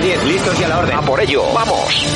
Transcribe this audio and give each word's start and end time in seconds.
10, 0.00 0.24
listos 0.24 0.60
y 0.60 0.64
a 0.64 0.68
la 0.68 0.78
orden. 0.78 0.96
A 0.96 1.02
por 1.02 1.20
ello, 1.20 1.42
vamos. 1.52 2.06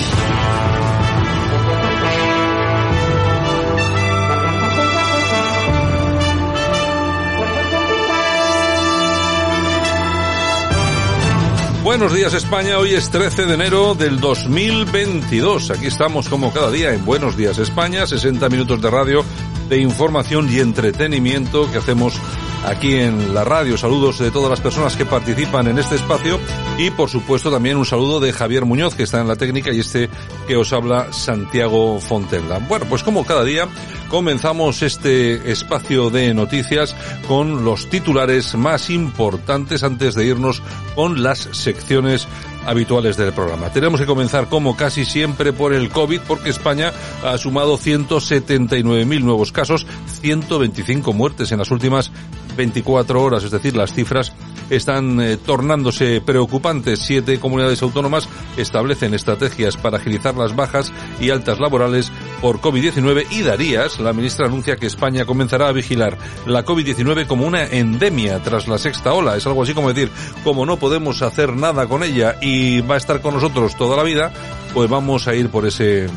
Buenos 11.85 12.15
días 12.15 12.33
España, 12.33 12.79
hoy 12.79 12.95
es 12.95 13.11
13 13.11 13.45
de 13.45 13.55
enero 13.55 13.95
del 13.95 14.19
2022. 14.19 15.71
Aquí 15.71 15.87
estamos 15.87 16.31
como 16.31 16.51
cada 16.51 16.71
día 16.71 16.95
en 16.95 17.05
Buenos 17.05 17.37
días 17.37 17.59
España, 17.59 18.07
60 18.07 18.49
minutos 18.49 18.81
de 18.81 18.89
radio, 18.89 19.23
de 19.69 19.81
información 19.81 20.51
y 20.51 20.61
entretenimiento 20.61 21.71
que 21.71 21.77
hacemos 21.77 22.19
aquí 22.65 22.97
en 22.97 23.35
la 23.35 23.45
radio. 23.45 23.77
Saludos 23.77 24.19
de 24.19 24.31
todas 24.31 24.51
las 24.51 24.61
personas 24.61 24.97
que 24.97 25.05
participan 25.05 25.67
en 25.69 25.79
este 25.79 25.97
espacio 25.97 26.41
y 26.79 26.91
por 26.91 27.09
supuesto 27.09 27.51
también 27.51 27.77
un 27.77 27.87
saludo 27.87 28.21
de 28.21 28.33
Javier 28.33 28.65
Muñoz 28.65 28.95
que 28.95 29.03
está 29.03 29.21
en 29.21 29.29
la 29.29 29.37
técnica 29.37 29.73
y 29.73 29.81
este 29.81 30.09
que 30.47 30.57
os 30.57 30.73
habla 30.73 31.13
Santiago 31.13 32.01
Fontella. 32.01 32.59
Bueno, 32.69 32.87
pues 32.89 33.03
como 33.03 33.25
cada 33.25 33.45
día 33.45 33.69
comenzamos 34.09 34.83
este 34.83 35.51
espacio 35.51 36.11
de 36.11 36.35
noticias 36.35 36.95
con 37.27 37.65
los 37.65 37.89
titulares 37.89 38.55
más 38.55 38.91
importantes 38.91 39.83
antes 39.83 40.15
de 40.15 40.27
irnos 40.27 40.63
con 40.95 41.23
las 41.23 41.49
secciones 41.53 42.27
habituales 42.67 43.17
del 43.17 43.33
programa. 43.33 43.71
Tenemos 43.71 44.01
que 44.01 44.07
comenzar 44.07 44.49
como 44.49 44.77
casi 44.77 45.05
siempre 45.05 45.53
por 45.53 45.75
el 45.75 45.91
COVID 45.91 46.21
porque 46.27 46.51
España 46.51 46.93
ha 47.25 47.37
sumado 47.39 47.77
179.000 47.77 49.21
nuevos 49.23 49.53
casos, 49.53 49.87
125 50.21 51.13
muertes 51.13 51.53
en 51.53 51.59
las 51.59 51.71
últimas 51.71 52.11
24 52.57 53.23
horas, 53.23 53.45
es 53.45 53.51
decir, 53.51 53.77
las 53.77 53.93
cifras 53.93 54.33
están 54.71 55.21
eh, 55.21 55.37
tornándose 55.37 56.21
preocupantes. 56.21 57.01
Siete 57.01 57.39
comunidades 57.39 57.83
autónomas 57.83 58.29
establecen 58.57 59.15
estrategias 59.15 59.77
para 59.77 59.99
agilizar 59.99 60.35
las 60.37 60.57
bajas 60.57 60.93
y 61.21 61.31
altas 61.31 61.61
laborales 61.61 62.11
por 62.41 62.61
COVID-19 62.61 63.27
y 63.31 63.43
Darías, 63.43 64.01
la 64.01 64.13
ministra, 64.13 64.47
anuncia 64.47 64.77
que 64.77 64.87
España 64.87 65.25
comenzará 65.25 65.69
a 65.69 65.73
vigilar 65.73 66.17
la 66.47 66.65
COVID-19 66.65 67.27
como 67.27 67.47
una 67.47 67.65
endemia 67.65 68.43
tras 68.43 68.69
la 68.69 68.79
sexta 68.79 69.13
ola. 69.13 69.37
Es 69.37 69.47
algo 69.47 69.63
así 69.63 69.75
como 69.75 69.93
decir, 69.93 70.11
como 70.43 70.67
no 70.67 70.79
podemos 70.79 71.23
hacer 71.23 71.55
nada 71.55 71.87
con 71.87 72.03
ella 72.03 72.37
y 72.41 72.81
va 72.81 72.95
a 72.95 72.99
estar 72.99 73.21
con 73.21 73.35
nosotros 73.35 73.77
toda 73.77 73.97
la 73.97 74.03
vida, 74.03 74.33
pues 74.73 74.89
vamos 74.91 75.29
a 75.29 75.35
ir 75.35 75.51
por 75.51 75.67
ese 75.67 76.09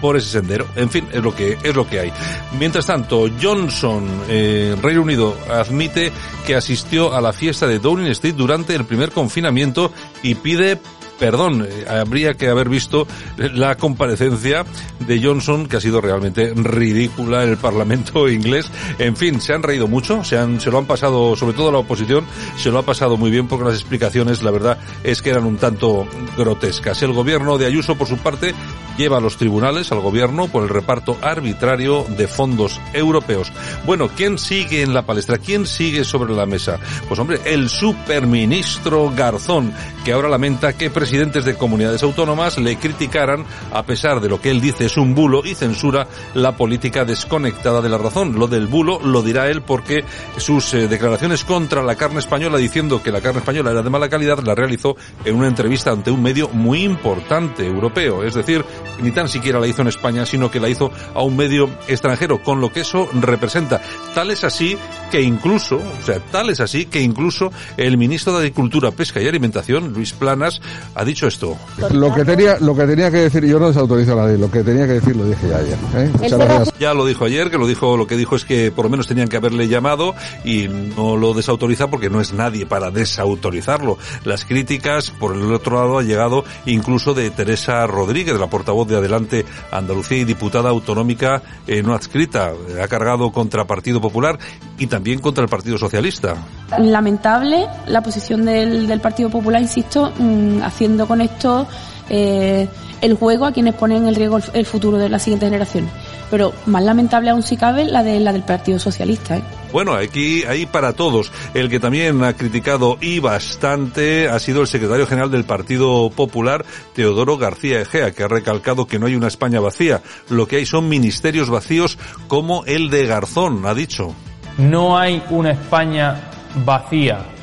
por 0.00 0.16
ese 0.16 0.28
sendero. 0.28 0.66
En 0.76 0.90
fin, 0.90 1.06
es 1.12 1.22
lo 1.22 1.34
que 1.34 1.58
es 1.62 1.74
lo 1.74 1.88
que 1.88 2.00
hay. 2.00 2.12
Mientras 2.58 2.86
tanto, 2.86 3.28
Johnson, 3.40 4.06
eh, 4.28 4.76
Reino 4.80 5.02
Unido, 5.02 5.36
admite 5.50 6.12
que 6.46 6.54
asistió 6.54 7.14
a 7.14 7.20
la 7.20 7.32
fiesta 7.32 7.66
de 7.66 7.78
Downing 7.78 8.08
Street 8.08 8.34
durante 8.34 8.74
el 8.74 8.84
primer 8.84 9.10
confinamiento 9.10 9.92
y 10.22 10.34
pide 10.34 10.78
perdón, 11.18 11.66
eh, 11.68 11.84
habría 11.88 12.34
que 12.34 12.48
haber 12.48 12.68
visto 12.68 13.06
la 13.36 13.76
comparecencia 13.76 14.64
de 15.00 15.22
Johnson, 15.22 15.66
que 15.66 15.76
ha 15.76 15.80
sido 15.80 16.00
realmente 16.00 16.52
ridícula 16.54 17.44
en 17.44 17.50
el 17.50 17.56
Parlamento 17.56 18.28
inglés. 18.28 18.70
En 18.98 19.16
fin, 19.16 19.40
se 19.40 19.52
han 19.52 19.62
reído 19.62 19.88
mucho, 19.88 20.24
se, 20.24 20.38
han, 20.38 20.60
se 20.60 20.70
lo 20.70 20.78
han 20.78 20.86
pasado, 20.86 21.36
sobre 21.36 21.56
todo 21.56 21.72
la 21.72 21.78
oposición, 21.78 22.24
se 22.56 22.70
lo 22.70 22.78
ha 22.78 22.82
pasado 22.82 23.16
muy 23.16 23.30
bien 23.30 23.48
porque 23.48 23.64
las 23.64 23.74
explicaciones, 23.74 24.42
la 24.42 24.50
verdad, 24.50 24.78
es 25.02 25.22
que 25.22 25.30
eran 25.30 25.44
un 25.44 25.56
tanto 25.56 26.06
grotescas. 26.36 27.02
El 27.02 27.12
gobierno 27.12 27.58
de 27.58 27.66
Ayuso, 27.66 27.96
por 27.96 28.06
su 28.06 28.18
parte, 28.18 28.54
lleva 28.98 29.18
a 29.18 29.20
los 29.20 29.36
tribunales 29.36 29.92
al 29.92 30.00
gobierno 30.00 30.48
por 30.48 30.64
el 30.64 30.68
reparto 30.68 31.16
arbitrario 31.22 32.04
de 32.16 32.26
fondos 32.26 32.80
europeos. 32.92 33.52
Bueno, 33.86 34.10
¿quién 34.14 34.38
sigue 34.38 34.82
en 34.82 34.92
la 34.92 35.06
palestra? 35.06 35.38
¿Quién 35.38 35.66
sigue 35.66 36.04
sobre 36.04 36.34
la 36.34 36.44
mesa? 36.44 36.78
Pues 37.06 37.18
hombre, 37.20 37.40
el 37.44 37.68
superministro 37.68 39.10
Garzón, 39.14 39.72
que 40.04 40.12
ahora 40.12 40.28
lamenta 40.28 40.72
que 40.72 40.90
presidentes 40.90 41.44
de 41.44 41.54
comunidades 41.54 42.02
autónomas 42.02 42.58
le 42.58 42.76
criticaran, 42.76 43.44
a 43.72 43.84
pesar 43.84 44.20
de 44.20 44.28
lo 44.28 44.40
que 44.40 44.50
él 44.50 44.60
dice 44.60 44.86
es 44.86 44.96
un 44.96 45.14
bulo, 45.14 45.42
y 45.44 45.54
censura 45.54 46.08
la 46.34 46.56
política 46.56 47.04
desconectada 47.04 47.80
de 47.80 47.88
la 47.88 47.98
razón. 47.98 48.36
Lo 48.38 48.48
del 48.48 48.66
bulo 48.66 48.98
lo 49.00 49.22
dirá 49.22 49.48
él 49.48 49.62
porque 49.62 50.04
sus 50.38 50.74
eh, 50.74 50.88
declaraciones 50.88 51.44
contra 51.44 51.82
la 51.82 51.94
carne 51.94 52.18
española, 52.18 52.58
diciendo 52.58 53.00
que 53.00 53.12
la 53.12 53.20
carne 53.20 53.38
española 53.38 53.70
era 53.70 53.82
de 53.82 53.90
mala 53.90 54.08
calidad, 54.08 54.40
la 54.40 54.56
realizó 54.56 54.96
en 55.24 55.36
una 55.36 55.46
entrevista 55.46 55.92
ante 55.92 56.10
un 56.10 56.22
medio 56.22 56.48
muy 56.48 56.82
importante 56.82 57.64
europeo. 57.64 58.24
Es 58.24 58.34
decir, 58.34 58.64
ni 59.02 59.10
tan 59.10 59.28
siquiera 59.28 59.60
la 59.60 59.66
hizo 59.66 59.82
en 59.82 59.88
España, 59.88 60.26
sino 60.26 60.50
que 60.50 60.60
la 60.60 60.68
hizo 60.68 60.90
a 61.14 61.22
un 61.22 61.36
medio 61.36 61.68
extranjero, 61.86 62.42
con 62.42 62.60
lo 62.60 62.72
que 62.72 62.80
eso 62.80 63.08
representa. 63.20 63.80
Tal 64.14 64.30
es 64.30 64.44
así 64.44 64.76
que 65.10 65.22
incluso, 65.22 65.76
o 65.76 66.04
sea, 66.04 66.20
tal 66.30 66.50
es 66.50 66.60
así 66.60 66.86
que 66.86 67.00
incluso 67.00 67.50
el 67.76 67.96
ministro 67.96 68.32
de 68.32 68.38
Agricultura, 68.38 68.90
Pesca 68.90 69.20
y 69.20 69.28
Alimentación, 69.28 69.92
Luis 69.92 70.12
Planas, 70.12 70.60
ha 70.94 71.04
dicho 71.04 71.26
esto. 71.26 71.56
Lo 71.90 72.14
que 72.14 72.24
tenía, 72.24 72.58
lo 72.60 72.74
que 72.74 72.86
tenía 72.86 73.10
que 73.10 73.18
decir, 73.18 73.44
yo 73.44 73.58
no 73.58 73.68
desautorizo 73.68 74.12
a 74.12 74.22
nadie, 74.24 74.38
lo 74.38 74.50
que 74.50 74.62
tenía 74.62 74.86
que 74.86 74.94
decir 74.94 75.16
lo 75.16 75.24
dije 75.24 75.48
ya 75.48 75.58
ayer. 75.58 75.78
¿eh? 75.96 76.10
Muchas 76.12 76.38
gracias. 76.38 76.78
Ya 76.78 76.94
lo 76.94 77.06
dijo 77.06 77.24
ayer, 77.24 77.50
que 77.50 77.58
lo 77.58 77.66
dijo, 77.66 77.96
lo 77.96 78.06
que 78.06 78.16
dijo 78.16 78.36
es 78.36 78.44
que 78.44 78.70
por 78.70 78.84
lo 78.84 78.90
menos 78.90 79.06
tenían 79.06 79.28
que 79.28 79.36
haberle 79.36 79.68
llamado 79.68 80.14
y 80.44 80.68
no 80.68 81.16
lo 81.16 81.34
desautoriza 81.34 81.88
porque 81.88 82.10
no 82.10 82.20
es 82.20 82.32
nadie 82.32 82.66
para 82.66 82.90
desautorizarlo. 82.90 83.98
Las 84.24 84.44
críticas, 84.44 85.10
por 85.10 85.34
el 85.34 85.52
otro 85.52 85.76
lado, 85.76 85.98
ha 85.98 86.02
llegado 86.02 86.44
incluso 86.66 87.14
de 87.14 87.30
Teresa 87.30 87.86
Rodríguez, 87.86 88.38
la 88.38 88.48
portavoz 88.48 88.77
de 88.86 88.96
Adelante 88.96 89.44
Andalucía 89.70 90.18
y 90.18 90.24
diputada 90.24 90.70
autonómica 90.70 91.42
eh, 91.66 91.82
no 91.82 91.94
adscrita. 91.94 92.52
Ha 92.82 92.88
cargado 92.88 93.32
contra 93.32 93.66
Partido 93.66 94.00
Popular 94.00 94.38
y 94.78 94.86
también 94.86 95.20
contra 95.20 95.42
el 95.42 95.50
Partido 95.50 95.78
Socialista. 95.78 96.36
Lamentable 96.78 97.66
la 97.86 98.02
posición 98.02 98.44
del, 98.44 98.86
del 98.86 99.00
Partido 99.00 99.30
Popular, 99.30 99.60
insisto, 99.60 100.12
mmm, 100.18 100.62
haciendo 100.62 101.06
con 101.06 101.20
esto 101.20 101.66
eh, 102.10 102.68
el 103.00 103.14
juego 103.14 103.46
a 103.46 103.52
quienes 103.52 103.74
ponen 103.74 104.08
en 104.08 104.14
riesgo 104.14 104.38
el, 104.38 104.44
el, 104.52 104.66
futuro 104.66 104.98
de 104.98 105.08
la 105.08 105.18
siguiente 105.18 105.46
generación. 105.46 105.88
Pero 106.30 106.52
más 106.66 106.82
lamentable 106.82 107.30
aún 107.30 107.42
si 107.42 107.56
cabe 107.56 107.84
la 107.84 108.02
de 108.02 108.20
la 108.20 108.32
del 108.32 108.42
Partido 108.42 108.78
Socialista. 108.78 109.36
¿eh? 109.36 109.42
Bueno, 109.72 109.94
aquí 109.94 110.44
hay 110.44 110.66
para 110.66 110.92
todos. 110.94 111.30
El 111.54 111.68
que 111.68 111.80
también 111.80 112.22
ha 112.24 112.34
criticado 112.34 112.98
y 113.00 113.20
bastante 113.20 114.28
ha 114.28 114.38
sido 114.38 114.62
el 114.62 114.66
secretario 114.66 115.06
general 115.06 115.30
del 115.30 115.44
Partido 115.44 116.10
Popular, 116.10 116.64
Teodoro 116.94 117.36
García 117.36 117.80
Egea, 117.80 118.12
que 118.12 118.24
ha 118.24 118.28
recalcado 118.28 118.86
que 118.86 118.98
no 118.98 119.06
hay 119.06 119.14
una 119.14 119.28
España 119.28 119.60
vacía. 119.60 120.02
Lo 120.28 120.46
que 120.46 120.56
hay 120.56 120.66
son 120.66 120.88
ministerios 120.88 121.50
vacíos 121.50 121.98
como 122.28 122.64
el 122.64 122.90
de 122.90 123.06
Garzón, 123.06 123.64
ha 123.66 123.74
dicho. 123.74 124.14
No 124.56 124.98
hay 124.98 125.22
una 125.30 125.52
España 125.52 126.30
vacía. 126.64 127.37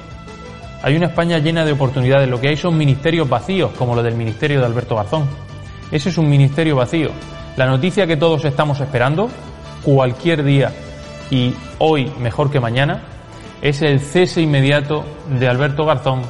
Hay 0.85 0.95
una 0.95 1.07
España 1.07 1.39
llena 1.39 1.65
de 1.65 1.71
oportunidades. 1.71 2.29
Lo 2.29 2.39
que 2.39 2.49
hay 2.49 2.57
son 2.57 2.77
ministerios 2.77 3.27
vacíos, 3.27 3.71
como 3.71 3.95
lo 3.95 4.03
del 4.03 4.13
ministerio 4.13 4.59
de 4.59 4.67
Alberto 4.67 4.95
Garzón. 4.95 5.27
Ese 5.91 6.09
es 6.09 6.17
un 6.19 6.29
ministerio 6.29 6.75
vacío. 6.75 7.09
La 7.57 7.65
noticia 7.65 8.05
que 8.05 8.17
todos 8.17 8.45
estamos 8.45 8.79
esperando, 8.79 9.27
cualquier 9.81 10.43
día 10.43 10.71
y 11.31 11.55
hoy 11.79 12.11
mejor 12.19 12.51
que 12.51 12.59
mañana, 12.59 13.01
es 13.63 13.81
el 13.81 13.99
cese 13.99 14.43
inmediato 14.43 15.03
de 15.39 15.47
Alberto 15.47 15.85
Garzón 15.85 16.21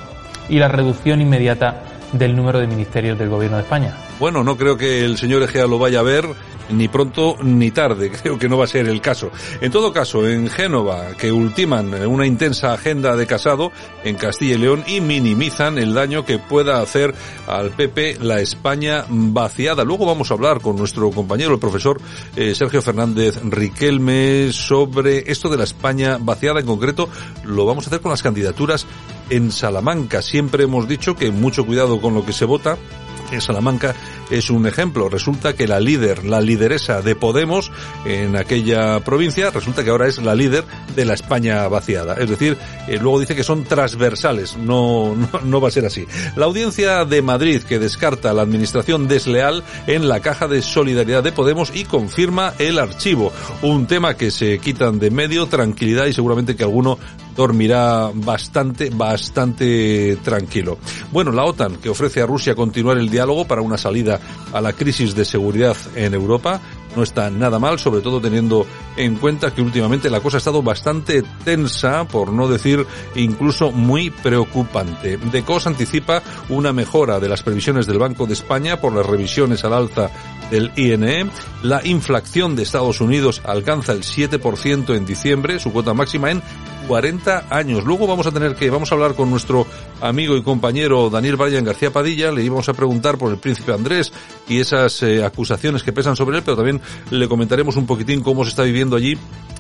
y 0.48 0.58
la 0.58 0.70
reducción 0.70 1.20
inmediata 1.20 1.84
del 2.14 2.34
número 2.34 2.60
de 2.60 2.68
ministerios 2.68 3.20
del 3.20 3.28
Gobierno 3.28 3.58
de 3.58 3.64
España. 3.64 3.94
Bueno, 4.22 4.42
no 4.42 4.56
creo 4.56 4.78
que 4.78 5.04
el 5.04 5.18
señor 5.18 5.44
Egea 5.44 5.68
lo 5.68 5.80
vaya 5.80 6.00
a 6.00 6.04
ver 6.04 6.24
ni 6.70 6.88
pronto 6.88 7.38
ni 7.42 7.72
tarde. 7.72 8.12
Creo 8.22 8.38
que 8.38 8.50
no 8.50 8.58
va 8.58 8.66
a 8.66 8.68
ser 8.68 8.88
el 8.88 9.02
caso. 9.02 9.32
En 9.62 9.72
todo 9.72 9.94
caso, 9.94 10.28
en 10.28 10.50
Génova, 10.50 11.14
que 11.18 11.32
ultiman 11.32 11.94
una 12.06 12.26
intensa 12.26 12.74
agenda 12.74 13.16
de 13.16 13.28
casado 13.28 13.72
en 14.04 14.16
Castilla 14.16 14.56
y 14.56 14.58
León 14.58 14.84
y 14.88 15.02
minimizan 15.02 15.78
el 15.78 15.94
daño 15.94 16.26
que 16.26 16.40
pueda 16.40 16.82
hacer 16.82 17.14
al 17.48 17.72
PP 17.72 18.18
la 18.22 18.40
España 18.40 19.06
vaciada. 19.10 19.84
Luego 19.84 20.06
vamos 20.06 20.32
a 20.32 20.34
hablar 20.34 20.62
con 20.62 20.76
nuestro 20.76 21.10
compañero, 21.12 21.54
el 21.54 21.60
profesor 21.60 22.00
eh, 22.36 22.54
Sergio 22.56 22.82
Fernández 22.82 23.40
Riquelme, 23.44 24.52
sobre 24.52 25.32
esto 25.32 25.50
de 25.50 25.58
la 25.58 25.64
España 25.64 26.18
vaciada. 26.20 26.60
En 26.60 26.66
concreto, 26.66 27.10
lo 27.44 27.66
vamos 27.66 27.86
a 27.86 27.90
hacer 27.90 28.02
con 28.02 28.12
las 28.12 28.24
candidaturas 28.24 28.86
en 29.30 29.52
Salamanca. 29.52 30.22
Siempre 30.22 30.64
hemos 30.64 30.88
dicho 30.88 31.16
que 31.16 31.32
mucho 31.32 31.66
cuidado 31.66 32.00
con 32.02 32.14
lo 32.14 32.26
que 32.26 32.34
se 32.34 32.46
vota 32.46 32.78
Salamanca 33.42 33.96
es 34.30 34.50
un 34.50 34.68
ejemplo. 34.68 35.10
Resulta 35.10 35.54
que 35.54 35.68
la 35.68 35.80
líder, 35.80 36.26
la 36.26 36.42
lideresa 36.42 37.02
de 37.02 37.16
Podemos 37.16 37.72
en 38.06 38.36
aquella 38.36 39.00
provincia, 39.02 39.50
resulta 39.50 39.84
que 39.84 39.90
ahora 39.90 40.08
es 40.08 40.18
la 40.22 40.36
líder 40.36 40.64
de 40.96 41.06
la 41.06 41.14
España 41.14 41.68
vaciada. 41.68 42.16
Es 42.16 42.30
decir, 42.30 42.58
eh, 42.88 42.98
luego 43.02 43.20
dice 43.20 43.36
que 43.36 43.44
son 43.44 43.64
transversales. 43.64 44.58
No, 44.58 45.16
no, 45.16 45.42
no 45.44 45.62
va 45.62 45.70
a 45.70 45.72
ser 45.72 45.86
así. 45.86 46.06
La 46.36 46.46
audiencia 46.46 47.06
de 47.06 47.22
Madrid 47.22 47.62
que 47.64 47.80
descarta 47.80 48.34
la 48.34 48.42
administración 48.42 49.08
desleal 49.08 49.64
en 49.88 50.08
la 50.08 50.20
caja 50.20 50.48
de 50.48 50.62
solidaridad 50.62 51.24
de 51.24 51.32
Podemos 51.32 51.72
y 51.76 51.86
confirma 51.86 52.54
el 52.60 52.80
archivo. 52.80 53.32
Un 53.62 53.88
tema 53.88 54.16
que 54.16 54.32
se 54.32 54.60
quitan 54.60 55.00
de 55.00 55.12
medio, 55.12 55.48
tranquilidad 55.48 56.06
y 56.06 56.14
seguramente 56.14 56.56
que 56.56 56.64
alguno 56.64 56.98
dormirá 57.36 58.12
bastante, 58.14 58.90
bastante 58.90 60.18
tranquilo. 60.24 60.78
Bueno, 61.16 61.32
la 61.32 61.46
OTAN 61.46 61.78
que 61.78 61.88
ofrece 61.88 62.22
a 62.22 62.26
Rusia 62.26 62.56
continuar 62.56 62.98
el 62.98 63.10
diálogo 63.10 63.48
para 63.48 63.62
una 63.62 63.78
salida 63.78 64.20
a 64.52 64.60
la 64.60 64.74
crisis 64.74 65.16
de 65.16 65.24
seguridad 65.24 65.78
en 65.96 66.14
Europa 66.14 66.60
no 66.96 67.04
está 67.04 67.30
nada 67.30 67.60
mal, 67.60 67.80
sobre 67.80 68.02
todo 68.02 68.22
teniendo 68.22 68.66
en 68.98 69.16
cuenta 69.16 69.54
que 69.54 69.62
últimamente 69.62 70.10
la 70.10 70.22
cosa 70.22 70.38
ha 70.38 70.40
estado 70.40 70.62
bastante 70.62 71.24
tensa, 71.44 72.06
por 72.06 72.32
no 72.32 72.48
decir 72.48 72.86
incluso 73.16 73.72
muy 73.72 74.10
preocupante. 74.10 75.18
DECOS 75.18 75.68
anticipa 75.68 76.22
una 76.50 76.74
mejora 76.74 77.20
de 77.20 77.30
las 77.30 77.44
previsiones 77.44 77.86
del 77.86 78.00
Banco 78.00 78.26
de 78.26 78.34
España 78.34 78.80
por 78.80 78.94
las 78.94 79.06
revisiones 79.06 79.64
al 79.64 79.74
alza 79.74 80.10
del 80.52 80.72
INE. 80.76 81.30
La 81.64 81.86
inflación 81.86 82.56
de 82.56 82.64
Estados 82.64 83.02
Unidos 83.02 83.42
alcanza 83.46 83.92
el 83.92 84.04
7% 84.04 84.96
en 84.96 85.06
diciembre, 85.06 85.60
su 85.60 85.72
cuota 85.72 85.94
máxima 85.94 86.32
en 86.32 86.42
40 86.88 87.48
años. 87.50 87.84
Luego 87.84 88.08
vamos 88.08 88.28
a 88.28 88.32
tener 88.32 88.56
que, 88.56 88.70
vamos 88.70 88.92
a 88.92 88.96
hablar 88.96 89.16
con 89.16 89.30
nuestro 89.30 89.66
amigo 90.02 90.36
y 90.36 90.44
compañero 90.44 91.10
Daniel 91.10 91.36
Bryan 91.36 91.66
García 91.66 91.92
Padilla, 91.92 92.32
le 92.32 92.44
íbamos 92.44 92.70
a 92.70 92.74
preguntar 92.74 93.18
por 93.18 93.32
el 93.32 93.38
príncipe 93.38 93.74
Andrés 93.74 94.12
y 94.48 94.60
esas 94.60 95.02
eh, 95.04 95.24
acusaciones 95.24 95.84
que 95.84 95.94
pesan 95.94 96.16
sobre 96.16 96.38
él, 96.38 96.44
pero 96.44 96.58
también 96.58 96.82
le 97.12 97.28
comentaremos 97.28 97.76
un 97.76 97.86
poquitín 97.86 98.22
cómo 98.22 98.44
se 98.44 98.50
está 98.50 98.64
viviendo 98.64 98.96
allí 98.96 99.18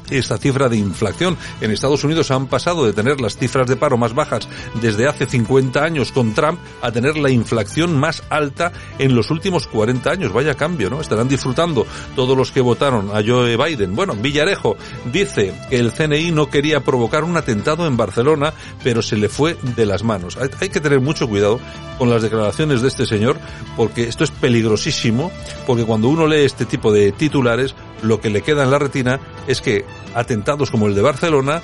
esta 0.09 0.37
cifra 0.37 0.69
de 0.69 0.77
inflación. 0.77 1.37
En 1.61 1.71
Estados 1.71 2.03
Unidos 2.03 2.31
han 2.31 2.47
pasado 2.47 2.85
de 2.85 2.93
tener 2.93 3.21
las 3.21 3.37
cifras 3.37 3.67
de 3.67 3.75
paro 3.75 3.97
más 3.97 4.13
bajas 4.13 4.47
desde 4.81 5.07
hace 5.07 5.25
50 5.25 5.83
años 5.83 6.11
con 6.11 6.33
Trump 6.33 6.59
a 6.81 6.91
tener 6.91 7.17
la 7.17 7.29
inflación 7.29 7.97
más 7.99 8.23
alta 8.29 8.71
en 8.99 9.15
los 9.15 9.31
últimos 9.31 9.67
40 9.67 10.09
años. 10.09 10.33
Vaya 10.33 10.55
cambio, 10.55 10.89
¿no? 10.89 11.01
Estarán 11.01 11.27
disfrutando 11.27 11.85
todos 12.15 12.37
los 12.37 12.51
que 12.51 12.61
votaron 12.61 13.09
a 13.09 13.23
Joe 13.25 13.57
Biden. 13.57 13.95
Bueno, 13.95 14.13
Villarejo 14.15 14.77
dice 15.11 15.53
que 15.69 15.77
el 15.77 15.91
CNI 15.91 16.31
no 16.31 16.49
quería 16.49 16.81
provocar 16.81 17.23
un 17.23 17.37
atentado 17.37 17.87
en 17.87 17.97
Barcelona, 17.97 18.53
pero 18.83 19.01
se 19.01 19.17
le 19.17 19.29
fue 19.29 19.57
de 19.75 19.85
las 19.85 20.03
manos. 20.03 20.37
Hay 20.59 20.69
que 20.69 20.79
tener 20.79 20.99
mucho 20.99 21.27
cuidado 21.27 21.59
con 21.97 22.09
las 22.09 22.21
declaraciones 22.21 22.81
de 22.81 22.87
este 22.87 23.05
señor, 23.05 23.37
porque 23.77 24.03
esto 24.03 24.23
es 24.23 24.31
peligrosísimo, 24.31 25.31
porque 25.65 25.85
cuando 25.85 26.09
uno 26.09 26.27
lee 26.27 26.43
este 26.43 26.65
tipo 26.65 26.91
de 26.91 27.11
titulares, 27.11 27.75
lo 28.05 28.21
que 28.21 28.29
le 28.29 28.41
queda 28.41 28.63
en 28.63 28.71
la 28.71 28.79
retina 28.79 29.19
es 29.47 29.61
que 29.61 29.85
atentados 30.13 30.71
como 30.71 30.87
el 30.87 30.95
de 30.95 31.01
Barcelona 31.01 31.61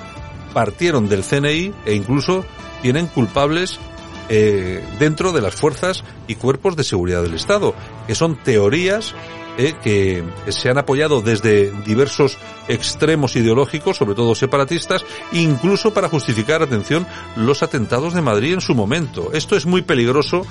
partieron 0.53 1.07
del 1.07 1.23
CNI 1.23 1.73
e 1.85 1.93
incluso 1.93 2.45
tienen 2.81 3.07
culpables 3.07 3.79
eh, 4.29 4.83
dentro 4.99 5.31
de 5.31 5.41
las 5.41 5.55
fuerzas 5.55 6.03
y 6.27 6.35
cuerpos 6.35 6.75
de 6.75 6.83
seguridad 6.83 7.21
del 7.21 7.33
Estado, 7.33 7.73
que 8.07 8.15
son 8.15 8.35
teorías 8.35 9.13
eh, 9.57 9.73
que 9.83 10.23
se 10.47 10.69
han 10.69 10.77
apoyado 10.77 11.21
desde 11.21 11.71
diversos 11.85 12.37
extremos 12.69 13.35
ideológicos, 13.35 13.97
sobre 13.97 14.15
todo 14.15 14.33
separatistas, 14.33 15.03
incluso 15.33 15.93
para 15.93 16.07
justificar, 16.07 16.61
atención, 16.61 17.05
los 17.35 17.61
atentados 17.61 18.13
de 18.13 18.21
Madrid 18.21 18.53
en 18.53 18.61
su 18.61 18.73
momento. 18.73 19.31
Esto 19.33 19.57
es 19.57 19.65
muy 19.65 19.81
peligroso 19.81 20.45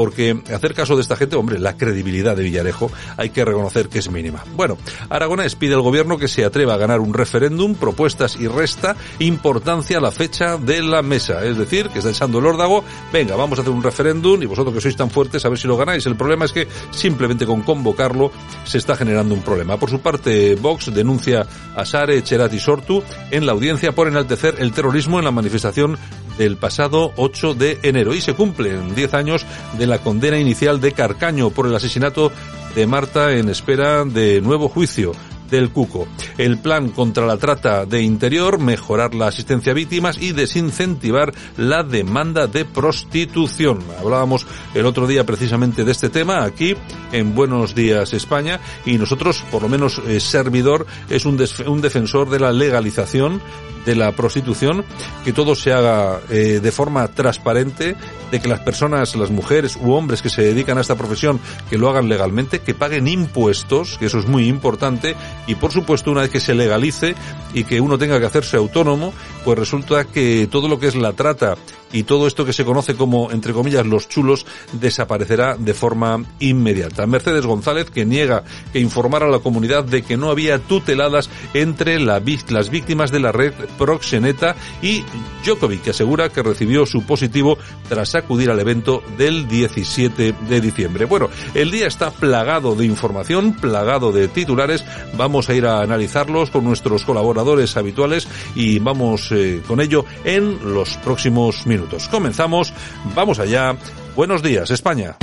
porque 0.00 0.34
hacer 0.50 0.72
caso 0.72 0.96
de 0.96 1.02
esta 1.02 1.14
gente, 1.14 1.36
hombre, 1.36 1.58
la 1.58 1.76
credibilidad 1.76 2.34
de 2.34 2.42
Villarejo 2.42 2.90
hay 3.18 3.28
que 3.28 3.44
reconocer 3.44 3.90
que 3.90 3.98
es 3.98 4.10
mínima. 4.10 4.42
Bueno, 4.56 4.78
Aragonés 5.10 5.56
pide 5.56 5.74
al 5.74 5.82
gobierno 5.82 6.16
que 6.16 6.26
se 6.26 6.42
atreva 6.42 6.72
a 6.72 6.76
ganar 6.78 7.00
un 7.00 7.12
referéndum, 7.12 7.74
propuestas 7.74 8.36
y 8.40 8.48
resta 8.48 8.96
importancia 9.18 9.98
a 9.98 10.00
la 10.00 10.10
fecha 10.10 10.56
de 10.56 10.80
la 10.80 11.02
mesa. 11.02 11.44
Es 11.44 11.58
decir, 11.58 11.90
que 11.90 11.98
está 11.98 12.12
echando 12.12 12.38
el 12.38 12.46
órdago, 12.46 12.82
venga, 13.12 13.36
vamos 13.36 13.58
a 13.58 13.60
hacer 13.60 13.74
un 13.74 13.82
referéndum 13.82 14.42
y 14.42 14.46
vosotros 14.46 14.74
que 14.74 14.80
sois 14.80 14.96
tan 14.96 15.10
fuertes 15.10 15.44
a 15.44 15.50
ver 15.50 15.58
si 15.58 15.68
lo 15.68 15.76
ganáis. 15.76 16.06
El 16.06 16.16
problema 16.16 16.46
es 16.46 16.52
que 16.52 16.66
simplemente 16.92 17.44
con 17.44 17.60
convocarlo 17.60 18.32
se 18.64 18.78
está 18.78 18.96
generando 18.96 19.34
un 19.34 19.42
problema. 19.42 19.76
Por 19.76 19.90
su 19.90 20.00
parte, 20.00 20.54
Vox 20.54 20.94
denuncia 20.94 21.46
a 21.76 21.84
Sare, 21.84 22.22
Cherat 22.22 22.54
y 22.54 22.58
Sortu 22.58 23.02
en 23.30 23.44
la 23.44 23.52
audiencia 23.52 23.92
por 23.92 24.08
enaltecer 24.08 24.54
el 24.60 24.72
terrorismo 24.72 25.18
en 25.18 25.26
la 25.26 25.30
manifestación 25.30 25.98
del 26.40 26.56
pasado 26.56 27.12
8 27.16 27.52
de 27.52 27.80
enero 27.82 28.14
y 28.14 28.22
se 28.22 28.32
cumplen 28.32 28.94
10 28.94 29.12
años 29.12 29.44
de 29.76 29.86
la 29.86 29.98
condena 29.98 30.38
inicial 30.38 30.80
de 30.80 30.92
Carcaño 30.92 31.50
por 31.50 31.66
el 31.66 31.74
asesinato 31.74 32.32
de 32.74 32.86
Marta 32.86 33.32
en 33.32 33.50
espera 33.50 34.06
de 34.06 34.40
nuevo 34.40 34.70
juicio 34.70 35.12
del 35.50 35.68
Cuco. 35.68 36.08
El 36.38 36.56
plan 36.56 36.88
contra 36.88 37.26
la 37.26 37.36
trata 37.36 37.84
de 37.84 38.00
interior, 38.00 38.58
mejorar 38.58 39.14
la 39.14 39.26
asistencia 39.26 39.72
a 39.72 39.74
víctimas 39.74 40.16
y 40.16 40.32
desincentivar 40.32 41.34
la 41.58 41.82
demanda 41.82 42.46
de 42.46 42.64
prostitución. 42.64 43.80
Hablábamos 43.98 44.46
el 44.72 44.86
otro 44.86 45.06
día 45.06 45.26
precisamente 45.26 45.84
de 45.84 45.92
este 45.92 46.08
tema 46.08 46.42
aquí 46.42 46.74
en 47.12 47.34
Buenos 47.34 47.74
Días 47.74 48.14
España 48.14 48.60
y 48.86 48.96
nosotros, 48.96 49.44
por 49.50 49.60
lo 49.60 49.68
menos 49.68 50.00
eh, 50.06 50.20
Servidor, 50.20 50.86
es 51.10 51.26
un, 51.26 51.38
un 51.66 51.80
defensor 51.82 52.30
de 52.30 52.40
la 52.40 52.50
legalización 52.50 53.42
de 53.84 53.94
la 53.94 54.12
prostitución, 54.12 54.84
que 55.24 55.32
todo 55.32 55.54
se 55.54 55.72
haga 55.72 56.20
eh, 56.30 56.60
de 56.62 56.72
forma 56.72 57.08
transparente, 57.08 57.96
de 58.30 58.40
que 58.40 58.48
las 58.48 58.60
personas, 58.60 59.16
las 59.16 59.30
mujeres 59.30 59.76
u 59.80 59.92
hombres 59.92 60.22
que 60.22 60.28
se 60.28 60.42
dedican 60.42 60.78
a 60.78 60.82
esta 60.82 60.96
profesión, 60.96 61.40
que 61.68 61.78
lo 61.78 61.88
hagan 61.88 62.08
legalmente, 62.08 62.60
que 62.60 62.74
paguen 62.74 63.08
impuestos, 63.08 63.98
que 63.98 64.06
eso 64.06 64.18
es 64.18 64.26
muy 64.26 64.46
importante, 64.46 65.16
y 65.46 65.54
por 65.56 65.72
supuesto 65.72 66.10
una 66.10 66.22
vez 66.22 66.30
que 66.30 66.40
se 66.40 66.54
legalice 66.54 67.14
y 67.54 67.64
que 67.64 67.80
uno 67.80 67.98
tenga 67.98 68.20
que 68.20 68.26
hacerse 68.26 68.56
autónomo, 68.56 69.12
pues 69.44 69.58
resulta 69.58 70.04
que 70.04 70.48
todo 70.50 70.68
lo 70.68 70.78
que 70.78 70.88
es 70.88 70.94
la 70.94 71.12
trata 71.12 71.56
y 71.92 72.04
todo 72.04 72.26
esto 72.26 72.44
que 72.44 72.52
se 72.52 72.64
conoce 72.64 72.94
como, 72.94 73.30
entre 73.30 73.52
comillas, 73.52 73.86
los 73.86 74.08
chulos, 74.08 74.46
desaparecerá 74.72 75.56
de 75.56 75.74
forma 75.74 76.24
inmediata. 76.38 77.06
Mercedes 77.06 77.46
González, 77.46 77.90
que 77.90 78.04
niega 78.04 78.44
que 78.72 78.80
informara 78.80 79.26
a 79.26 79.30
la 79.30 79.40
comunidad 79.40 79.84
de 79.84 80.02
que 80.02 80.16
no 80.16 80.30
había 80.30 80.58
tuteladas 80.58 81.30
entre 81.54 81.98
la, 81.98 82.22
las 82.48 82.70
víctimas 82.70 83.10
de 83.10 83.20
la 83.20 83.32
red 83.32 83.52
proxeneta 83.78 84.54
y 84.82 85.04
Djokovic, 85.44 85.82
que 85.82 85.90
asegura 85.90 86.28
que 86.28 86.42
recibió 86.42 86.86
su 86.86 87.02
positivo 87.02 87.58
tras 87.88 88.14
acudir 88.14 88.50
al 88.50 88.60
evento 88.60 89.02
del 89.16 89.48
17 89.48 90.34
de 90.48 90.60
diciembre. 90.60 91.04
Bueno, 91.06 91.28
el 91.54 91.70
día 91.70 91.86
está 91.86 92.10
plagado 92.10 92.74
de 92.74 92.86
información, 92.86 93.54
plagado 93.54 94.12
de 94.12 94.28
titulares. 94.28 94.84
Vamos 95.16 95.48
a 95.48 95.54
ir 95.54 95.66
a 95.66 95.80
analizarlos 95.80 96.50
con 96.50 96.64
nuestros 96.64 97.04
colaboradores 97.04 97.76
habituales 97.76 98.28
y 98.54 98.78
vamos 98.78 99.28
eh, 99.32 99.62
con 99.66 99.80
ello 99.80 100.04
en 100.24 100.74
los 100.74 100.96
próximos 100.98 101.66
minutos. 101.66 101.79
Comenzamos, 102.08 102.72
vamos 103.14 103.38
allá. 103.38 103.76
Buenos 104.16 104.42
días, 104.42 104.70
España. 104.70 105.16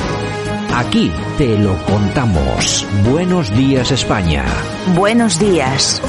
Aquí 0.73 1.11
te 1.37 1.57
lo 1.57 1.75
contamos. 1.85 2.85
Buenos 3.09 3.55
días, 3.55 3.91
España. 3.91 4.45
Buenos 4.95 5.39
días. 5.39 6.01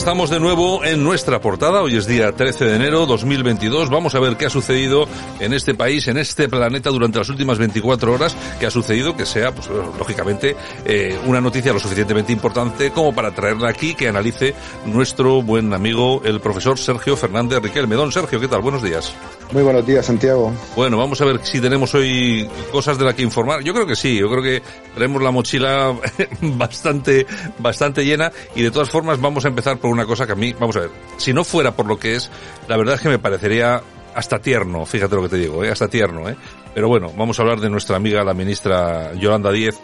Estamos 0.00 0.30
de 0.30 0.40
nuevo 0.40 0.82
en 0.82 1.04
nuestra 1.04 1.42
portada. 1.42 1.82
Hoy 1.82 1.94
es 1.94 2.06
día 2.06 2.32
13 2.32 2.64
de 2.64 2.76
enero 2.76 3.04
2022. 3.04 3.90
Vamos 3.90 4.14
a 4.14 4.18
ver 4.18 4.38
qué 4.38 4.46
ha 4.46 4.50
sucedido 4.50 5.06
en 5.40 5.52
este 5.52 5.74
país, 5.74 6.08
en 6.08 6.16
este 6.16 6.48
planeta 6.48 6.88
durante 6.88 7.18
las 7.18 7.28
últimas 7.28 7.58
24 7.58 8.10
horas. 8.10 8.34
¿Qué 8.58 8.64
ha 8.64 8.70
sucedido? 8.70 9.14
Que 9.14 9.26
sea, 9.26 9.54
pues 9.54 9.68
lógicamente, 9.68 10.56
eh, 10.86 11.18
una 11.26 11.42
noticia 11.42 11.74
lo 11.74 11.78
suficientemente 11.78 12.32
importante 12.32 12.92
como 12.92 13.14
para 13.14 13.34
traerla 13.34 13.68
aquí, 13.68 13.94
que 13.94 14.08
analice 14.08 14.54
nuestro 14.86 15.42
buen 15.42 15.74
amigo, 15.74 16.22
el 16.24 16.40
profesor 16.40 16.78
Sergio 16.78 17.14
Fernández 17.14 17.60
Riquelme. 17.60 17.94
Don 17.94 18.10
Sergio, 18.10 18.40
¿qué 18.40 18.48
tal? 18.48 18.62
Buenos 18.62 18.82
días. 18.82 19.14
Muy 19.52 19.62
buenos 19.62 19.84
días, 19.84 20.06
Santiago. 20.06 20.50
Bueno, 20.76 20.96
vamos 20.96 21.20
a 21.20 21.26
ver 21.26 21.40
si 21.42 21.60
tenemos 21.60 21.94
hoy 21.94 22.48
cosas 22.72 22.96
de 22.96 23.04
las 23.04 23.14
que 23.14 23.22
informar. 23.22 23.62
Yo 23.62 23.74
creo 23.74 23.86
que 23.86 23.96
sí, 23.96 24.16
yo 24.16 24.30
creo 24.30 24.42
que 24.42 24.62
tenemos 24.94 25.20
la 25.20 25.30
mochila 25.30 25.94
bastante, 26.40 27.26
bastante 27.58 28.02
llena 28.02 28.32
y 28.54 28.62
de 28.62 28.70
todas 28.70 28.88
formas 28.88 29.20
vamos 29.20 29.44
a 29.44 29.48
empezar 29.48 29.76
por 29.78 29.89
una 29.90 30.06
cosa 30.06 30.26
que 30.26 30.32
a 30.32 30.36
mí, 30.36 30.54
vamos 30.58 30.76
a 30.76 30.80
ver, 30.80 30.90
si 31.16 31.32
no 31.32 31.44
fuera 31.44 31.72
por 31.72 31.86
lo 31.86 31.98
que 31.98 32.16
es, 32.16 32.30
la 32.68 32.76
verdad 32.76 32.94
es 32.94 33.00
que 33.00 33.08
me 33.08 33.18
parecería 33.18 33.82
hasta 34.14 34.38
tierno, 34.38 34.84
fíjate 34.86 35.14
lo 35.14 35.22
que 35.22 35.28
te 35.28 35.36
digo, 35.36 35.64
¿eh? 35.64 35.70
hasta 35.70 35.88
tierno, 35.88 36.28
¿eh? 36.28 36.36
Pero 36.74 36.88
bueno, 36.88 37.12
vamos 37.16 37.38
a 37.38 37.42
hablar 37.42 37.60
de 37.60 37.70
nuestra 37.70 37.96
amiga 37.96 38.24
la 38.24 38.34
ministra 38.34 39.12
Yolanda 39.14 39.50
Díez, 39.50 39.78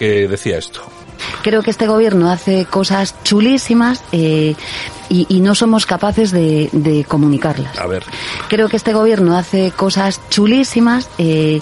que 0.00 0.26
decía 0.26 0.56
esto. 0.56 0.80
Creo 1.42 1.62
que 1.62 1.70
este 1.70 1.86
gobierno 1.86 2.30
hace 2.30 2.64
cosas 2.64 3.14
chulísimas 3.22 4.02
eh, 4.12 4.54
y, 5.10 5.26
y, 5.28 5.40
no 5.40 5.54
somos 5.54 5.84
capaces 5.84 6.30
de, 6.30 6.70
de, 6.72 7.04
comunicarlas. 7.04 7.78
A 7.78 7.86
ver. 7.86 8.02
Creo 8.48 8.70
que 8.70 8.76
este 8.76 8.94
gobierno 8.94 9.36
hace 9.36 9.72
cosas 9.72 10.20
chulísimas 10.30 11.10
eh, 11.18 11.60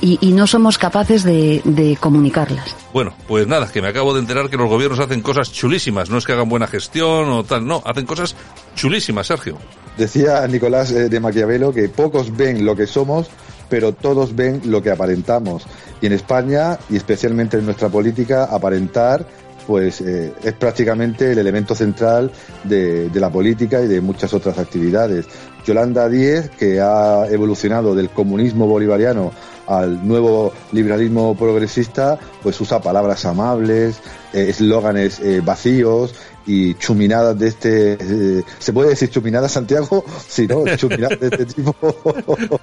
y, 0.00 0.18
y, 0.20 0.32
no 0.32 0.48
somos 0.48 0.78
capaces 0.78 1.22
de, 1.22 1.62
de, 1.64 1.96
comunicarlas. 1.96 2.74
Bueno, 2.92 3.14
pues 3.28 3.46
nada, 3.46 3.70
que 3.70 3.80
me 3.80 3.88
acabo 3.88 4.14
de 4.14 4.20
enterar 4.20 4.50
que 4.50 4.56
los 4.56 4.68
gobiernos 4.68 4.98
hacen 4.98 5.20
cosas 5.20 5.52
chulísimas. 5.52 6.10
No 6.10 6.18
es 6.18 6.26
que 6.26 6.32
hagan 6.32 6.48
buena 6.48 6.66
gestión 6.66 7.28
o 7.30 7.44
tal, 7.44 7.64
no, 7.64 7.82
hacen 7.86 8.06
cosas 8.06 8.34
chulísimas, 8.74 9.28
Sergio. 9.28 9.58
Decía 9.96 10.44
Nicolás 10.48 10.90
eh, 10.90 11.08
de 11.08 11.20
Maquiavelo 11.20 11.72
que 11.72 11.88
pocos 11.88 12.36
ven 12.36 12.64
lo 12.64 12.74
que 12.74 12.86
somos, 12.88 13.28
pero 13.68 13.92
todos 13.92 14.34
ven 14.34 14.62
lo 14.64 14.82
que 14.82 14.90
aparentamos. 14.90 15.66
Y 16.00 16.06
en 16.06 16.12
España, 16.12 16.78
y 16.88 16.96
especialmente 16.96 17.56
en 17.58 17.64
nuestra 17.64 17.88
política, 17.88 18.44
aparentar 18.44 19.26
pues 19.66 20.00
eh, 20.00 20.32
es 20.42 20.52
prácticamente 20.54 21.32
el 21.32 21.38
elemento 21.38 21.74
central 21.74 22.30
de, 22.64 23.10
la 23.14 23.30
política 23.30 23.80
y 23.82 23.88
de 23.88 24.00
muchas 24.00 24.32
otras 24.32 24.58
actividades. 24.58 25.26
Yolanda 25.66 26.08
Díez, 26.08 26.50
que 26.50 26.80
ha 26.80 27.26
evolucionado 27.28 27.94
del 27.94 28.10
comunismo 28.10 28.66
bolivariano 28.66 29.32
al 29.66 30.06
nuevo 30.06 30.52
liberalismo 30.70 31.36
progresista, 31.36 32.18
pues 32.42 32.60
usa 32.60 32.80
palabras 32.80 33.24
amables, 33.24 33.98
eslóganes 34.32 35.18
eh, 35.18 35.36
eh, 35.36 35.40
vacíos 35.44 36.14
y 36.46 36.74
chuminadas 36.74 37.38
de 37.38 37.48
este 37.48 37.92
eh, 38.00 38.44
se 38.58 38.72
puede 38.72 38.90
decir 38.90 39.10
chuminadas 39.10 39.52
Santiago 39.52 40.04
sí 40.28 40.46
no 40.46 40.64
chuminadas 40.76 41.18
de 41.20 41.26
este 41.26 41.46
tipo 41.46 41.74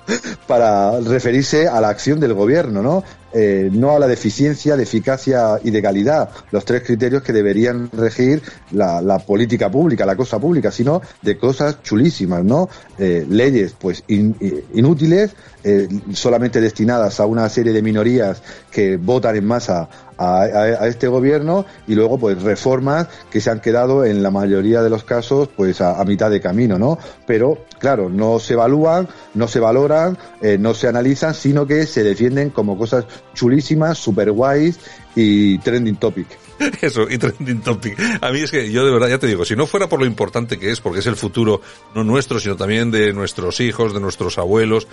para 0.47 0.99
referirse 1.01 1.67
a 1.67 1.81
la 1.81 1.89
acción 1.89 2.19
del 2.19 2.33
gobierno 2.33 2.81
no 2.81 3.03
eh, 3.33 3.69
no 3.71 3.95
a 3.95 3.99
la 3.99 4.07
de 4.07 4.13
eficiencia 4.13 4.75
de 4.75 4.83
eficacia 4.83 5.59
y 5.63 5.71
de 5.71 5.81
calidad 5.81 6.29
los 6.51 6.65
tres 6.65 6.83
criterios 6.83 7.23
que 7.23 7.33
deberían 7.33 7.89
regir 7.91 8.41
la, 8.71 9.19
política 9.19 9.69
pública 9.69 10.05
la 10.05 10.15
cosa 10.15 10.39
pública 10.39 10.71
sino 10.71 11.01
de 11.21 11.37
cosas 11.37 11.81
chulísimas 11.81 12.43
no 12.43 12.69
eh, 12.97 13.25
leyes 13.27 13.75
pues 13.79 14.03
in, 14.07 14.35
inútiles 14.73 15.35
eh, 15.63 15.87
solamente 16.11 16.59
destinadas 16.59 17.19
a 17.19 17.25
una 17.25 17.47
serie 17.47 17.71
de 17.71 17.81
minorías 17.81 18.41
que 18.69 18.97
votan 18.97 19.37
en 19.37 19.45
masa 19.45 19.87
a, 20.17 20.87
este 20.87 21.07
gobierno 21.07 21.65
y 21.87 21.95
luego 21.95 22.17
pues 22.17 22.41
reformas 22.41 23.07
que 23.31 23.41
se 23.41 23.49
han 23.49 23.59
quedado 23.59 24.05
en 24.05 24.21
la 24.21 24.31
mayoría 24.31 24.81
de 24.81 24.89
los 24.89 25.03
casos 25.03 25.49
pues 25.55 25.81
a, 25.81 26.03
mitad 26.03 26.29
de 26.29 26.41
camino, 26.41 26.77
¿no? 26.77 26.97
Pero 27.25 27.59
claro, 27.79 28.09
no 28.09 28.39
se 28.39 28.53
evalúan, 28.53 29.07
no 29.33 29.47
se 29.47 29.59
valoran, 29.59 30.17
eh, 30.41 30.57
no 30.57 30.73
se 30.73 30.87
analizan, 30.87 31.33
sino 31.33 31.65
que 31.65 31.85
se 31.85 32.03
defienden 32.03 32.49
como 32.49 32.77
cosas 32.77 33.05
chulísimas, 33.33 33.97
super 33.97 34.31
guays 34.31 34.79
y 35.15 35.57
trending 35.59 35.95
topic. 35.95 36.27
Eso, 36.81 37.09
y 37.09 37.17
trending 37.17 37.61
topic. 37.61 37.99
A 38.21 38.31
mí 38.31 38.41
es 38.41 38.51
que 38.51 38.71
yo 38.71 38.85
de 38.85 38.91
verdad, 38.91 39.09
ya 39.09 39.19
te 39.19 39.27
digo, 39.27 39.45
si 39.45 39.55
no 39.55 39.67
fuera 39.67 39.89
por 39.89 39.99
lo 39.99 40.05
importante 40.05 40.59
que 40.59 40.71
es, 40.71 40.81
porque 40.81 40.99
es 40.99 41.07
el 41.07 41.15
futuro, 41.15 41.61
no 41.95 42.03
nuestro, 42.03 42.39
sino 42.39 42.55
también 42.55 42.91
de 42.91 43.13
nuestros 43.13 43.59
hijos, 43.59 43.93
de 43.93 43.99
nuestros 43.99 44.37
abuelos, 44.37 44.87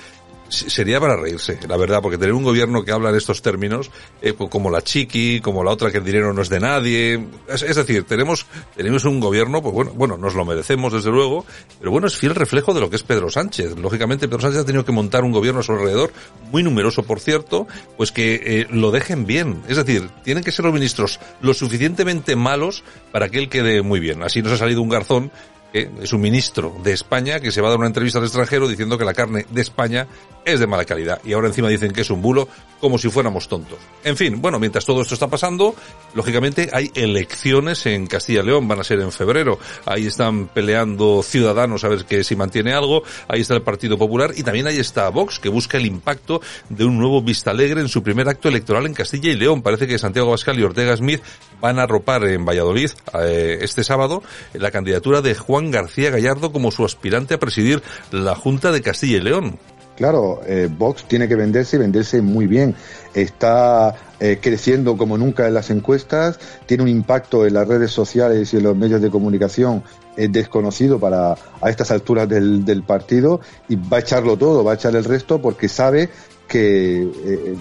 sería 0.50 1.00
para 1.00 1.16
reírse, 1.16 1.58
la 1.68 1.76
verdad, 1.76 2.00
porque 2.02 2.18
tener 2.18 2.34
un 2.34 2.42
gobierno 2.42 2.84
que 2.84 2.92
habla 2.92 3.10
en 3.10 3.16
estos 3.16 3.42
términos, 3.42 3.90
eh, 4.20 4.34
como 4.34 4.70
la 4.70 4.82
chiqui, 4.82 5.40
como 5.40 5.64
la 5.64 5.70
otra 5.70 5.90
que 5.90 5.98
el 5.98 6.04
dinero 6.04 6.32
no 6.32 6.42
es 6.42 6.48
de 6.48 6.60
nadie, 6.60 7.24
es, 7.48 7.76
decir, 7.76 8.04
tenemos, 8.04 8.46
tenemos 8.76 9.04
un 9.04 9.20
gobierno, 9.20 9.62
pues 9.62 9.74
bueno, 9.74 9.92
bueno, 9.94 10.16
nos 10.16 10.34
lo 10.34 10.44
merecemos 10.44 10.92
desde 10.92 11.10
luego, 11.10 11.44
pero 11.78 11.90
bueno, 11.90 12.06
es 12.06 12.16
fiel 12.16 12.34
reflejo 12.34 12.74
de 12.74 12.80
lo 12.80 12.90
que 12.90 12.96
es 12.96 13.02
Pedro 13.02 13.30
Sánchez. 13.30 13.78
Lógicamente, 13.78 14.28
Pedro 14.28 14.42
Sánchez 14.42 14.60
ha 14.60 14.66
tenido 14.66 14.84
que 14.84 14.92
montar 14.92 15.24
un 15.24 15.32
gobierno 15.32 15.60
a 15.60 15.62
su 15.62 15.72
alrededor, 15.72 16.12
muy 16.50 16.62
numeroso 16.62 17.02
por 17.04 17.20
cierto, 17.20 17.66
pues 17.96 18.12
que 18.12 18.40
eh, 18.44 18.66
lo 18.70 18.90
dejen 18.90 19.26
bien. 19.26 19.62
Es 19.68 19.76
decir, 19.76 20.10
tienen 20.24 20.44
que 20.44 20.52
ser 20.52 20.64
los 20.64 20.74
ministros 20.74 21.20
lo 21.40 21.54
suficientemente 21.54 22.36
malos 22.36 22.82
para 23.12 23.28
que 23.28 23.38
él 23.38 23.48
quede 23.48 23.82
muy 23.82 24.00
bien. 24.00 24.22
Así 24.22 24.42
nos 24.42 24.52
ha 24.52 24.56
salido 24.56 24.82
un 24.82 24.88
garzón 24.88 25.30
que 25.72 25.90
es 26.00 26.12
un 26.12 26.20
ministro 26.20 26.74
de 26.82 26.92
España 26.92 27.40
que 27.40 27.50
se 27.50 27.60
va 27.60 27.68
a 27.68 27.70
dar 27.70 27.78
una 27.78 27.88
entrevista 27.88 28.18
al 28.18 28.24
extranjero 28.24 28.68
diciendo 28.68 28.98
que 28.98 29.04
la 29.04 29.14
carne 29.14 29.46
de 29.50 29.60
España 29.60 30.06
es 30.44 30.58
de 30.58 30.66
mala 30.66 30.84
calidad 30.84 31.20
y 31.24 31.32
ahora 31.32 31.48
encima 31.48 31.68
dicen 31.68 31.92
que 31.92 32.00
es 32.00 32.10
un 32.10 32.22
bulo 32.22 32.48
como 32.80 32.96
si 32.96 33.10
fuéramos 33.10 33.46
tontos. 33.46 33.78
En 34.04 34.16
fin, 34.16 34.40
bueno, 34.40 34.58
mientras 34.58 34.86
todo 34.86 35.02
esto 35.02 35.12
está 35.12 35.28
pasando, 35.28 35.74
lógicamente 36.14 36.70
hay 36.72 36.90
elecciones 36.94 37.84
en 37.84 38.06
Castilla 38.06 38.40
y 38.40 38.46
León, 38.46 38.66
van 38.66 38.80
a 38.80 38.84
ser 38.84 39.00
en 39.00 39.12
febrero. 39.12 39.58
Ahí 39.84 40.06
están 40.06 40.46
peleando 40.46 41.22
ciudadanos 41.22 41.84
a 41.84 41.88
ver 41.88 42.06
que 42.06 42.24
si 42.24 42.36
mantiene 42.36 42.72
algo, 42.72 43.02
ahí 43.28 43.42
está 43.42 43.54
el 43.54 43.62
Partido 43.62 43.98
Popular 43.98 44.32
y 44.34 44.42
también 44.42 44.66
ahí 44.66 44.78
está 44.78 45.10
Vox 45.10 45.38
que 45.38 45.50
busca 45.50 45.76
el 45.76 45.84
impacto 45.84 46.40
de 46.70 46.84
un 46.84 46.98
nuevo 46.98 47.20
Vista 47.20 47.50
Alegre 47.50 47.82
en 47.82 47.88
su 47.88 48.02
primer 48.02 48.28
acto 48.28 48.48
electoral 48.48 48.86
en 48.86 48.94
Castilla 48.94 49.30
y 49.30 49.36
León. 49.36 49.60
Parece 49.60 49.86
que 49.86 49.98
Santiago 49.98 50.28
Abascal 50.28 50.58
y 50.58 50.62
Ortega 50.62 50.96
Smith 50.96 51.20
van 51.60 51.78
a 51.78 51.86
ropar 51.86 52.24
en 52.24 52.46
Valladolid 52.46 52.90
eh, 53.20 53.58
este 53.60 53.84
sábado 53.84 54.22
la 54.54 54.70
candidatura 54.70 55.20
de 55.20 55.34
Juan 55.34 55.59
García 55.68 56.10
Gallardo 56.10 56.52
como 56.52 56.70
su 56.70 56.84
aspirante 56.84 57.34
a 57.34 57.38
presidir 57.38 57.82
la 58.10 58.34
Junta 58.34 58.72
de 58.72 58.80
Castilla 58.80 59.18
y 59.18 59.20
León. 59.20 59.58
Claro, 60.00 60.40
eh, 60.46 60.66
Vox 60.74 61.04
tiene 61.04 61.28
que 61.28 61.36
venderse 61.36 61.76
y 61.76 61.78
venderse 61.78 62.22
muy 62.22 62.46
bien. 62.46 62.74
Está 63.12 63.94
eh, 64.18 64.38
creciendo 64.40 64.96
como 64.96 65.18
nunca 65.18 65.46
en 65.46 65.52
las 65.52 65.68
encuestas, 65.68 66.40
tiene 66.64 66.84
un 66.84 66.88
impacto 66.88 67.46
en 67.46 67.52
las 67.52 67.68
redes 67.68 67.90
sociales 67.90 68.54
y 68.54 68.56
en 68.56 68.62
los 68.62 68.74
medios 68.74 69.02
de 69.02 69.10
comunicación 69.10 69.82
eh, 70.16 70.28
desconocido 70.28 70.98
para 70.98 71.36
a 71.60 71.68
estas 71.68 71.90
alturas 71.90 72.26
del, 72.30 72.64
del, 72.64 72.82
partido 72.82 73.42
y 73.68 73.76
va 73.76 73.98
a 73.98 74.00
echarlo 74.00 74.38
todo, 74.38 74.64
va 74.64 74.72
a 74.72 74.74
echar 74.76 74.96
el 74.96 75.04
resto 75.04 75.42
porque 75.42 75.68
sabe 75.68 76.08
que 76.48 77.06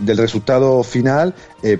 del 0.01 0.17
resultado 0.17 0.81
final 0.81 1.35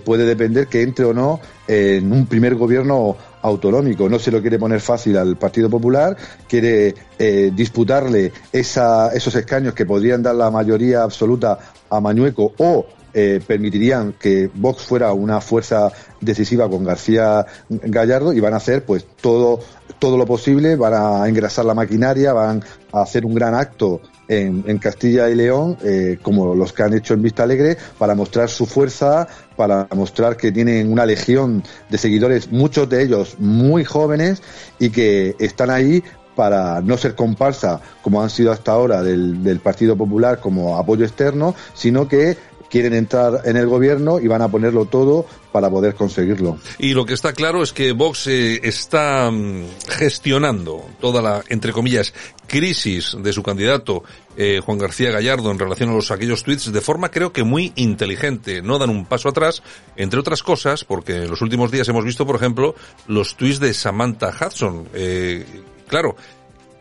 puede 0.06 0.26
depender 0.26 0.68
que 0.68 0.84
entre 0.84 1.06
o 1.06 1.14
no 1.14 1.40
en 1.68 2.12
un 2.12 2.28
primer 2.28 2.54
gobierno 2.54 3.18
autonómico. 3.42 4.10
No 4.10 4.20
se 4.20 4.32
lo 4.32 4.42
quiere 4.42 4.60
poner 4.60 4.82
fácil 4.82 5.18
al 5.18 5.38
Partido 5.38 5.70
Popular, 5.70 6.16
quiere 6.48 6.94
eh, 7.18 7.52
disputarle 7.54 8.32
esos 8.52 9.36
escaños 9.36 9.74
que 9.74 9.86
podrían 9.86 10.24
dar 10.24 10.36
la 10.36 10.52
mayoría 10.52 11.04
absoluta 11.04 11.60
a 11.90 12.00
Mañueco 12.00 12.54
o 12.58 12.86
eh, 13.12 13.42
permitirían 13.46 14.14
que 14.14 14.52
Vox 14.54 14.84
fuera 14.84 15.12
una 15.14 15.42
fuerza 15.42 15.92
decisiva 16.22 16.70
con 16.70 16.84
García 16.84 17.44
Gallardo 17.68 18.34
y 18.34 18.40
van 18.40 18.54
a 18.54 18.58
hacer 18.58 18.86
pues 18.86 19.06
todo 19.20 19.60
todo 19.98 20.18
lo 20.18 20.26
posible, 20.26 20.76
van 20.76 20.94
a 20.94 21.28
engrasar 21.28 21.66
la 21.66 21.74
maquinaria, 21.74 22.34
van 22.34 22.64
a 22.92 23.02
hacer 23.02 23.26
un 23.26 23.34
gran 23.34 23.54
acto 23.54 24.02
en, 24.28 24.64
en 24.68 24.78
Castilla 24.78 25.30
y 25.30 25.36
León, 25.36 25.78
eh, 25.84 26.20
como 26.22 26.56
los 26.56 26.72
que 26.72 26.84
han 26.84 26.94
hecho 26.94 27.14
en 27.14 27.22
Vista 27.22 27.44
Alegre, 27.44 27.78
para 27.98 28.16
mostrar 28.16 28.50
su 28.50 28.66
fuerza, 28.66 29.28
para 29.60 29.90
mostrar 29.94 30.38
que 30.38 30.54
tienen 30.54 30.90
una 30.90 31.06
legión 31.06 31.64
de 31.90 31.98
seguidores, 31.98 32.50
muchos 32.50 32.88
de 32.88 33.04
ellos 33.04 33.36
muy 33.40 33.84
jóvenes 33.84 34.42
y 34.80 34.90
que 34.90 35.36
están 35.38 35.70
ahí 35.70 36.02
para 36.34 36.80
no 36.80 36.96
ser 36.96 37.14
comparsa 37.14 37.82
como 38.02 38.24
han 38.24 38.30
sido 38.30 38.54
hasta 38.54 38.72
ahora 38.72 39.04
del, 39.04 39.44
del 39.44 39.60
Partido 39.60 39.98
Popular 39.98 40.40
como 40.40 40.78
apoyo 40.78 41.04
externo, 41.04 41.56
sino 41.74 42.08
que 42.08 42.38
quieren 42.70 42.94
entrar 42.94 43.42
en 43.46 43.58
el 43.58 43.68
gobierno 43.68 44.20
y 44.20 44.28
van 44.28 44.42
a 44.42 44.48
ponerlo 44.48 44.86
todo 44.86 45.26
para 45.52 45.70
poder 45.70 45.96
conseguirlo. 45.96 46.58
Y 46.78 46.94
lo 46.94 47.06
que 47.06 47.14
está 47.14 47.34
claro 47.34 47.64
es 47.64 47.74
que 47.74 47.92
Vox 47.92 48.28
eh, 48.28 48.62
está 48.64 49.30
mm, 49.32 49.66
gestionando 49.90 50.86
toda 51.02 51.22
la, 51.22 51.44
entre 51.50 51.74
comillas, 51.74 52.14
crisis 52.48 53.16
de 53.20 53.34
su 53.34 53.44
candidato 53.44 54.04
eh, 54.38 54.62
Juan 54.64 54.78
García 54.78 55.12
Gallardo 55.12 55.52
en 55.52 55.60
relación 55.60 55.90
a 55.90 55.94
los 55.94 56.12
aquellos 56.12 56.44
tweets 56.44 56.72
de 56.72 56.82
forma 56.82 57.10
creo 57.10 57.34
que 57.34 57.44
muy 57.44 57.74
inteligente. 57.76 58.62
No 58.62 58.78
dan 58.80 58.90
un 58.90 59.06
paso 59.06 59.30
atrás, 59.30 59.62
entre 59.96 60.20
otras 60.20 60.44
cosas, 60.44 60.84
porque 60.84 61.24
en 61.24 61.30
los 61.30 61.42
últimos 61.42 61.72
días 61.72 61.90
hemos 61.90 62.06
visto, 62.06 62.26
por 62.26 62.36
ejemplo, 62.36 62.76
los 63.08 63.36
tweets 63.36 63.60
de 63.60 63.74
Samantha 63.74 64.30
Hudson. 64.30 64.88
Eh, 64.94 65.46
claro, 65.88 66.16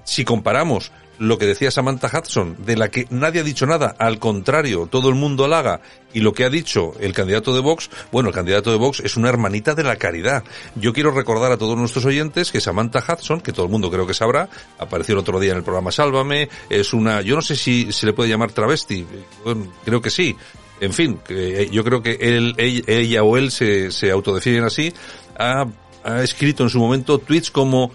si 0.05 0.25
comparamos 0.25 0.93
lo 1.19 1.39
que 1.39 1.47
decía 1.47 1.71
Samantha 1.71 2.11
Hudson, 2.13 2.57
de 2.65 2.77
la 2.77 2.91
que 2.91 3.07
nadie 3.11 3.41
ha 3.41 3.45
dicho 3.45 3.67
nada, 3.67 3.95
al 3.99 4.19
contrario, 4.19 4.87
todo 4.87 5.09
el 5.09 5.15
mundo 5.15 5.45
halaga, 5.45 5.81
y 6.15 6.21
lo 6.21 6.33
que 6.33 6.45
ha 6.45 6.51
dicho 6.51 6.93
el 7.01 7.13
candidato 7.13 7.55
de 7.55 7.61
Vox, 7.61 7.91
bueno, 8.11 8.31
el 8.31 8.35
candidato 8.35 8.71
de 8.71 8.79
Vox 8.79 9.01
es 9.01 9.17
una 9.17 9.29
hermanita 9.29 9.75
de 9.75 9.83
la 9.83 9.97
caridad. 9.97 10.45
Yo 10.75 10.93
quiero 10.93 11.11
recordar 11.11 11.53
a 11.53 11.59
todos 11.59 11.77
nuestros 11.77 12.05
oyentes 12.05 12.51
que 12.51 12.61
Samantha 12.61 13.05
Hudson, 13.07 13.41
que 13.41 13.53
todo 13.53 13.67
el 13.67 13.73
mundo 13.73 13.91
creo 13.91 14.07
que 14.07 14.15
sabrá, 14.15 14.49
apareció 14.79 15.15
el 15.15 15.21
otro 15.21 15.41
día 15.41 15.53
en 15.53 15.59
el 15.59 15.65
programa 15.65 15.93
Sálvame, 15.93 16.49
es 16.71 16.93
una, 16.93 17.21
yo 17.21 17.35
no 17.35 17.43
sé 17.43 17.57
si 17.57 17.93
se 17.93 18.07
le 18.07 18.13
puede 18.13 18.31
llamar 18.31 18.53
travesti, 18.53 19.07
bueno, 19.45 19.73
creo 19.85 20.01
que 20.01 20.11
sí, 20.11 20.37
en 20.81 20.93
fin, 20.93 21.19
que 21.27 21.69
yo 21.71 21.83
creo 21.85 22.03
que 22.03 22.19
él, 22.21 22.55
ella 22.57 23.23
o 23.23 23.37
él 23.37 23.51
se, 23.51 23.91
se 23.91 24.11
autodefinen 24.11 24.65
así, 24.65 24.93
ha, 25.37 25.67
ha 26.05 26.23
escrito 26.23 26.63
en 26.63 26.71
su 26.71 26.79
momento 26.79 27.19
tweets 27.19 27.51
como 27.51 27.93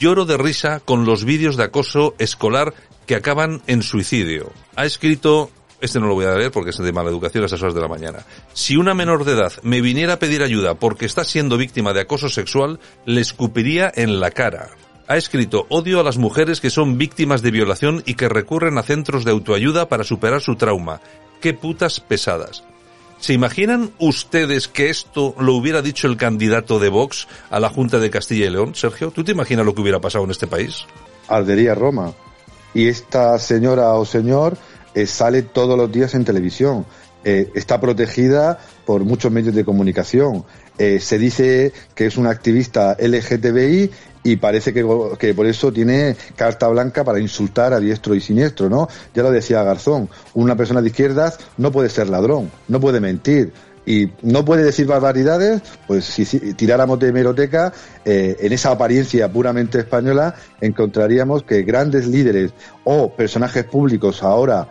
Lloro 0.00 0.24
de 0.24 0.38
risa 0.38 0.80
con 0.80 1.04
los 1.04 1.24
vídeos 1.24 1.58
de 1.58 1.64
acoso 1.64 2.14
escolar 2.18 2.72
que 3.06 3.14
acaban 3.14 3.60
en 3.66 3.82
suicidio. 3.82 4.50
Ha 4.74 4.86
escrito 4.86 5.50
este 5.82 6.00
no 6.00 6.06
lo 6.06 6.14
voy 6.14 6.24
a 6.24 6.34
leer 6.34 6.50
porque 6.50 6.70
es 6.70 6.78
de 6.78 6.92
mala 6.92 7.10
educación 7.10 7.42
a 7.42 7.46
estas 7.46 7.60
horas 7.60 7.74
de 7.74 7.82
la 7.82 7.88
mañana. 7.88 8.24
Si 8.54 8.78
una 8.78 8.94
menor 8.94 9.24
de 9.24 9.32
edad 9.32 9.52
me 9.62 9.82
viniera 9.82 10.14
a 10.14 10.18
pedir 10.18 10.42
ayuda 10.42 10.74
porque 10.74 11.04
está 11.04 11.22
siendo 11.22 11.58
víctima 11.58 11.92
de 11.92 12.00
acoso 12.00 12.30
sexual, 12.30 12.80
le 13.04 13.20
escupiría 13.20 13.92
en 13.94 14.20
la 14.20 14.30
cara. 14.30 14.70
Ha 15.06 15.18
escrito 15.18 15.66
odio 15.68 16.00
a 16.00 16.02
las 16.02 16.16
mujeres 16.16 16.62
que 16.62 16.70
son 16.70 16.96
víctimas 16.96 17.42
de 17.42 17.50
violación 17.50 18.02
y 18.06 18.14
que 18.14 18.30
recurren 18.30 18.78
a 18.78 18.82
centros 18.82 19.26
de 19.26 19.32
autoayuda 19.32 19.90
para 19.90 20.04
superar 20.04 20.40
su 20.40 20.56
trauma. 20.56 21.02
Qué 21.42 21.52
putas 21.52 22.00
pesadas. 22.00 22.64
¿Se 23.20 23.34
imaginan 23.34 23.90
ustedes 23.98 24.66
que 24.66 24.88
esto 24.88 25.34
lo 25.38 25.54
hubiera 25.54 25.82
dicho 25.82 26.06
el 26.06 26.16
candidato 26.16 26.78
de 26.78 26.88
Vox 26.88 27.28
a 27.50 27.60
la 27.60 27.68
Junta 27.68 27.98
de 27.98 28.08
Castilla 28.08 28.46
y 28.46 28.50
León? 28.50 28.74
Sergio, 28.74 29.10
¿tú 29.10 29.22
te 29.22 29.32
imaginas 29.32 29.66
lo 29.66 29.74
que 29.74 29.82
hubiera 29.82 30.00
pasado 30.00 30.24
en 30.24 30.30
este 30.30 30.46
país? 30.46 30.86
Ardería 31.28 31.74
Roma. 31.74 32.14
Y 32.72 32.88
esta 32.88 33.38
señora 33.38 33.92
o 33.92 34.06
señor 34.06 34.56
eh, 34.94 35.06
sale 35.06 35.42
todos 35.42 35.76
los 35.76 35.92
días 35.92 36.14
en 36.14 36.24
televisión. 36.24 36.86
Eh, 37.22 37.50
está 37.54 37.78
protegida 37.78 38.58
por 38.86 39.04
muchos 39.04 39.30
medios 39.30 39.54
de 39.54 39.66
comunicación. 39.66 40.46
Eh, 40.78 40.98
se 40.98 41.18
dice 41.18 41.74
que 41.94 42.06
es 42.06 42.16
una 42.16 42.30
activista 42.30 42.96
LGTBI 42.98 43.90
y 44.22 44.36
parece 44.36 44.72
que, 44.72 44.86
que, 45.18 45.34
por 45.34 45.46
eso 45.46 45.72
tiene 45.72 46.16
carta 46.36 46.68
blanca 46.68 47.04
para 47.04 47.20
insultar 47.20 47.72
a 47.72 47.80
diestro 47.80 48.14
y 48.14 48.20
siniestro, 48.20 48.68
¿no? 48.68 48.88
Ya 49.14 49.22
lo 49.22 49.30
decía 49.30 49.62
Garzón, 49.62 50.08
una 50.34 50.56
persona 50.56 50.82
de 50.82 50.88
izquierdas 50.88 51.38
no 51.56 51.72
puede 51.72 51.88
ser 51.88 52.08
ladrón, 52.08 52.50
no 52.68 52.80
puede 52.80 53.00
mentir, 53.00 53.52
y 53.86 54.10
no 54.22 54.44
puede 54.44 54.62
decir 54.62 54.86
barbaridades, 54.86 55.62
pues 55.86 56.04
si, 56.04 56.24
tiráramos 56.54 56.98
de 56.98 57.08
hemeroteca, 57.08 57.72
eh, 58.04 58.36
en 58.38 58.52
esa 58.52 58.70
apariencia 58.72 59.32
puramente 59.32 59.78
española, 59.78 60.34
encontraríamos 60.60 61.42
que 61.44 61.62
grandes 61.62 62.06
líderes 62.06 62.52
o 62.84 63.10
personajes 63.10 63.64
públicos 63.64 64.22
ahora 64.22 64.68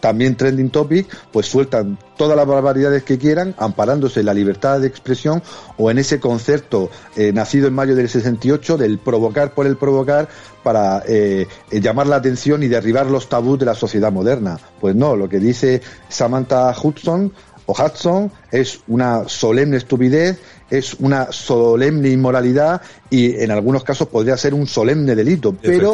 también 0.00 0.36
trending 0.36 0.70
topic, 0.70 1.06
pues 1.32 1.46
sueltan 1.46 1.98
todas 2.16 2.36
las 2.36 2.46
barbaridades 2.46 3.02
que 3.02 3.18
quieran, 3.18 3.54
amparándose 3.58 4.20
en 4.20 4.26
la 4.26 4.34
libertad 4.34 4.80
de 4.80 4.86
expresión 4.86 5.42
o 5.78 5.90
en 5.90 5.98
ese 5.98 6.20
concepto 6.20 6.90
eh, 7.16 7.32
nacido 7.32 7.68
en 7.68 7.74
mayo 7.74 7.96
del 7.96 8.08
68 8.08 8.76
del 8.76 8.98
provocar 8.98 9.52
por 9.52 9.66
el 9.66 9.76
provocar 9.76 10.28
para 10.62 11.02
eh, 11.06 11.46
llamar 11.70 12.06
la 12.06 12.16
atención 12.16 12.62
y 12.62 12.68
derribar 12.68 13.06
los 13.06 13.28
tabús 13.28 13.58
de 13.58 13.66
la 13.66 13.74
sociedad 13.74 14.12
moderna. 14.12 14.58
Pues 14.80 14.94
no, 14.94 15.16
lo 15.16 15.28
que 15.28 15.38
dice 15.38 15.82
Samantha 16.08 16.74
Hudson 16.80 17.32
o 17.66 17.72
Hudson 17.72 18.30
es 18.50 18.80
una 18.88 19.28
solemne 19.28 19.76
estupidez, 19.76 20.38
es 20.70 20.94
una 20.94 21.32
solemne 21.32 22.10
inmoralidad 22.10 22.82
y 23.10 23.36
en 23.36 23.50
algunos 23.50 23.84
casos 23.84 24.08
podría 24.08 24.36
ser 24.36 24.54
un 24.54 24.66
solemne 24.66 25.14
delito. 25.14 25.54
Pero 25.60 25.92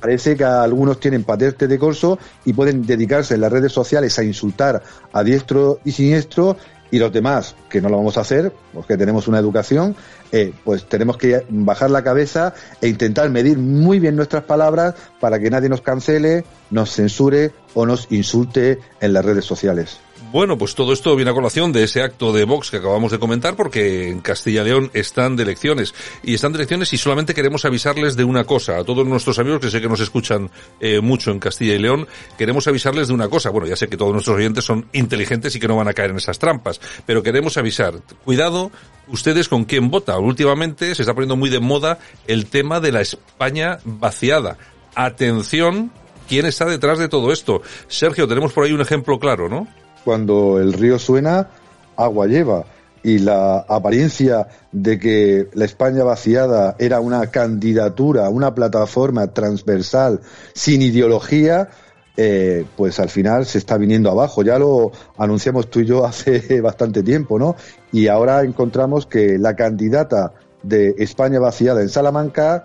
parece 0.00 0.36
que 0.36 0.44
algunos 0.44 1.00
tienen 1.00 1.24
patente 1.24 1.68
de 1.68 1.78
corso 1.78 2.18
y 2.44 2.52
pueden 2.52 2.86
dedicarse 2.86 3.34
en 3.34 3.42
las 3.42 3.52
redes 3.52 3.72
sociales 3.72 4.18
a 4.18 4.24
insultar 4.24 4.82
a 5.12 5.22
diestro 5.22 5.80
y 5.84 5.92
siniestro 5.92 6.56
y 6.90 6.98
los 6.98 7.12
demás, 7.12 7.54
que 7.68 7.80
no 7.80 7.88
lo 7.88 7.98
vamos 7.98 8.16
a 8.16 8.22
hacer, 8.22 8.52
porque 8.72 8.96
tenemos 8.96 9.28
una 9.28 9.38
educación, 9.38 9.94
eh, 10.32 10.52
pues 10.64 10.88
tenemos 10.88 11.16
que 11.16 11.44
bajar 11.48 11.90
la 11.90 12.02
cabeza 12.02 12.52
e 12.80 12.88
intentar 12.88 13.30
medir 13.30 13.58
muy 13.58 14.00
bien 14.00 14.16
nuestras 14.16 14.42
palabras 14.44 14.94
para 15.20 15.38
que 15.38 15.50
nadie 15.50 15.68
nos 15.68 15.82
cancele, 15.82 16.44
nos 16.70 16.90
censure 16.90 17.52
o 17.74 17.86
nos 17.86 18.10
insulte 18.10 18.80
en 19.00 19.12
las 19.12 19.24
redes 19.24 19.44
sociales. 19.44 20.00
Bueno, 20.32 20.56
pues 20.56 20.76
todo 20.76 20.92
esto 20.92 21.16
viene 21.16 21.32
a 21.32 21.34
colación 21.34 21.72
de 21.72 21.82
ese 21.82 22.02
acto 22.02 22.32
de 22.32 22.44
Vox 22.44 22.70
que 22.70 22.76
acabamos 22.76 23.10
de 23.10 23.18
comentar 23.18 23.56
porque 23.56 24.08
en 24.08 24.20
Castilla 24.20 24.62
y 24.62 24.66
León 24.66 24.90
están 24.94 25.34
de 25.34 25.42
elecciones. 25.42 25.92
Y 26.22 26.34
están 26.34 26.52
de 26.52 26.58
elecciones 26.58 26.92
y 26.92 26.98
solamente 26.98 27.34
queremos 27.34 27.64
avisarles 27.64 28.14
de 28.14 28.22
una 28.22 28.44
cosa. 28.44 28.78
A 28.78 28.84
todos 28.84 29.04
nuestros 29.04 29.40
amigos 29.40 29.58
que 29.58 29.72
sé 29.72 29.80
que 29.80 29.88
nos 29.88 29.98
escuchan 29.98 30.48
eh, 30.78 31.00
mucho 31.00 31.32
en 31.32 31.40
Castilla 31.40 31.74
y 31.74 31.80
León, 31.80 32.06
queremos 32.38 32.68
avisarles 32.68 33.08
de 33.08 33.14
una 33.14 33.28
cosa. 33.28 33.50
Bueno, 33.50 33.66
ya 33.66 33.74
sé 33.74 33.88
que 33.88 33.96
todos 33.96 34.12
nuestros 34.12 34.36
oyentes 34.36 34.64
son 34.64 34.86
inteligentes 34.92 35.56
y 35.56 35.58
que 35.58 35.66
no 35.66 35.74
van 35.74 35.88
a 35.88 35.94
caer 35.94 36.10
en 36.10 36.18
esas 36.18 36.38
trampas. 36.38 36.80
Pero 37.06 37.24
queremos 37.24 37.56
avisar. 37.56 37.94
Cuidado 38.24 38.70
ustedes 39.08 39.48
con 39.48 39.64
quién 39.64 39.90
vota. 39.90 40.16
Últimamente 40.16 40.94
se 40.94 41.02
está 41.02 41.12
poniendo 41.12 41.34
muy 41.34 41.50
de 41.50 41.58
moda 41.58 41.98
el 42.28 42.46
tema 42.46 42.78
de 42.78 42.92
la 42.92 43.00
España 43.00 43.78
vaciada. 43.84 44.58
Atención, 44.94 45.90
¿quién 46.28 46.46
está 46.46 46.66
detrás 46.66 47.00
de 47.00 47.08
todo 47.08 47.32
esto? 47.32 47.62
Sergio, 47.88 48.28
tenemos 48.28 48.52
por 48.52 48.64
ahí 48.64 48.72
un 48.72 48.80
ejemplo 48.80 49.18
claro, 49.18 49.48
¿no? 49.48 49.66
Cuando 50.10 50.58
el 50.58 50.72
río 50.72 50.98
suena, 50.98 51.50
agua 51.96 52.26
lleva. 52.26 52.64
Y 53.04 53.20
la 53.20 53.60
apariencia 53.60 54.48
de 54.72 54.98
que 54.98 55.46
la 55.54 55.64
España 55.64 56.02
vaciada 56.02 56.74
era 56.80 56.98
una 56.98 57.28
candidatura, 57.28 58.28
una 58.28 58.52
plataforma 58.52 59.28
transversal, 59.28 60.20
sin 60.52 60.82
ideología, 60.82 61.68
eh, 62.16 62.64
pues 62.76 62.98
al 62.98 63.08
final 63.08 63.46
se 63.46 63.58
está 63.58 63.76
viniendo 63.76 64.10
abajo. 64.10 64.42
Ya 64.42 64.58
lo 64.58 64.90
anunciamos 65.16 65.70
tú 65.70 65.78
y 65.78 65.86
yo 65.86 66.04
hace 66.10 66.60
bastante 66.60 67.04
tiempo, 67.04 67.38
¿no? 67.38 67.54
Y 67.92 68.08
ahora 68.08 68.42
encontramos 68.42 69.06
que 69.06 69.38
la 69.38 69.54
candidata 69.54 70.32
de 70.64 70.96
España 70.98 71.38
vaciada 71.38 71.82
en 71.82 71.88
Salamanca, 71.88 72.64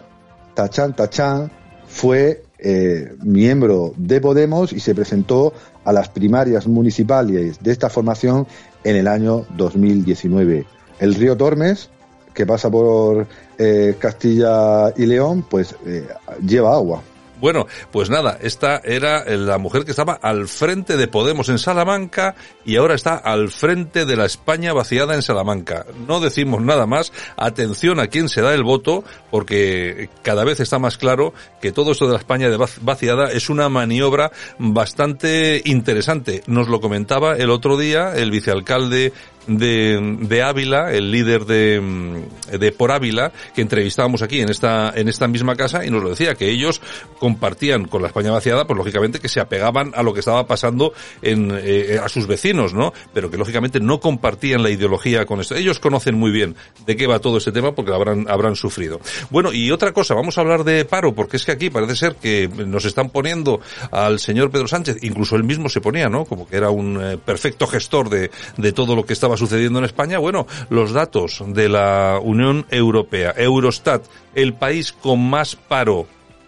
Tachán 0.55 0.95
Tachán, 0.95 1.51
fue 1.87 2.41
eh, 2.57 3.13
miembro 3.23 3.93
de 3.97 4.19
Podemos 4.19 4.73
y 4.73 4.79
se 4.79 4.95
presentó 4.95 5.53
a 5.85 5.93
las 5.93 6.09
primarias 6.09 6.67
municipales 6.67 7.59
de 7.61 7.71
esta 7.71 7.89
formación 7.89 8.47
en 8.83 8.95
el 8.97 9.07
año 9.07 9.45
2019. 9.55 10.65
El 10.99 11.15
río 11.15 11.37
Tormes, 11.37 11.89
que 12.33 12.45
pasa 12.45 12.69
por 12.69 13.27
eh, 13.57 13.95
Castilla 13.97 14.93
y 14.98 15.05
León, 15.05 15.45
pues 15.50 15.75
eh, 15.85 16.07
lleva 16.45 16.74
agua. 16.74 17.01
Bueno, 17.39 17.67
pues 17.91 18.09
nada, 18.09 18.37
esta 18.41 18.81
era 18.83 19.25
la 19.25 19.57
mujer 19.57 19.85
que 19.85 19.91
estaba 19.91 20.13
al 20.13 20.48
frente 20.48 20.98
de 20.98 21.07
Podemos 21.07 21.50
en 21.50 21.59
Salamanca 21.59 22.35
y 22.65 22.77
ahora 22.77 22.95
está 22.95 23.15
al 23.15 23.50
frente 23.50 24.05
de 24.05 24.15
la 24.15 24.25
España 24.25 24.74
vaciada 24.74 25.15
en 25.15 25.21
Salamanca. 25.21 25.85
No 26.07 26.19
decimos 26.19 26.61
nada 26.61 26.85
más. 26.85 27.11
Atención 27.37 28.00
a 28.00 28.07
quién 28.07 28.29
se 28.29 28.41
da 28.41 28.53
el 28.53 28.63
voto, 28.63 29.03
porque 29.31 30.09
cada 30.21 30.43
vez 30.43 30.59
está 30.59 30.79
más 30.79 30.98
claro 30.98 31.33
que 31.61 31.71
todo 31.71 31.91
esto 31.91 32.07
de 32.07 32.13
la 32.13 32.19
España 32.19 32.50
vaciada 32.81 33.31
es 33.31 33.50
una 33.50 33.69
maniobra 33.69 34.31
bastante 34.57 35.61
interesante. 35.65 36.43
Nos 36.48 36.67
lo 36.67 36.81
comentaba 36.81 37.35
el 37.35 37.50
otro 37.50 37.77
día 37.77 38.15
el 38.15 38.31
vicealcalde 38.31 39.13
de, 39.48 40.18
de 40.22 40.42
Ávila, 40.42 40.92
el 40.92 41.12
líder 41.12 41.46
de, 41.46 42.25
de 42.51 42.72
Por 42.72 42.92
Ávila, 42.92 43.31
que 43.53 43.62
entrevistábamos 43.62 44.22
aquí 44.22 44.42
en 44.42 44.50
esta, 44.50 44.92
en 44.96 45.08
esta 45.08 45.27
misma 45.27 45.55
casa 45.55 45.86
y 45.86 45.90
nos 45.90 46.03
lo 46.03 46.10
decía, 46.10 46.36
que 46.36 46.50
ellos 46.50 46.81
compartían 47.20 47.86
con 47.86 48.01
la 48.01 48.08
España 48.08 48.31
vaciada, 48.31 48.66
pues 48.66 48.77
lógicamente 48.77 49.20
que 49.20 49.29
se 49.29 49.40
apegaban 49.40 49.92
a 49.96 50.03
lo 50.03 50.14
que 50.14 50.20
estaba 50.20 50.48
pasando 50.48 50.94
en, 51.22 51.51
eh, 51.53 52.00
a 52.03 52.10
sus 52.10 52.27
vecinos, 52.27 52.74
¿no? 52.74 52.94
Pero 53.14 53.29
que 53.29 53.38
lógicamente 53.38 53.79
no 53.79 54.00
compartían 54.00 54.64
la 54.64 54.70
ideología 54.70 55.25
con 55.25 55.42
esto. 55.42 55.55
Ellos 55.55 55.79
conocen 55.79 56.16
muy 56.16 56.31
bien 56.31 56.55
de 56.86 56.96
qué 56.96 57.08
va 57.08 57.20
todo 57.20 57.38
este 57.38 57.51
tema 57.51 57.74
porque 57.74 57.92
lo 57.92 57.98
habrán, 57.98 58.25
habrán 58.29 58.55
sufrido. 58.55 59.00
Bueno, 59.29 59.53
y 59.53 59.72
otra 59.72 59.92
cosa, 59.92 60.14
vamos 60.14 60.38
a 60.38 60.42
hablar 60.42 60.64
de 60.64 60.86
paro, 60.86 61.14
porque 61.14 61.38
es 61.38 61.46
que 61.46 61.51
aquí 61.51 61.70
parece 61.70 61.96
ser 61.96 62.16
que 62.16 62.48
nos 62.48 62.86
están 62.86 63.10
poniendo 63.10 63.60
al 63.92 64.20
señor 64.20 64.51
Pedro 64.51 64.68
Sánchez, 64.68 64.98
incluso 65.03 65.36
él 65.36 65.44
mismo 65.44 65.70
se 65.70 65.81
ponía, 65.81 66.10
¿no? 66.10 66.25
Como 66.25 66.48
que 66.48 66.58
era 66.58 66.70
un 66.70 67.01
eh, 67.01 67.18
perfecto 67.18 67.68
gestor 67.68 68.10
de, 68.10 68.31
de 68.58 68.72
todo 68.72 68.96
lo 68.96 69.05
que 69.05 69.14
estaba 69.14 69.34
sucediendo 69.37 69.79
en 69.79 69.85
España? 69.85 70.19
Bueno, 70.19 70.48
los 70.69 70.91
datos 70.91 71.43
de 71.48 71.69
la 71.69 72.19
Unión 72.21 72.65
Europea, 72.69 73.33
Eurostat, 73.37 74.03
el 74.33 74.53
país 74.53 74.91
con 74.93 75.29
más 75.29 75.55
paro, 75.55 76.07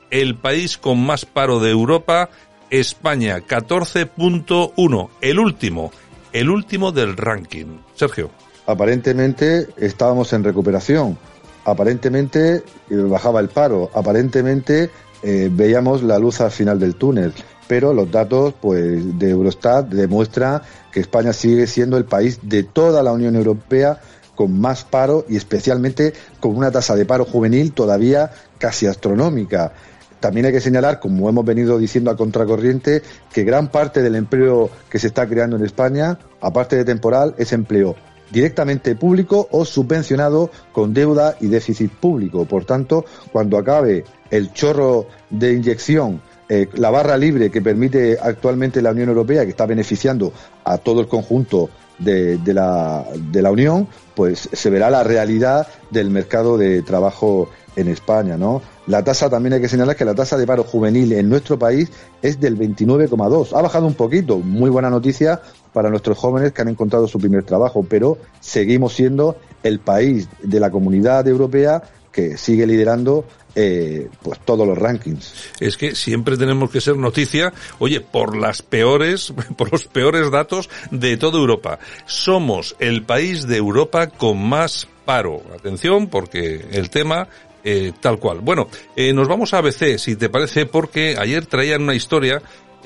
el 0.10 0.36
país 0.36 0.78
con 0.78 1.06
más 1.06 1.26
paro 1.26 1.60
de 1.60 1.71
Europa, 1.71 2.30
España, 2.69 3.39
14.1, 3.39 5.10
el 5.21 5.39
último, 5.39 5.91
el 6.34 6.50
último 6.50 6.91
del 6.91 7.15
ranking. 7.15 7.78
Sergio. 7.95 8.30
Aparentemente 8.65 9.67
estábamos 9.78 10.34
en 10.34 10.43
recuperación, 10.43 11.17
aparentemente 11.63 12.56
eh, 12.56 12.63
bajaba 12.89 13.39
el 13.39 13.47
paro, 13.47 13.89
aparentemente 13.93 14.89
eh, 15.23 15.50
veíamos 15.52 16.04
la 16.04 16.19
luz 16.19 16.41
al 16.41 16.52
final 16.52 16.80
del 16.80 16.95
túnel 16.95 17.34
pero 17.67 17.93
los 17.93 18.12
datos 18.12 18.53
pues 18.62 19.19
de 19.19 19.30
Eurostat 19.30 19.88
demuestran 19.89 20.62
que 20.91 20.99
España 20.99 21.34
sigue 21.34 21.67
siendo 21.67 21.97
el 21.97 22.06
país 22.06 22.39
de 22.43 22.63
toda 22.63 23.03
la 23.03 23.12
Unión 23.12 23.36
Europea 23.36 23.99
con 24.36 24.60
más 24.60 24.84
paro 24.84 25.25
y 25.27 25.36
especialmente 25.36 26.13
con 26.39 26.56
una 26.56 26.71
tasa 26.71 26.95
de 26.95 27.06
paro 27.06 27.25
juvenil 27.25 27.73
todavía 27.73 28.32
casi 28.58 28.86
astronómica. 28.86 29.73
También 30.19 30.47
hay 30.47 30.51
que 30.51 30.62
señalar, 30.62 30.99
como 30.99 31.30
hemos 31.30 31.45
venido 31.45 31.77
diciendo 31.77 32.10
a 32.10 32.17
contracorriente, 32.17 33.03
que 33.32 33.43
gran 33.43 33.69
parte 33.69 34.01
del 34.01 34.15
empleo 34.15 34.69
que 34.89 34.99
se 34.99 35.08
está 35.08 35.27
creando 35.27 35.58
en 35.58 35.65
España, 35.65 36.17
aparte 36.41 36.75
de 36.75 36.86
temporal, 36.86 37.36
es 37.38 37.53
empleo 37.53 37.95
directamente 38.32 38.95
público 38.95 39.47
o 39.51 39.63
subvencionado 39.65 40.51
con 40.71 40.93
deuda 40.93 41.36
y 41.39 41.47
déficit 41.47 41.91
público. 41.91 42.45
Por 42.45 42.65
tanto, 42.65 43.06
cuando 43.32 43.58
acabe 43.58 44.03
el 44.30 44.51
chorro 44.53 45.08
de 45.30 45.53
inyección 45.53 46.21
eh, 46.50 46.70
la 46.76 46.90
barra 46.90 47.18
libre 47.18 47.52
que 47.52 47.62
permite 47.62 48.18
actualmente 48.22 48.82
la 48.82 48.92
Unión 48.92 49.10
Europea, 49.10 49.44
que 49.44 49.52
está 49.52 49.66
beneficiando 49.66 50.32
a 50.64 50.78
todo 50.78 51.02
el 51.02 51.08
conjunto 51.08 51.70
de, 52.00 52.40
la, 52.46 53.06
de 53.32 53.42
la 53.42 53.52
Unión, 53.52 53.88
pues 54.16 54.50
se 54.52 54.70
verá 54.70 54.90
la 54.90 55.04
realidad 55.04 55.68
del 55.90 56.10
mercado 56.10 56.58
de 56.58 56.82
trabajo 56.84 57.50
en 57.76 57.88
España, 57.90 58.38
¿no? 58.38 58.62
La 58.88 59.04
tasa 59.04 59.30
también 59.30 59.54
hay 59.54 59.62
que 59.62 59.70
señalar 59.70 59.96
que 59.96 60.06
la 60.06 60.16
tasa 60.16 60.38
de 60.38 60.48
paro 60.48 60.64
juvenil 60.64 61.14
en 61.14 61.30
nuestro 61.30 61.60
país 61.60 61.92
es 62.22 62.40
del 62.40 62.58
29,2. 62.58 63.56
Ha 63.56 63.62
bajado 63.62 63.86
un 63.86 63.94
poquito, 63.94 64.40
muy 64.40 64.70
buena 64.70 64.90
noticia 64.90 65.42
para 65.74 65.90
nuestros 65.90 66.18
jóvenes 66.18 66.54
que 66.54 66.62
han 66.62 66.70
encontrado 66.70 67.08
su 67.08 67.20
primer 67.20 67.44
trabajo, 67.44 67.86
pero 67.88 68.18
seguimos 68.40 68.94
siendo 68.94 69.36
el 69.64 69.80
país 69.80 70.28
de 70.42 70.60
la 70.60 70.72
comunidad 70.72 71.28
europea 71.28 71.84
que 72.12 72.38
sigue 72.38 72.65
liderando 72.65 73.26
eh, 73.56 74.10
pues 74.22 74.39
todos 74.46 74.67
los 74.67 74.78
rankings. 74.78 75.34
Es 75.60 75.78
que 75.78 75.96
siempre 75.96 76.38
tenemos 76.38 76.70
que 76.70 76.80
ser 76.80 76.96
noticia, 76.96 77.54
oye, 77.80 78.02
por 78.02 78.38
las 78.38 78.62
peores, 78.62 79.34
por 79.58 79.72
los 79.72 79.86
peores 79.86 80.30
datos 80.30 80.70
de 80.91 81.17
toda 81.17 81.39
Europa. 81.39 81.80
Somos 82.06 82.76
el 82.80 83.04
país 83.04 83.48
de 83.48 83.58
Europa 83.58 84.08
con 84.08 84.38
más 84.48 84.88
paro. 85.06 85.41
Atención, 85.56 86.08
porque 86.08 86.67
el 86.72 86.89
tema 86.89 87.30
eh, 87.63 87.91
tal 88.00 88.20
cual. 88.20 88.39
Bueno, 88.41 88.70
eh, 88.96 89.12
nos 89.12 89.28
vamos 89.28 89.54
a 89.54 89.58
ABC, 89.58 89.98
si 89.98 90.15
te 90.15 90.30
parece, 90.30 90.65
porque 90.65 91.17
ayer 91.20 91.46
traían 91.48 91.82
una 91.82 91.96
historia 91.96 92.41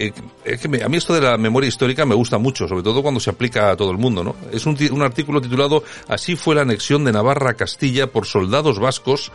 eh, 0.08 0.14
es 0.46 0.60
que 0.60 0.84
a 0.84 0.90
mí 0.90 0.98
esto 0.98 1.14
de 1.14 1.22
la 1.22 1.38
memoria 1.38 1.68
histórica 1.68 2.06
me 2.06 2.16
gusta 2.16 2.38
mucho, 2.38 2.68
sobre 2.68 2.84
todo 2.84 3.02
cuando 3.02 3.20
se 3.20 3.30
aplica 3.30 3.72
a 3.72 3.76
todo 3.76 3.92
el 3.92 3.98
mundo, 3.98 4.24
¿no? 4.24 4.36
Es 4.52 4.66
un, 4.66 4.78
un 4.92 5.02
artículo 5.02 5.42
titulado 5.42 5.84
Así 6.08 6.36
fue 6.36 6.56
la 6.56 6.62
anexión 6.62 7.04
de 7.04 7.12
Navarra 7.12 7.52
a 7.52 7.54
Castilla 7.56 8.08
por 8.08 8.26
soldados 8.26 8.80
vascos 8.80 9.32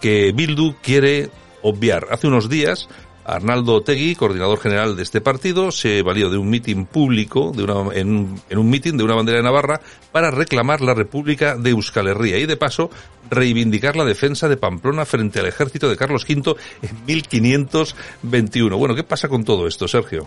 que 0.00 0.32
Bildu 0.32 0.74
quiere 0.82 1.30
obviar. 1.62 2.06
Hace 2.10 2.26
unos 2.26 2.48
días, 2.48 2.88
Arnaldo 3.24 3.74
Otegui, 3.74 4.14
coordinador 4.14 4.58
general 4.58 4.96
de 4.96 5.02
este 5.02 5.20
partido, 5.20 5.70
se 5.70 6.02
valió 6.02 6.30
de 6.30 6.38
un 6.38 6.48
mitin 6.48 6.86
público, 6.86 7.52
de 7.54 7.64
una, 7.64 7.94
en, 7.94 8.40
un 8.50 8.70
mitin 8.70 8.96
de 8.96 9.04
una 9.04 9.14
bandera 9.14 9.38
de 9.38 9.44
Navarra, 9.44 9.80
para 10.12 10.30
reclamar 10.30 10.80
la 10.80 10.94
República 10.94 11.56
de 11.56 11.70
Euskal 11.70 12.08
Herria 12.08 12.38
y, 12.38 12.46
de 12.46 12.56
paso, 12.56 12.90
reivindicar 13.30 13.96
la 13.96 14.04
defensa 14.04 14.48
de 14.48 14.56
Pamplona 14.56 15.04
frente 15.04 15.40
al 15.40 15.46
ejército 15.46 15.88
de 15.88 15.96
Carlos 15.96 16.26
V 16.28 16.56
en 16.82 17.04
1521. 17.06 18.76
Bueno, 18.76 18.94
¿qué 18.94 19.04
pasa 19.04 19.28
con 19.28 19.44
todo 19.44 19.66
esto, 19.66 19.86
Sergio? 19.86 20.26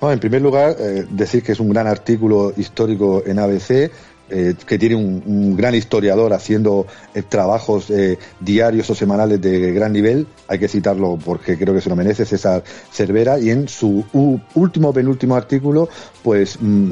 En 0.00 0.20
primer 0.20 0.40
lugar, 0.40 0.76
eh, 0.78 1.06
decir 1.10 1.42
que 1.42 1.52
es 1.52 1.60
un 1.60 1.70
gran 1.70 1.88
artículo 1.88 2.52
histórico 2.56 3.22
en 3.26 3.38
ABC, 3.40 3.90
eh, 4.30 4.54
que 4.66 4.78
tiene 4.78 4.94
un, 4.94 5.56
gran 5.56 5.74
historiador 5.74 6.34
haciendo 6.34 6.86
eh, 7.14 7.22
trabajos 7.22 7.88
eh, 7.90 8.18
diarios 8.40 8.90
o 8.90 8.94
semanales 8.94 9.40
de 9.40 9.72
gran 9.72 9.92
nivel, 9.92 10.26
hay 10.46 10.58
que 10.58 10.68
citarlo 10.68 11.18
porque 11.24 11.56
creo 11.56 11.74
que 11.74 11.80
se 11.80 11.88
lo 11.88 11.96
merece 11.96 12.26
César 12.26 12.62
Cervera, 12.92 13.38
y 13.38 13.50
en 13.50 13.68
su 13.68 14.04
último 14.54 14.92
penúltimo 14.92 15.34
artículo, 15.34 15.88
pues 16.22 16.58
mm, 16.60 16.90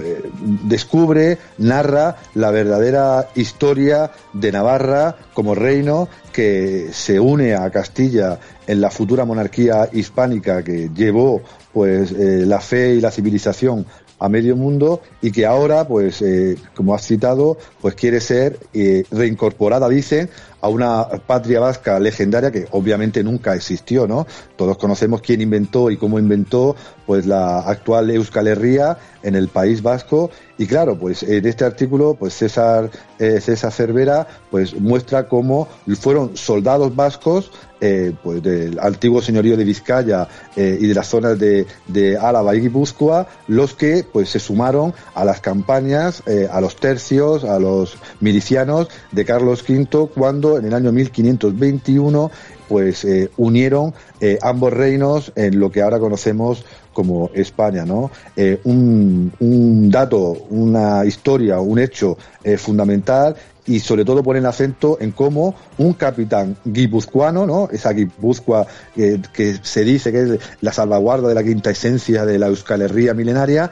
descubre, 0.64 1.38
narra 1.58 2.16
la 2.34 2.50
verdadera 2.50 3.28
historia 3.34 4.10
de 4.32 4.52
Navarra 4.52 5.16
como 5.34 5.54
reino 5.54 6.08
que 6.32 6.88
se 6.92 7.20
une 7.20 7.54
a 7.54 7.68
Castilla 7.70 8.38
en 8.66 8.80
la 8.80 8.90
futura 8.90 9.24
monarquía 9.24 9.88
hispánica 9.92 10.62
que 10.62 10.90
llevó 10.94 11.42
pues 11.72 12.12
la 12.12 12.60
fe 12.60 12.94
y 12.94 13.00
la 13.00 13.10
civilización 13.10 13.86
a 14.18 14.28
medio 14.28 14.56
mundo 14.56 15.02
y 15.20 15.30
que 15.30 15.46
ahora, 15.46 15.86
pues, 15.86 16.22
eh, 16.22 16.56
como 16.74 16.94
has 16.94 17.06
citado, 17.06 17.58
pues 17.80 17.94
quiere 17.94 18.20
ser 18.20 18.58
eh, 18.72 19.04
reincorporada, 19.10 19.88
dicen, 19.88 20.30
a 20.66 20.68
una 20.68 21.08
patria 21.26 21.60
vasca 21.60 21.98
legendaria 22.00 22.50
que 22.50 22.66
obviamente 22.72 23.22
nunca 23.22 23.54
existió, 23.54 24.06
¿no? 24.06 24.26
Todos 24.56 24.76
conocemos 24.76 25.20
quién 25.20 25.40
inventó 25.40 25.90
y 25.90 25.96
cómo 25.96 26.18
inventó, 26.18 26.74
pues, 27.06 27.24
la 27.26 27.60
actual 27.60 28.10
Euskal 28.10 28.48
Herria 28.48 28.98
en 29.22 29.36
el 29.36 29.48
País 29.48 29.80
Vasco 29.82 30.30
y 30.58 30.66
claro, 30.66 30.98
pues 30.98 31.22
en 31.22 31.46
este 31.46 31.64
artículo, 31.64 32.14
pues 32.14 32.34
César 32.34 32.90
eh, 33.18 33.40
César 33.40 33.72
Cervera, 33.72 34.26
pues 34.50 34.74
muestra 34.74 35.28
cómo 35.28 35.68
fueron 36.00 36.36
soldados 36.36 36.94
vascos 36.96 37.50
eh, 37.78 38.14
pues 38.22 38.42
del 38.42 38.78
antiguo 38.78 39.20
señorío 39.20 39.54
de 39.54 39.64
Vizcaya 39.64 40.26
eh, 40.56 40.78
y 40.80 40.86
de 40.86 40.94
las 40.94 41.08
zonas 41.08 41.38
de, 41.38 41.66
de 41.86 42.16
Álava 42.16 42.56
y 42.56 42.60
Guipúzcoa, 42.60 43.26
los 43.48 43.74
que 43.74 44.02
pues 44.10 44.30
se 44.30 44.38
sumaron 44.38 44.94
a 45.14 45.26
las 45.26 45.42
campañas, 45.42 46.22
eh, 46.26 46.48
a 46.50 46.62
los 46.62 46.76
tercios, 46.76 47.44
a 47.44 47.58
los 47.58 47.98
milicianos 48.20 48.88
de 49.12 49.24
Carlos 49.26 49.62
V 49.68 50.08
cuando 50.14 50.55
en 50.58 50.66
el 50.66 50.74
año 50.74 50.92
1521 50.92 52.30
pues 52.68 53.04
eh, 53.04 53.30
unieron 53.36 53.94
eh, 54.20 54.38
ambos 54.42 54.72
reinos 54.72 55.32
en 55.36 55.58
lo 55.58 55.70
que 55.70 55.82
ahora 55.82 55.98
conocemos 55.98 56.64
como 56.92 57.30
España, 57.34 57.84
¿no? 57.84 58.10
Eh, 58.36 58.58
un, 58.64 59.90
dato, 59.90 60.46
una 60.48 61.04
historia, 61.04 61.60
un 61.60 61.78
hecho 61.78 62.16
fundamental 62.56 63.36
y 63.66 63.80
sobre 63.80 64.04
todo 64.04 64.22
ponen 64.22 64.46
acento 64.46 64.96
en 65.00 65.10
cómo 65.10 65.54
un 65.76 65.92
capitán 65.92 66.56
guipuzcoano, 66.64 67.44
¿no? 67.44 67.68
Esa 67.70 67.92
Guipúzcoa 67.92 68.66
eh, 68.96 69.20
que 69.32 69.58
se 69.60 69.84
dice 69.84 70.12
que 70.12 70.22
es 70.22 70.40
la 70.60 70.72
salvaguarda 70.72 71.28
de 71.28 71.34
la 71.34 71.42
quinta 71.42 71.70
esencia 71.70 72.24
de 72.24 72.38
la 72.38 72.46
Euskal 72.46 72.82
Herria 72.82 73.12
milenaria, 73.12 73.70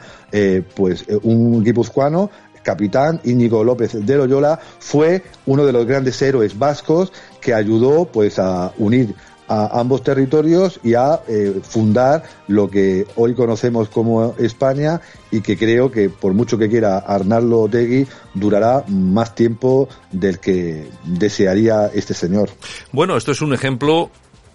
pues 0.75 1.05
un 1.23 1.63
guipuzcoano 1.63 2.29
capitán 2.65 3.21
Íñigo 3.23 3.63
López 3.63 3.93
de 3.93 4.17
Loyola 4.17 4.59
fue 4.79 5.23
uno 5.45 5.65
de 5.65 5.71
los 5.71 5.85
grandes 5.85 6.21
héroes 6.21 6.59
vascos 6.59 7.13
que 7.39 7.53
ayudó 7.53 8.05
pues 8.05 8.39
a 8.39 8.73
unir 8.77 9.15
a 9.47 9.79
ambos 9.79 10.03
territorios 10.03 10.79
y 10.83 10.95
a 10.95 11.21
eh, 11.27 11.61
fundar 11.61 12.23
lo 12.47 12.67
que 12.67 13.05
hoy 13.15 13.35
conocemos 13.35 13.89
como 13.89 14.35
España 14.39 15.01
y 15.29 15.41
que 15.41 15.55
creo 15.55 15.91
que 15.91 16.09
por 16.09 16.33
mucho 16.33 16.57
que 16.57 16.67
quiera 16.67 16.97
Arnaldo 16.97 17.61
Otegui 17.61 18.07
durará 18.33 18.83
más 18.87 19.35
tiempo 19.35 19.87
del 20.11 20.39
que 20.39 20.87
desearía 21.05 21.91
este 21.93 22.15
señor. 22.15 22.49
Bueno, 22.91 23.15
esto 23.17 23.31
es 23.33 23.41
un 23.41 23.53
ejemplo 23.53 24.09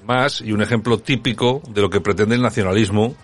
más 0.05 0.40
y 0.40 0.51
un 0.51 0.61
ejemplo 0.61 0.99
típico 0.99 1.62
de 1.68 1.83
lo 1.83 1.88
que 1.88 2.01
pretende 2.01 2.35
el 2.35 2.42
nacionalismo 2.42 3.14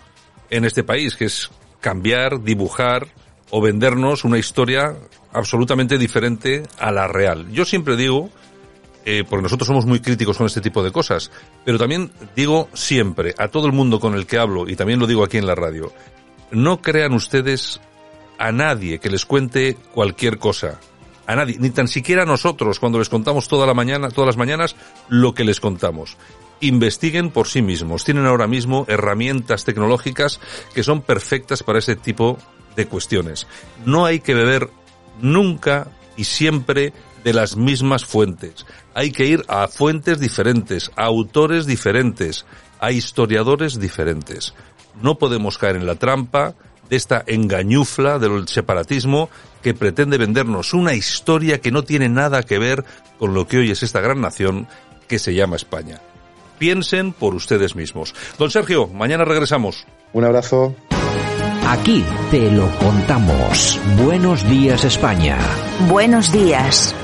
en 0.49 0.63
este 0.63 0.85
país, 0.85 1.17
que 1.17 1.25
es 1.25 1.49
cambiar, 1.81 2.41
dibujar 2.41 3.07
o 3.49 3.61
vendernos 3.61 4.23
una 4.23 4.37
historia 4.37 4.95
absolutamente 5.33 5.97
diferente 5.97 6.63
a 6.79 6.91
la 6.91 7.07
real. 7.07 7.49
Yo 7.51 7.65
siempre 7.65 7.95
digo 7.95 8.29
eh, 9.09 9.23
porque 9.23 9.43
nosotros 9.43 9.67
somos 9.67 9.85
muy 9.85 10.01
críticos 10.01 10.37
con 10.37 10.47
este 10.47 10.59
tipo 10.59 10.83
de 10.83 10.91
cosas, 10.91 11.31
pero 11.63 11.77
también 11.77 12.11
digo 12.35 12.67
siempre 12.73 13.33
a 13.37 13.47
todo 13.47 13.65
el 13.65 13.71
mundo 13.71 14.01
con 14.01 14.15
el 14.15 14.25
que 14.25 14.37
hablo, 14.37 14.67
y 14.67 14.75
también 14.75 14.99
lo 14.99 15.07
digo 15.07 15.23
aquí 15.23 15.37
en 15.37 15.47
la 15.47 15.55
radio, 15.55 15.93
no 16.51 16.81
crean 16.81 17.13
ustedes 17.13 17.79
a 18.37 18.51
nadie 18.51 18.99
que 18.99 19.09
les 19.09 19.25
cuente 19.25 19.77
cualquier 19.93 20.37
cosa. 20.39 20.81
A 21.25 21.37
nadie, 21.37 21.55
ni 21.57 21.69
tan 21.69 21.87
siquiera 21.87 22.23
a 22.23 22.25
nosotros 22.25 22.79
cuando 22.79 22.99
les 22.99 23.07
contamos 23.07 23.47
toda 23.47 23.65
la 23.65 23.73
mañana, 23.73 24.09
todas 24.09 24.27
las 24.27 24.37
mañanas 24.37 24.75
lo 25.07 25.33
que 25.33 25.45
les 25.45 25.61
contamos. 25.61 26.17
Investiguen 26.59 27.31
por 27.31 27.47
sí 27.47 27.61
mismos. 27.61 28.03
Tienen 28.03 28.25
ahora 28.25 28.47
mismo 28.47 28.83
herramientas 28.89 29.63
tecnológicas 29.63 30.41
que 30.73 30.83
son 30.83 31.01
perfectas 31.01 31.63
para 31.63 31.79
ese 31.79 31.95
tipo 31.95 32.37
de 32.77 32.87
cuestiones. 32.87 33.47
No 33.85 34.05
hay 34.05 34.21
que 34.21 34.33
beber 34.33 34.69
nunca 35.19 35.89
y 36.15 36.23
siempre 36.23 36.93
de 37.25 37.33
las 37.33 37.57
mismas 37.57 38.05
fuentes. 38.05 38.65
Hay 38.93 39.11
que 39.11 39.25
ir 39.25 39.43
a 39.49 39.67
fuentes 39.67 40.19
diferentes, 40.19 40.91
a 40.95 41.03
autores 41.03 41.65
diferentes, 41.65 42.45
a 42.79 42.91
historiadores 42.91 43.79
diferentes. 43.79 44.53
No 45.01 45.17
podemos 45.17 45.57
caer 45.57 45.75
en 45.75 45.85
la 45.85 45.95
trampa 45.95 46.53
de 46.89 46.95
esta 46.95 47.23
engañufla 47.27 48.17
del 48.17 48.47
separatismo 48.47 49.29
que 49.61 49.73
pretende 49.73 50.17
vendernos 50.17 50.73
una 50.73 50.93
historia 50.93 51.59
que 51.59 51.71
no 51.71 51.83
tiene 51.83 52.07
nada 52.07 52.43
que 52.43 52.59
ver 52.59 52.85
con 53.19 53.33
lo 53.33 53.45
que 53.47 53.57
hoy 53.57 53.71
es 53.71 53.83
esta 53.83 53.99
gran 53.99 54.21
nación 54.21 54.67
que 55.07 55.19
se 55.19 55.33
llama 55.33 55.57
España. 55.57 55.99
Piensen 56.59 57.11
por 57.11 57.35
ustedes 57.35 57.75
mismos. 57.75 58.15
Don 58.37 58.49
Sergio, 58.49 58.87
mañana 58.87 59.25
regresamos. 59.25 59.85
Un 60.13 60.23
abrazo. 60.23 60.75
Aquí 61.69 62.05
te 62.31 62.49
lo 62.49 62.69
contamos. 62.77 63.77
Buenos 64.01 64.47
días 64.49 64.85
España. 64.85 65.37
Buenos 65.89 66.31
días. 66.31 66.95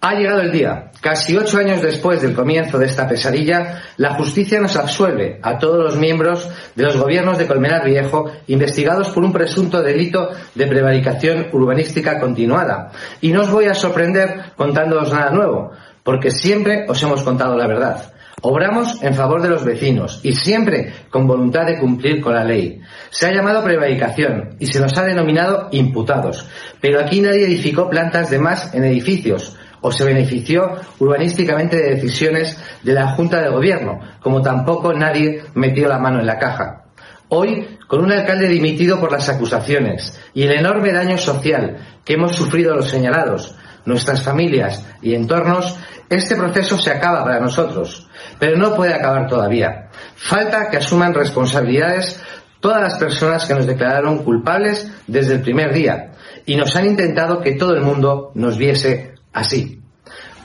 Ha 0.00 0.14
llegado 0.14 0.40
el 0.40 0.50
día. 0.50 0.90
Casi 1.00 1.36
ocho 1.36 1.58
años 1.58 1.80
después 1.80 2.20
del 2.20 2.34
comienzo 2.34 2.76
de 2.76 2.86
esta 2.86 3.06
pesadilla, 3.06 3.82
la 3.96 4.14
justicia 4.14 4.58
nos 4.58 4.74
absuelve 4.74 5.38
a 5.40 5.60
todos 5.60 5.84
los 5.84 5.96
miembros 5.96 6.48
de 6.74 6.82
los 6.82 6.96
gobiernos 6.96 7.38
de 7.38 7.46
Colmenar 7.46 7.84
Viejo 7.84 8.32
investigados 8.48 9.10
por 9.10 9.22
un 9.22 9.32
presunto 9.32 9.80
delito 9.80 10.30
de 10.56 10.66
prevaricación 10.66 11.46
urbanística 11.52 12.18
continuada. 12.18 12.90
Y 13.20 13.30
no 13.30 13.42
os 13.42 13.50
voy 13.52 13.66
a 13.66 13.74
sorprender 13.74 14.54
contándoos 14.56 15.12
nada 15.12 15.30
nuevo, 15.30 15.70
porque 16.02 16.32
siempre 16.32 16.84
os 16.88 17.00
hemos 17.00 17.22
contado 17.22 17.56
la 17.56 17.68
verdad. 17.68 18.13
Obramos 18.46 19.02
en 19.02 19.14
favor 19.14 19.40
de 19.40 19.48
los 19.48 19.64
vecinos 19.64 20.20
y 20.22 20.32
siempre 20.32 20.92
con 21.08 21.26
voluntad 21.26 21.64
de 21.64 21.78
cumplir 21.78 22.20
con 22.20 22.34
la 22.34 22.44
ley. 22.44 22.78
Se 23.08 23.26
ha 23.26 23.32
llamado 23.32 23.64
prevaricación 23.64 24.56
y 24.60 24.66
se 24.66 24.80
nos 24.80 24.98
ha 24.98 25.04
denominado 25.04 25.68
imputados, 25.72 26.46
pero 26.78 27.00
aquí 27.00 27.22
nadie 27.22 27.46
edificó 27.46 27.88
plantas 27.88 28.28
de 28.28 28.38
más 28.38 28.74
en 28.74 28.84
edificios 28.84 29.56
o 29.80 29.90
se 29.90 30.04
benefició 30.04 30.72
urbanísticamente 30.98 31.76
de 31.76 31.94
decisiones 31.94 32.62
de 32.82 32.92
la 32.92 33.12
Junta 33.12 33.40
de 33.40 33.48
Gobierno, 33.48 34.00
como 34.20 34.42
tampoco 34.42 34.92
nadie 34.92 35.42
metió 35.54 35.88
la 35.88 35.98
mano 35.98 36.20
en 36.20 36.26
la 36.26 36.38
caja. 36.38 36.84
Hoy, 37.30 37.78
con 37.88 38.04
un 38.04 38.12
alcalde 38.12 38.46
dimitido 38.48 39.00
por 39.00 39.10
las 39.10 39.26
acusaciones 39.30 40.20
y 40.34 40.42
el 40.42 40.52
enorme 40.52 40.92
daño 40.92 41.16
social 41.16 41.78
que 42.04 42.12
hemos 42.12 42.36
sufrido 42.36 42.76
los 42.76 42.90
señalados, 42.90 43.56
nuestras 43.84 44.22
familias 44.22 44.84
y 45.02 45.14
entornos, 45.14 45.76
este 46.08 46.36
proceso 46.36 46.78
se 46.78 46.90
acaba 46.90 47.24
para 47.24 47.40
nosotros, 47.40 48.08
pero 48.38 48.56
no 48.56 48.74
puede 48.74 48.94
acabar 48.94 49.26
todavía. 49.26 49.90
Falta 50.16 50.68
que 50.70 50.78
asuman 50.78 51.14
responsabilidades 51.14 52.20
todas 52.60 52.80
las 52.80 52.94
personas 52.94 53.46
que 53.46 53.54
nos 53.54 53.66
declararon 53.66 54.24
culpables 54.24 54.90
desde 55.06 55.34
el 55.34 55.42
primer 55.42 55.72
día 55.72 56.12
y 56.46 56.56
nos 56.56 56.74
han 56.76 56.86
intentado 56.86 57.40
que 57.40 57.52
todo 57.52 57.74
el 57.74 57.82
mundo 57.82 58.32
nos 58.34 58.56
viese 58.56 59.14
así. 59.32 59.82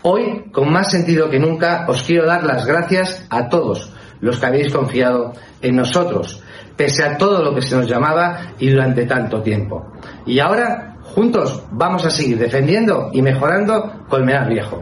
Hoy, 0.02 0.46
con 0.52 0.72
más 0.72 0.92
sentido 0.92 1.30
que 1.30 1.40
nunca, 1.40 1.86
os 1.88 2.04
quiero 2.04 2.26
dar 2.26 2.44
las 2.44 2.66
gracias 2.66 3.26
a 3.30 3.50
todos 3.50 3.94
los 4.22 4.40
que 4.40 4.46
habéis 4.46 4.74
confiado 4.74 5.34
en 5.62 5.76
nosotros, 5.76 6.42
pese 6.76 7.04
a 7.04 7.18
todo 7.18 7.44
lo 7.44 7.54
que 7.54 7.62
se 7.62 7.76
nos 7.76 7.88
llamaba 7.88 8.54
y 8.60 8.70
durante 8.70 9.06
tanto 9.06 9.42
tiempo. 9.42 9.94
Y 10.26 10.40
ahora, 10.40 10.98
juntos, 11.20 11.64
vamos 11.72 12.06
a 12.06 12.10
seguir 12.10 12.38
defendiendo 12.38 13.10
y 13.12 13.22
mejorando 13.22 14.06
Colmenar 14.08 14.48
Viejo. 14.48 14.82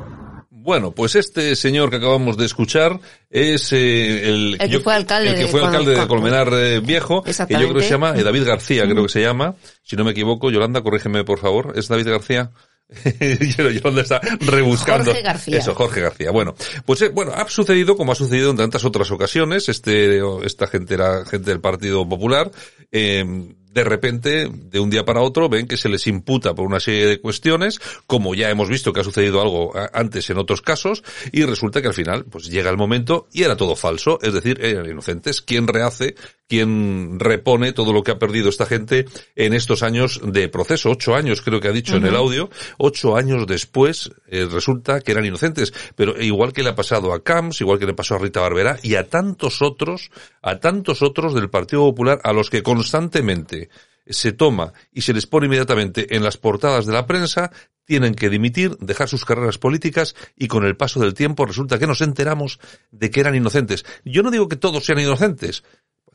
Bueno, 0.52 0.92
pues 0.92 1.16
este 1.16 1.56
señor 1.56 1.90
que 1.90 1.96
acabamos 1.96 2.38
de 2.38 2.46
escuchar 2.46 3.00
es 3.28 3.74
eh, 3.74 4.30
el, 4.30 4.56
el, 4.60 4.70
que 4.70 4.80
fue 4.80 4.94
alcalde, 4.94 5.30
el 5.32 5.36
que 5.36 5.48
fue 5.48 5.62
de, 5.62 5.66
alcalde 5.66 5.94
con, 5.94 6.02
de 6.04 6.08
Colmenar 6.08 6.54
eh, 6.54 6.80
Viejo, 6.80 7.24
que 7.24 7.34
yo 7.34 7.48
creo 7.48 7.74
que 7.74 7.82
se 7.82 7.90
llama 7.90 8.14
eh, 8.16 8.22
David 8.22 8.46
García, 8.46 8.84
creo 8.84 9.02
que 9.02 9.10
se 9.10 9.22
llama, 9.22 9.56
si 9.82 9.96
no 9.96 10.04
me 10.04 10.12
equivoco. 10.12 10.52
Yolanda, 10.52 10.84
corrígeme 10.84 11.24
por 11.24 11.40
favor. 11.40 11.74
¿Es 11.76 11.88
David 11.88 12.08
García? 12.08 12.52
Yolanda 13.58 14.02
está 14.04 14.22
rebuscando. 14.42 15.06
Jorge 15.06 15.24
García. 15.24 15.58
Eso, 15.58 15.74
Jorge 15.74 16.02
García. 16.02 16.30
Bueno, 16.30 16.54
pues 16.86 17.02
eh, 17.02 17.10
bueno, 17.10 17.32
ha 17.34 17.50
sucedido 17.50 17.98
como 17.98 18.12
ha 18.12 18.16
sucedido 18.16 18.52
en 18.52 18.58
tantas 18.58 18.86
otras 18.86 19.10
ocasiones. 19.10 19.70
Este, 19.70 20.22
esta 20.44 20.68
gente 20.68 20.94
era 20.94 21.26
gente 21.26 21.50
del 21.50 21.62
Partido 21.62 22.08
Popular. 22.08 22.52
Eh, 22.92 23.26
de 23.72 23.84
repente, 23.84 24.50
de 24.50 24.80
un 24.80 24.90
día 24.90 25.06
para 25.06 25.22
otro, 25.22 25.50
ven 25.50 25.68
que 25.68 25.78
se 25.78 25.90
les 25.90 26.08
imputa 26.08 26.56
por 26.56 26.66
una 26.66 26.80
serie 26.80 27.06
de 27.06 27.22
cuestiones, 27.22 27.80
como 28.08 28.36
ya 28.36 28.50
hemos 28.50 28.70
visto 28.70 28.94
que 28.94 29.02
ha 29.02 29.04
sucedido 29.04 29.42
algo 29.42 29.74
antes 29.94 30.30
en 30.30 30.38
otros 30.38 30.62
casos, 30.62 31.04
y 31.32 31.44
resulta 31.44 31.82
que 31.82 31.88
al 31.88 31.94
final, 31.94 32.26
pues 32.26 32.50
llega 32.50 32.70
el 32.70 32.78
momento 32.78 33.28
y 33.32 33.44
era 33.44 33.56
todo 33.56 33.76
falso, 33.76 34.20
es 34.22 34.34
decir, 34.34 34.60
eran 34.64 34.90
inocentes. 34.90 35.42
¿Quién 35.42 35.68
rehace, 35.68 36.16
quién 36.48 37.20
repone 37.20 37.74
todo 37.74 37.94
lo 37.94 38.04
que 38.04 38.12
ha 38.12 38.20
perdido 38.20 38.50
esta 38.50 38.66
gente 38.66 39.06
en 39.36 39.54
estos 39.54 39.84
años 39.84 40.22
de 40.24 40.50
proceso? 40.50 40.92
Ocho 40.92 41.16
años 41.16 41.42
creo 41.42 41.60
que 41.60 41.68
ha 41.68 41.74
dicho 41.74 41.94
uh 41.94 41.98
-huh. 41.98 42.02
en 42.02 42.06
el 42.08 42.16
audio. 42.16 42.50
Ocho 42.78 43.16
años 43.16 43.46
después 43.48 44.12
eh, 44.28 44.48
resulta 44.50 45.02
que 45.02 45.12
eran 45.12 45.26
inocentes. 45.26 45.74
Pero 45.96 46.22
igual 46.22 46.54
que 46.54 46.64
le 46.64 46.70
ha 46.70 46.76
pasado 46.76 47.14
a 47.14 47.24
Camps, 47.24 47.62
igual 47.62 47.80
que 47.80 47.86
le 47.86 47.94
pasó 47.94 48.16
a 48.16 48.20
Rita 48.20 48.42
Barberá 48.42 48.78
y 48.82 48.96
a 48.96 49.10
tantos 49.10 49.62
otros, 49.62 50.12
a 50.42 50.60
tantos 50.60 51.02
otros 51.02 51.34
del 51.34 51.50
Partido 51.50 51.82
Popular 51.82 52.20
a 52.24 52.34
los 52.34 52.50
que 52.50 52.64
constantemente 52.64 53.70
se 54.10 54.32
toma 54.32 54.74
y 54.94 55.02
se 55.02 55.14
les 55.14 55.28
pone 55.28 55.48
inmediatamente 55.48 56.16
en 56.16 56.24
las 56.24 56.38
portadas 56.38 56.86
de 56.86 56.94
la 56.94 57.06
prensa, 57.06 57.52
tienen 57.86 58.16
que 58.16 58.30
dimitir, 58.30 58.78
dejar 58.78 59.08
sus 59.08 59.26
carreras 59.26 59.58
políticas 59.58 60.16
y 60.36 60.48
con 60.48 60.66
el 60.66 60.76
paso 60.76 61.00
del 61.00 61.14
tiempo 61.14 61.46
resulta 61.46 61.80
que 61.80 61.88
nos 61.88 62.02
enteramos 62.02 62.60
de 62.92 63.10
que 63.10 63.22
eran 63.22 63.36
inocentes. 63.36 63.86
Yo 64.04 64.24
no 64.24 64.32
digo 64.32 64.48
que 64.48 64.58
todos 64.58 64.86
sean 64.86 65.00
inocentes, 65.00 65.64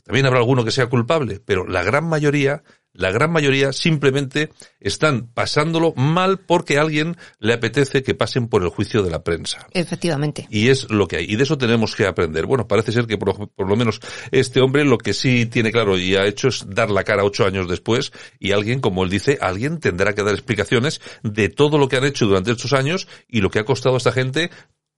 también 0.05 0.27
habrá 0.27 0.39
alguno 0.39 0.65
que 0.65 0.71
sea 0.71 0.89
culpable, 0.89 1.41
pero 1.45 1.67
la 1.67 1.83
gran 1.83 2.09
mayoría 2.09 2.63
la 2.95 3.11
gran 3.11 3.33
mayoría 3.33 3.73
simplemente 3.73 4.51
están 4.79 5.29
pasándolo 5.29 5.95
mal 5.95 6.39
porque 6.39 6.77
a 6.77 6.83
alguien 6.83 7.17
le 7.39 7.55
apetece 7.55 8.03
que 8.03 8.15
pasen 8.15 8.49
por 8.49 8.63
el 8.63 8.69
juicio 8.69 9.03
de 9.03 9.11
la 9.11 9.25
prensa. 9.25 9.67
Efectivamente. 9.73 10.47
Y 10.51 10.69
es 10.69 10.91
lo 10.91 11.09
que 11.09 11.17
hay. 11.17 11.27
Y 11.27 11.37
de 11.37 11.45
eso 11.45 11.57
tenemos 11.57 11.97
que 11.97 12.07
aprender. 12.07 12.45
Bueno, 12.45 12.69
parece 12.69 12.93
ser 12.93 13.07
que 13.07 13.17
por, 13.17 13.49
por, 13.51 13.69
lo 13.69 13.77
menos 13.77 14.01
este 14.31 14.61
hombre 14.61 14.85
lo 14.85 14.99
que 14.99 15.15
sí 15.15 15.47
tiene 15.47 15.73
claro 15.73 15.97
y 15.99 16.17
ha 16.17 16.27
hecho 16.27 16.49
es 16.49 16.67
dar 16.69 16.91
la 16.91 17.05
cara 17.05 17.25
ocho 17.25 17.47
años 17.47 17.69
después 17.69 18.13
y 18.39 18.53
alguien, 18.53 18.81
como 18.81 19.05
él 19.05 19.11
dice, 19.11 19.39
alguien 19.41 19.81
tendrá 19.81 20.15
que 20.15 20.23
dar 20.23 20.35
explicaciones 20.35 21.01
de 21.23 21.49
todo 21.49 21.79
lo 21.79 21.89
que 21.89 21.97
han 21.97 22.05
hecho 22.05 22.27
durante 22.27 22.53
estos 22.53 22.75
años 22.75 23.09
y 23.27 23.41
lo 23.41 23.51
que 23.51 23.59
ha 23.59 23.65
costado 23.65 23.95
a 23.95 23.99
esta 23.99 24.13
gente 24.13 24.51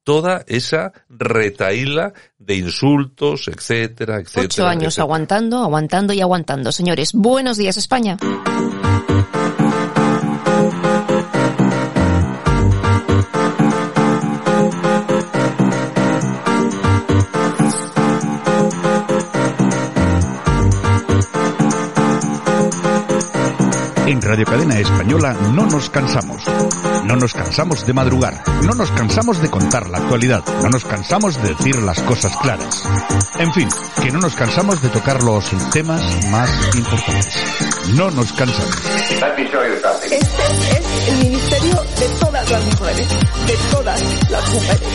toda 0.04 0.44
esa 0.46 0.92
retaíla 1.08 2.12
de 2.38 2.56
insultos, 2.56 3.48
etcétera, 3.48 4.20
etcétera. 4.20 4.44
Ocho 4.44 4.66
años 4.66 4.94
etcétera. 4.94 5.04
aguantando, 5.04 5.58
aguantando 5.58 6.12
y 6.12 6.20
aguantando. 6.20 6.70
Señores, 6.70 7.12
buenos 7.14 7.56
días 7.56 7.76
España. 7.76 8.16
En 24.06 24.20
Radio 24.20 24.44
Cadena 24.44 24.78
Española 24.78 25.32
no 25.54 25.66
nos 25.66 25.88
cansamos. 25.88 26.44
No 27.04 27.16
nos 27.16 27.34
cansamos 27.34 27.86
de 27.86 27.92
madrugar. 27.92 28.42
No 28.62 28.72
nos 28.72 28.90
cansamos 28.92 29.40
de 29.42 29.50
contar 29.50 29.90
la 29.90 29.98
actualidad. 29.98 30.42
No 30.62 30.70
nos 30.70 30.84
cansamos 30.84 31.40
de 31.42 31.50
decir 31.50 31.76
las 31.82 32.00
cosas 32.00 32.34
claras. 32.38 32.82
En 33.38 33.52
fin, 33.52 33.68
que 34.02 34.10
no 34.10 34.20
nos 34.20 34.34
cansamos 34.34 34.80
de 34.80 34.88
tocar 34.88 35.22
los 35.22 35.44
temas 35.70 36.02
más 36.30 36.50
importantes. 36.74 37.38
No 37.94 38.10
nos 38.10 38.32
cansamos. 38.32 38.74
Este 40.04 40.22
es 40.70 41.08
el 41.08 41.18
ministerio 41.18 41.74
de 41.74 42.08
todas 42.20 42.50
las 42.50 42.64
mujeres. 42.64 43.08
De 43.46 43.56
todas 43.70 44.30
las 44.30 44.48
mujeres. 44.50 44.88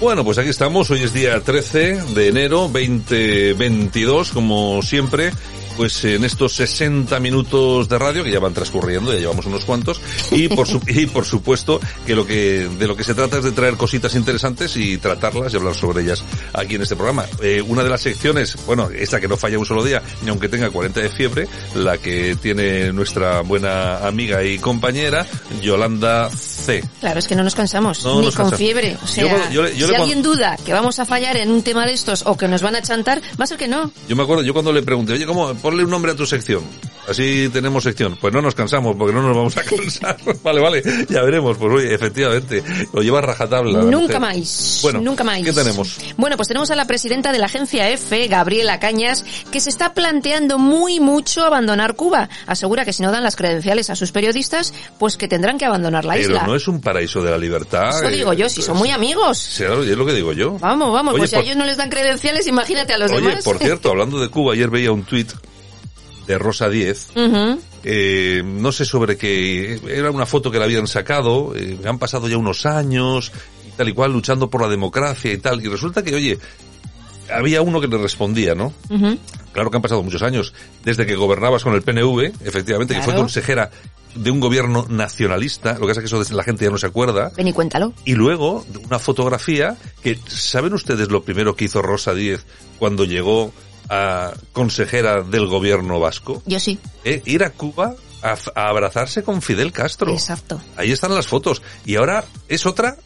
Bueno, 0.00 0.22
pues 0.22 0.36
aquí 0.36 0.50
estamos. 0.50 0.90
Hoy 0.90 1.02
es 1.02 1.14
día 1.14 1.40
13 1.40 2.02
de 2.14 2.28
enero 2.28 2.68
2022, 2.70 4.32
como 4.32 4.82
siempre 4.82 5.32
pues 5.76 6.04
en 6.04 6.24
estos 6.24 6.52
60 6.54 7.18
minutos 7.20 7.88
de 7.88 7.98
radio 7.98 8.24
que 8.24 8.30
ya 8.30 8.40
van 8.40 8.54
transcurriendo, 8.54 9.12
ya 9.12 9.18
llevamos 9.18 9.46
unos 9.46 9.64
cuantos, 9.64 10.00
y 10.30 10.48
por, 10.48 10.66
su, 10.66 10.80
y 10.86 11.06
por 11.06 11.24
supuesto 11.24 11.80
que 12.06 12.14
lo 12.14 12.26
que 12.26 12.68
de 12.78 12.86
lo 12.86 12.96
que 12.96 13.04
se 13.04 13.14
trata 13.14 13.38
es 13.38 13.44
de 13.44 13.52
traer 13.52 13.76
cositas 13.76 14.14
interesantes 14.14 14.76
y 14.76 14.98
tratarlas 14.98 15.52
y 15.52 15.56
hablar 15.56 15.74
sobre 15.74 16.02
ellas 16.02 16.22
aquí 16.52 16.76
en 16.76 16.82
este 16.82 16.96
programa. 16.96 17.24
Eh, 17.42 17.62
una 17.66 17.82
de 17.82 17.90
las 17.90 18.00
secciones, 18.02 18.56
bueno, 18.66 18.88
esta 18.90 19.20
que 19.20 19.28
no 19.28 19.36
falla 19.36 19.58
un 19.58 19.66
solo 19.66 19.82
día, 19.84 20.02
ni 20.22 20.30
aunque 20.30 20.48
tenga 20.48 20.70
40 20.70 21.00
de 21.00 21.10
fiebre, 21.10 21.48
la 21.74 21.98
que 21.98 22.36
tiene 22.40 22.92
nuestra 22.92 23.40
buena 23.42 24.06
amiga 24.06 24.42
y 24.44 24.58
compañera, 24.58 25.26
Yolanda 25.62 26.30
C. 26.30 26.84
Claro, 27.00 27.18
es 27.18 27.26
que 27.26 27.34
no 27.34 27.42
nos 27.42 27.54
cansamos, 27.54 28.04
no 28.04 28.20
ni 28.20 28.26
nos 28.26 28.34
con 28.36 28.44
cansamos. 28.50 28.58
fiebre. 28.58 28.96
O 29.02 29.06
sea, 29.06 29.24
Yo- 29.50 29.66
yo- 29.66 29.68
yo 29.74 29.88
si 29.88 29.94
alguien 29.94 30.22
duda 30.22 30.56
que 30.64 30.72
vamos 30.72 30.98
a 30.98 31.04
fallar 31.06 31.36
en 31.36 31.50
un 31.50 31.62
tema 31.62 31.86
de 31.86 31.92
estos 31.92 32.22
o 32.26 32.36
que 32.36 32.48
nos 32.48 32.62
van 32.62 32.76
a 32.76 32.82
chantar, 32.82 33.20
va 33.40 33.44
a 33.44 33.46
ser 33.46 33.58
que 33.58 33.68
no. 33.68 33.90
Yo 34.08 34.16
me 34.16 34.22
acuerdo, 34.22 34.42
yo 34.42 34.52
cuando 34.52 34.72
le 34.72 34.82
pregunté, 34.82 35.12
oye, 35.14 35.26
¿cómo? 35.26 35.54
Ponle 35.64 35.82
un 35.82 35.88
nombre 35.88 36.12
a 36.12 36.14
tu 36.14 36.26
sección. 36.26 36.62
Así 37.08 37.48
tenemos 37.50 37.84
sección. 37.84 38.18
Pues 38.20 38.34
no 38.34 38.42
nos 38.42 38.54
cansamos, 38.54 38.94
porque 38.96 39.14
no 39.14 39.22
nos 39.22 39.34
vamos 39.34 39.56
a 39.56 39.62
cansar. 39.62 40.18
vale, 40.42 40.60
vale, 40.60 40.82
ya 41.08 41.22
veremos. 41.22 41.56
Pues 41.56 41.72
oye, 41.72 41.94
efectivamente, 41.94 42.62
lo 42.92 43.00
lleva 43.00 43.22
rajatabla. 43.22 43.78
la 43.78 43.90
Nunca 43.90 44.20
más. 44.20 44.80
Bueno, 44.82 45.00
Nunca 45.00 45.24
más. 45.24 45.40
¿qué 45.42 45.54
tenemos? 45.54 45.96
Bueno, 46.18 46.36
pues 46.36 46.48
tenemos 46.48 46.70
a 46.70 46.76
la 46.76 46.86
presidenta 46.86 47.32
de 47.32 47.38
la 47.38 47.46
agencia 47.46 47.88
EFE, 47.88 48.28
Gabriela 48.28 48.78
Cañas, 48.78 49.24
que 49.50 49.58
se 49.58 49.70
está 49.70 49.94
planteando 49.94 50.58
muy 50.58 51.00
mucho 51.00 51.42
abandonar 51.46 51.96
Cuba. 51.96 52.28
Asegura 52.46 52.84
que 52.84 52.92
si 52.92 53.02
no 53.02 53.10
dan 53.10 53.22
las 53.22 53.34
credenciales 53.34 53.88
a 53.88 53.96
sus 53.96 54.12
periodistas, 54.12 54.74
pues 54.98 55.16
que 55.16 55.28
tendrán 55.28 55.56
que 55.56 55.64
abandonar 55.64 56.04
la 56.04 56.12
Pero 56.12 56.26
isla. 56.26 56.46
no 56.46 56.56
es 56.56 56.68
un 56.68 56.82
paraíso 56.82 57.22
de 57.22 57.30
la 57.30 57.38
libertad. 57.38 57.88
Eso 57.88 58.10
eh, 58.10 58.16
digo 58.16 58.34
yo, 58.34 58.50
si 58.50 58.60
son 58.60 58.76
muy 58.76 58.90
amigos. 58.90 59.38
Sí, 59.38 59.64
es 59.64 59.96
lo 59.96 60.04
que 60.04 60.12
digo 60.12 60.34
yo. 60.34 60.58
Vamos, 60.58 60.92
vamos, 60.92 61.14
Oye, 61.14 61.20
pues 61.20 61.30
si 61.30 61.36
a 61.36 61.40
ellos 61.40 61.56
no 61.56 61.64
les 61.64 61.78
dan 61.78 61.88
credenciales, 61.88 62.46
imagínate 62.48 62.92
a 62.92 62.98
los 62.98 63.10
Oye, 63.10 63.28
demás. 63.28 63.44
por 63.44 63.56
cierto, 63.56 63.88
hablando 63.92 64.20
de 64.20 64.28
Cuba, 64.28 64.52
ayer 64.52 64.68
veía 64.68 64.92
un 64.92 65.04
tuit 65.04 65.32
de 66.26 66.38
Rosa 66.38 66.68
10 66.68 67.08
Ujú. 67.16 67.60
eh, 67.84 68.42
no 68.44 68.72
sé 68.72 68.84
sobre 68.84 69.16
qué, 69.16 69.80
era 69.88 70.10
una 70.10 70.26
foto 70.26 70.50
que 70.50 70.58
la 70.58 70.64
habían 70.64 70.86
sacado, 70.86 71.54
eh, 71.56 71.78
han 71.84 71.98
pasado 71.98 72.28
ya 72.28 72.36
unos 72.38 72.64
años 72.66 73.30
y 73.68 73.70
tal 73.72 73.88
y 73.88 73.92
cual 73.92 74.12
luchando 74.12 74.48
por 74.50 74.62
la 74.62 74.68
democracia 74.68 75.32
y 75.32 75.38
tal, 75.38 75.62
y 75.64 75.68
resulta 75.68 76.02
que, 76.02 76.14
oye, 76.14 76.38
había 77.32 77.62
uno 77.62 77.80
que 77.80 77.88
le 77.88 77.98
respondía, 77.98 78.54
¿no? 78.54 78.72
Claro 79.52 79.70
que 79.70 79.76
han 79.76 79.82
pasado 79.82 80.02
muchos 80.02 80.22
años, 80.22 80.52
desde 80.84 81.06
que 81.06 81.14
gobernabas 81.14 81.62
con 81.62 81.74
el 81.74 81.82
PNV, 81.82 82.32
efectivamente, 82.44 82.94
que 82.94 83.02
fue 83.02 83.14
consejera 83.14 83.70
de 84.14 84.30
un 84.30 84.38
gobierno 84.40 84.86
nacionalista, 84.88 85.72
lo 85.74 85.80
que 85.80 85.86
pasa 85.88 86.00
es 86.00 86.10
que 86.10 86.20
eso 86.22 86.34
la 86.34 86.44
gente 86.44 86.64
ya 86.64 86.70
no 86.70 86.78
se 86.78 86.86
acuerda, 86.86 87.32
Ven 87.36 87.48
y 87.48 87.52
cuéntalo. 87.52 87.92
y 88.04 88.14
luego 88.14 88.64
una 88.86 88.98
fotografía 88.98 89.76
que, 90.02 90.18
¿saben 90.28 90.72
ustedes 90.74 91.08
lo 91.10 91.22
primero 91.24 91.56
que 91.56 91.64
hizo 91.64 91.82
Rosa 91.82 92.14
Díez 92.14 92.44
cuando 92.78 93.04
llegó 93.04 93.52
a 93.88 94.32
consejera 94.52 95.22
del 95.22 95.46
gobierno 95.46 96.00
vasco? 96.00 96.42
Yo 96.46 96.58
sí. 96.60 96.78
Eh, 97.04 97.22
ir 97.26 97.44
a 97.44 97.50
Cuba 97.50 97.94
a, 98.22 98.36
a 98.54 98.68
abrazarse 98.68 99.22
con 99.22 99.42
Fidel 99.42 99.72
Castro. 99.72 100.12
Exacto. 100.12 100.60
Ahí 100.76 100.92
están 100.92 101.14
las 101.14 101.26
fotos. 101.26 101.62
Y 101.84 101.96
ahora 101.96 102.24
es 102.48 102.66
otra 102.66 102.96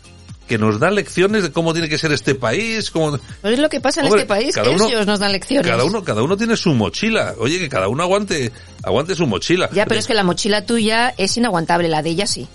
que 0.47 0.57
nos 0.57 0.81
da 0.81 0.91
lecciones 0.91 1.43
de 1.43 1.53
cómo 1.53 1.75
tiene 1.75 1.91
que 1.91 1.99
ser 1.99 2.11
este 2.11 2.35
país, 2.35 2.91
cómo... 2.91 3.19
Pues 3.43 3.53
es 3.53 3.59
lo 3.59 3.69
que 3.69 3.81
pasa 3.83 4.01
en 4.01 4.07
Hombre, 4.07 4.23
este 4.23 4.29
país, 4.29 4.55
cada 4.55 4.71
que 4.71 4.77
uno- 4.77 4.89
ellos 4.89 5.07
nos 5.07 5.19
dan 5.21 5.33
lecciones. 5.33 5.71
Cada 5.71 5.85
uno, 5.85 6.03
cada 6.03 6.23
uno 6.23 6.39
tiene 6.39 6.57
su 6.57 6.73
mochila. 6.73 7.35
Oye, 7.39 7.59
que 7.59 7.69
cada 7.69 7.89
uno 7.89 8.03
aguante, 8.03 8.51
aguante 8.83 9.15
su 9.15 9.27
mochila. 9.27 9.69
Ya, 9.75 9.85
pero 9.85 10.01
es 10.01 10.07
que 10.07 10.15
la 10.15 10.25
mochila 10.25 10.65
tuya 10.65 11.13
es 11.19 11.37
inaguantable, 11.37 11.89
la 11.89 12.01
de 12.03 12.11
ella 12.11 12.27
sí. 12.27 12.49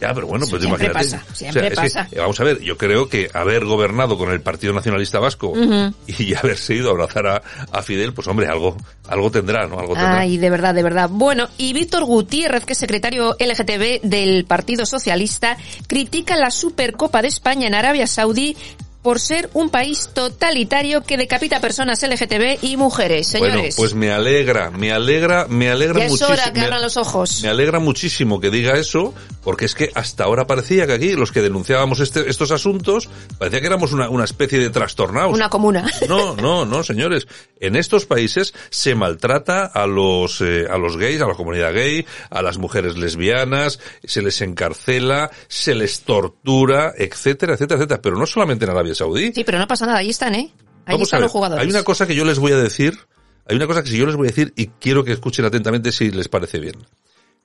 Ya, 0.00 0.14
pero 0.14 0.28
bueno, 0.28 0.46
pues 0.48 0.62
Siempre 0.62 0.86
imagínate. 0.86 1.16
pasa, 1.18 1.34
siempre 1.34 1.62
es 1.66 1.70
que, 1.70 1.74
pasa. 1.76 2.08
eh, 2.12 2.20
vamos 2.20 2.38
a 2.38 2.44
ver, 2.44 2.60
yo 2.60 2.76
creo 2.78 3.08
que 3.08 3.28
haber 3.34 3.64
gobernado 3.64 4.16
con 4.16 4.30
el 4.30 4.40
Partido 4.40 4.72
Nacionalista 4.72 5.18
Vasco 5.18 5.48
Ujú. 5.48 5.92
y 6.06 6.34
haberse 6.40 6.74
ido 6.74 6.88
a 6.88 6.92
abrazar 6.92 7.26
a, 7.26 7.42
a 7.72 7.82
Fidel, 7.82 8.12
pues 8.14 8.28
hombre, 8.28 8.46
algo, 8.46 8.76
algo 9.08 9.30
tendrá, 9.32 9.66
¿no? 9.66 9.78
Algo 9.80 9.94
tendrá. 9.94 10.20
Ay, 10.20 10.36
de 10.36 10.50
verdad, 10.50 10.72
de 10.74 10.82
verdad. 10.84 11.08
Bueno, 11.10 11.48
y 11.58 11.72
Víctor 11.72 12.04
Gutiérrez, 12.04 12.64
que 12.64 12.74
es 12.74 12.78
secretario 12.78 13.34
LGTB 13.40 14.02
del 14.02 14.44
Partido 14.44 14.86
Socialista, 14.86 15.56
critica 15.88 16.36
la 16.36 16.50
Supercopa 16.52 17.20
de 17.20 17.28
España 17.28 17.66
en 17.66 17.74
Arabia 17.74 18.06
Saudí 18.06 18.56
por 19.02 19.20
ser 19.20 19.48
un 19.54 19.70
país 19.70 20.10
totalitario 20.12 21.02
que 21.02 21.16
decapita 21.16 21.60
personas 21.60 22.02
LGTB 22.02 22.58
y 22.62 22.76
mujeres, 22.76 23.28
señores. 23.28 23.54
Bueno, 23.56 23.74
pues 23.76 23.94
me 23.94 24.10
alegra, 24.10 24.70
me 24.70 24.92
alegra, 24.92 25.46
me 25.48 25.70
alegra 25.70 26.00
ya 26.00 26.04
es 26.06 26.10
muchísimo. 26.10 26.32
hora 26.34 26.52
que 26.52 26.60
abran 26.60 26.82
los 26.82 26.96
ojos. 26.96 27.40
Me 27.42 27.48
alegra 27.48 27.78
muchísimo 27.78 28.40
que 28.40 28.50
diga 28.50 28.76
eso, 28.76 29.14
porque 29.44 29.64
es 29.66 29.74
que 29.74 29.90
hasta 29.94 30.24
ahora 30.24 30.46
parecía 30.46 30.86
que 30.86 30.92
aquí 30.94 31.12
los 31.14 31.32
que 31.32 31.42
denunciábamos 31.42 32.00
este- 32.00 32.28
estos 32.28 32.50
asuntos, 32.50 33.08
parecía 33.38 33.60
que 33.60 33.66
éramos 33.68 33.92
una, 33.92 34.08
una 34.10 34.24
especie 34.24 34.58
de 34.58 34.70
trastornados. 34.70 35.32
Una 35.34 35.48
comuna. 35.48 35.86
No, 36.08 36.34
no, 36.36 36.64
no, 36.64 36.82
señores. 36.82 37.26
En 37.60 37.76
estos 37.76 38.04
países 38.04 38.52
se 38.70 38.94
maltrata 38.94 39.64
a 39.66 39.86
los, 39.86 40.40
eh, 40.40 40.66
a 40.70 40.76
los 40.76 40.96
gays, 40.96 41.20
a 41.22 41.26
la 41.26 41.34
comunidad 41.34 41.72
gay, 41.72 42.04
a 42.30 42.42
las 42.42 42.58
mujeres 42.58 42.96
lesbianas, 42.96 43.78
se 44.04 44.22
les 44.22 44.40
encarcela, 44.42 45.30
se 45.48 45.74
les 45.74 46.00
tortura, 46.00 46.92
etcétera, 46.96 47.54
etcétera, 47.54 47.78
etcétera. 47.78 48.00
Pero 48.02 48.16
no 48.16 48.26
solamente 48.26 48.64
en 48.64 48.70
Arabia 48.72 48.87
Saudí. 48.94 49.32
Sí, 49.32 49.44
pero 49.44 49.58
no 49.58 49.66
pasa 49.66 49.86
nada, 49.86 49.98
ahí 49.98 50.10
están, 50.10 50.34
¿eh? 50.34 50.52
Ahí 50.86 50.94
Vamos 50.94 51.00
a 51.00 51.04
están 51.04 51.22
los 51.22 51.32
jugadores. 51.32 51.62
Hay 51.62 51.70
una 51.70 51.82
cosa 51.82 52.06
que 52.06 52.14
yo 52.14 52.24
les 52.24 52.38
voy 52.38 52.52
a 52.52 52.56
decir, 52.56 52.98
hay 53.46 53.56
una 53.56 53.66
cosa 53.66 53.82
que 53.82 53.90
yo 53.90 54.06
les 54.06 54.16
voy 54.16 54.28
a 54.28 54.30
decir 54.30 54.52
y 54.56 54.68
quiero 54.68 55.04
que 55.04 55.12
escuchen 55.12 55.44
atentamente 55.44 55.92
si 55.92 56.10
les 56.10 56.28
parece 56.28 56.58
bien. 56.58 56.76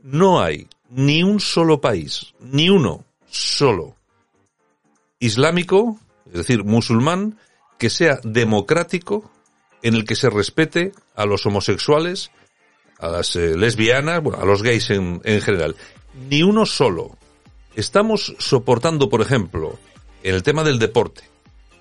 No 0.01 0.41
hay 0.41 0.67
ni 0.89 1.23
un 1.23 1.39
solo 1.39 1.81
país, 1.81 2.33
ni 2.39 2.69
uno 2.69 3.05
solo 3.29 3.95
islámico, 5.19 5.99
es 6.27 6.33
decir, 6.33 6.63
musulmán, 6.63 7.39
que 7.77 7.89
sea 7.89 8.19
democrático 8.23 9.31
en 9.81 9.95
el 9.95 10.05
que 10.05 10.15
se 10.15 10.29
respete 10.29 10.91
a 11.15 11.25
los 11.25 11.45
homosexuales, 11.45 12.31
a 12.99 13.07
las 13.07 13.35
eh, 13.35 13.57
lesbianas, 13.57 14.21
bueno, 14.21 14.41
a 14.41 14.45
los 14.45 14.61
gays 14.61 14.89
en, 14.89 15.21
en 15.23 15.41
general. 15.41 15.75
Ni 16.29 16.43
uno 16.43 16.65
solo. 16.65 17.17
Estamos 17.75 18.35
soportando, 18.37 19.09
por 19.09 19.21
ejemplo, 19.21 19.79
en 20.23 20.35
el 20.35 20.43
tema 20.43 20.63
del 20.63 20.79
deporte, 20.79 21.23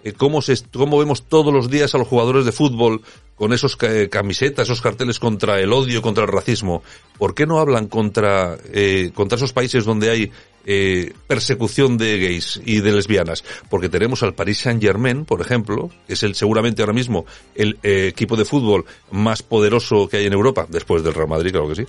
eh, 0.05 0.13
cómo, 0.13 0.43
se, 0.43 0.57
cómo 0.73 0.99
vemos 0.99 1.23
todos 1.25 1.53
los 1.53 1.71
días 1.71 1.95
a 1.95 1.99
los 1.99 2.09
jugadores 2.09 2.45
de 2.45 2.53
fútbol 2.53 3.03
con 3.37 3.53
esos 3.53 3.77
ca- 3.77 4.09
camisetas, 4.09 4.69
esos 4.69 4.81
carteles 4.83 5.19
contra 5.19 5.61
el 5.61 5.73
odio, 5.73 6.03
contra 6.03 6.25
el 6.25 6.31
racismo. 6.31 6.83
¿Por 7.19 7.35
qué 7.35 7.47
no 7.47 7.59
hablan 7.59 7.89
contra, 7.89 8.57
eh, 8.73 9.11
contra 9.15 9.37
esos 9.37 9.53
países 9.53 9.85
donde 9.85 10.11
hay 10.11 10.31
eh, 10.65 11.13
persecución 11.27 11.99
de 11.99 12.19
gays 12.19 12.61
y 12.65 12.81
de 12.81 12.93
lesbianas? 12.93 13.43
Porque 13.69 13.89
tenemos 13.89 14.23
al 14.23 14.35
Paris 14.35 14.59
Saint 14.61 14.81
Germain, 14.83 15.25
por 15.25 15.41
ejemplo, 15.41 15.91
es 16.07 16.23
el 16.23 16.35
seguramente 16.35 16.83
ahora 16.83 16.93
mismo 16.93 17.27
el 17.55 17.79
eh, 17.83 18.07
equipo 18.09 18.37
de 18.37 18.45
fútbol 18.45 18.85
más 19.11 19.43
poderoso 19.43 20.09
que 20.09 20.19
hay 20.19 20.27
en 20.27 20.35
Europa, 20.35 20.67
después 20.69 21.03
del 21.03 21.15
Real 21.15 21.29
Madrid, 21.29 21.51
claro 21.53 21.69
que 21.69 21.77
sí. 21.77 21.85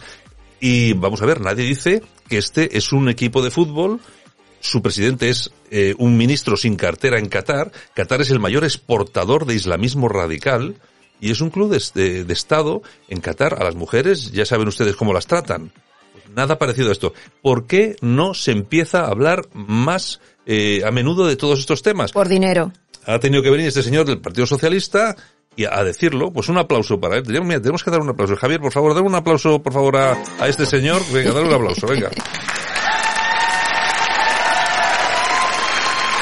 Y 0.59 0.93
vamos 0.93 1.21
a 1.21 1.25
ver, 1.25 1.41
nadie 1.41 1.65
dice 1.65 2.01
que 2.29 2.37
este 2.37 2.77
es 2.77 2.93
un 2.93 3.09
equipo 3.09 3.41
de 3.41 3.51
fútbol 3.51 3.99
su 4.63 4.81
presidente 4.81 5.29
es 5.29 5.51
eh, 5.71 5.93
un 5.97 6.15
ministro 6.17 6.55
sin 6.57 6.75
cartera 6.75 7.19
en 7.19 7.27
Qatar. 7.27 7.71
Qatar 7.93 8.21
es 8.21 8.31
el 8.31 8.39
mayor 8.39 8.63
exportador 8.63 9.45
de 9.45 9.55
islamismo 9.55 10.07
radical 10.07 10.75
y 11.19 11.31
es 11.31 11.41
un 11.41 11.49
club 11.49 11.69
de, 11.69 11.81
de- 12.01 12.23
de 12.23 12.33
Estado 12.33 12.81
en 13.09 13.19
Qatar. 13.19 13.61
A 13.61 13.65
las 13.65 13.75
mujeres 13.75 14.31
ya 14.31 14.45
saben 14.45 14.67
ustedes 14.67 14.95
cómo 14.95 15.13
las 15.13 15.27
tratan. 15.27 15.71
Nada 16.33 16.57
parecido 16.57 16.89
a 16.89 16.93
esto. 16.93 17.13
¿Por 17.41 17.67
qué 17.67 17.95
no 18.01 18.33
se 18.33 18.51
empieza 18.51 19.01
a 19.01 19.07
hablar 19.09 19.41
más 19.53 20.19
eh, 20.45 20.81
a 20.85 20.91
menudo 20.91 21.27
de 21.27 21.35
todos 21.35 21.59
estos 21.59 21.83
temas? 21.83 22.11
Por 22.13 22.27
dinero. 22.29 22.71
Ha 23.05 23.19
tenido 23.19 23.43
que 23.43 23.49
venir 23.49 23.67
este 23.67 23.83
señor 23.83 24.05
del 24.05 24.19
Partido 24.21 24.47
Socialista 24.47 25.15
y 25.55 25.65
a 25.65 25.83
decirlo, 25.83 26.31
pues 26.31 26.49
un 26.49 26.57
aplauso 26.57 26.99
para 26.99 27.17
él. 27.17 27.23
Tenemos, 27.23 27.47
mira, 27.47 27.59
tenemos 27.59 27.83
que 27.83 27.91
dar 27.91 27.99
un 27.99 28.09
aplauso. 28.09 28.35
Javier, 28.37 28.59
por 28.61 28.71
favor, 28.71 28.95
dame 28.95 29.07
un 29.07 29.15
aplauso, 29.15 29.61
por 29.61 29.73
favor, 29.73 29.97
a, 29.97 30.17
a 30.39 30.47
este 30.47 30.65
señor. 30.65 31.01
Venga, 31.13 31.31
dale 31.33 31.47
un 31.49 31.53
aplauso, 31.53 31.85
venga. 31.85 32.09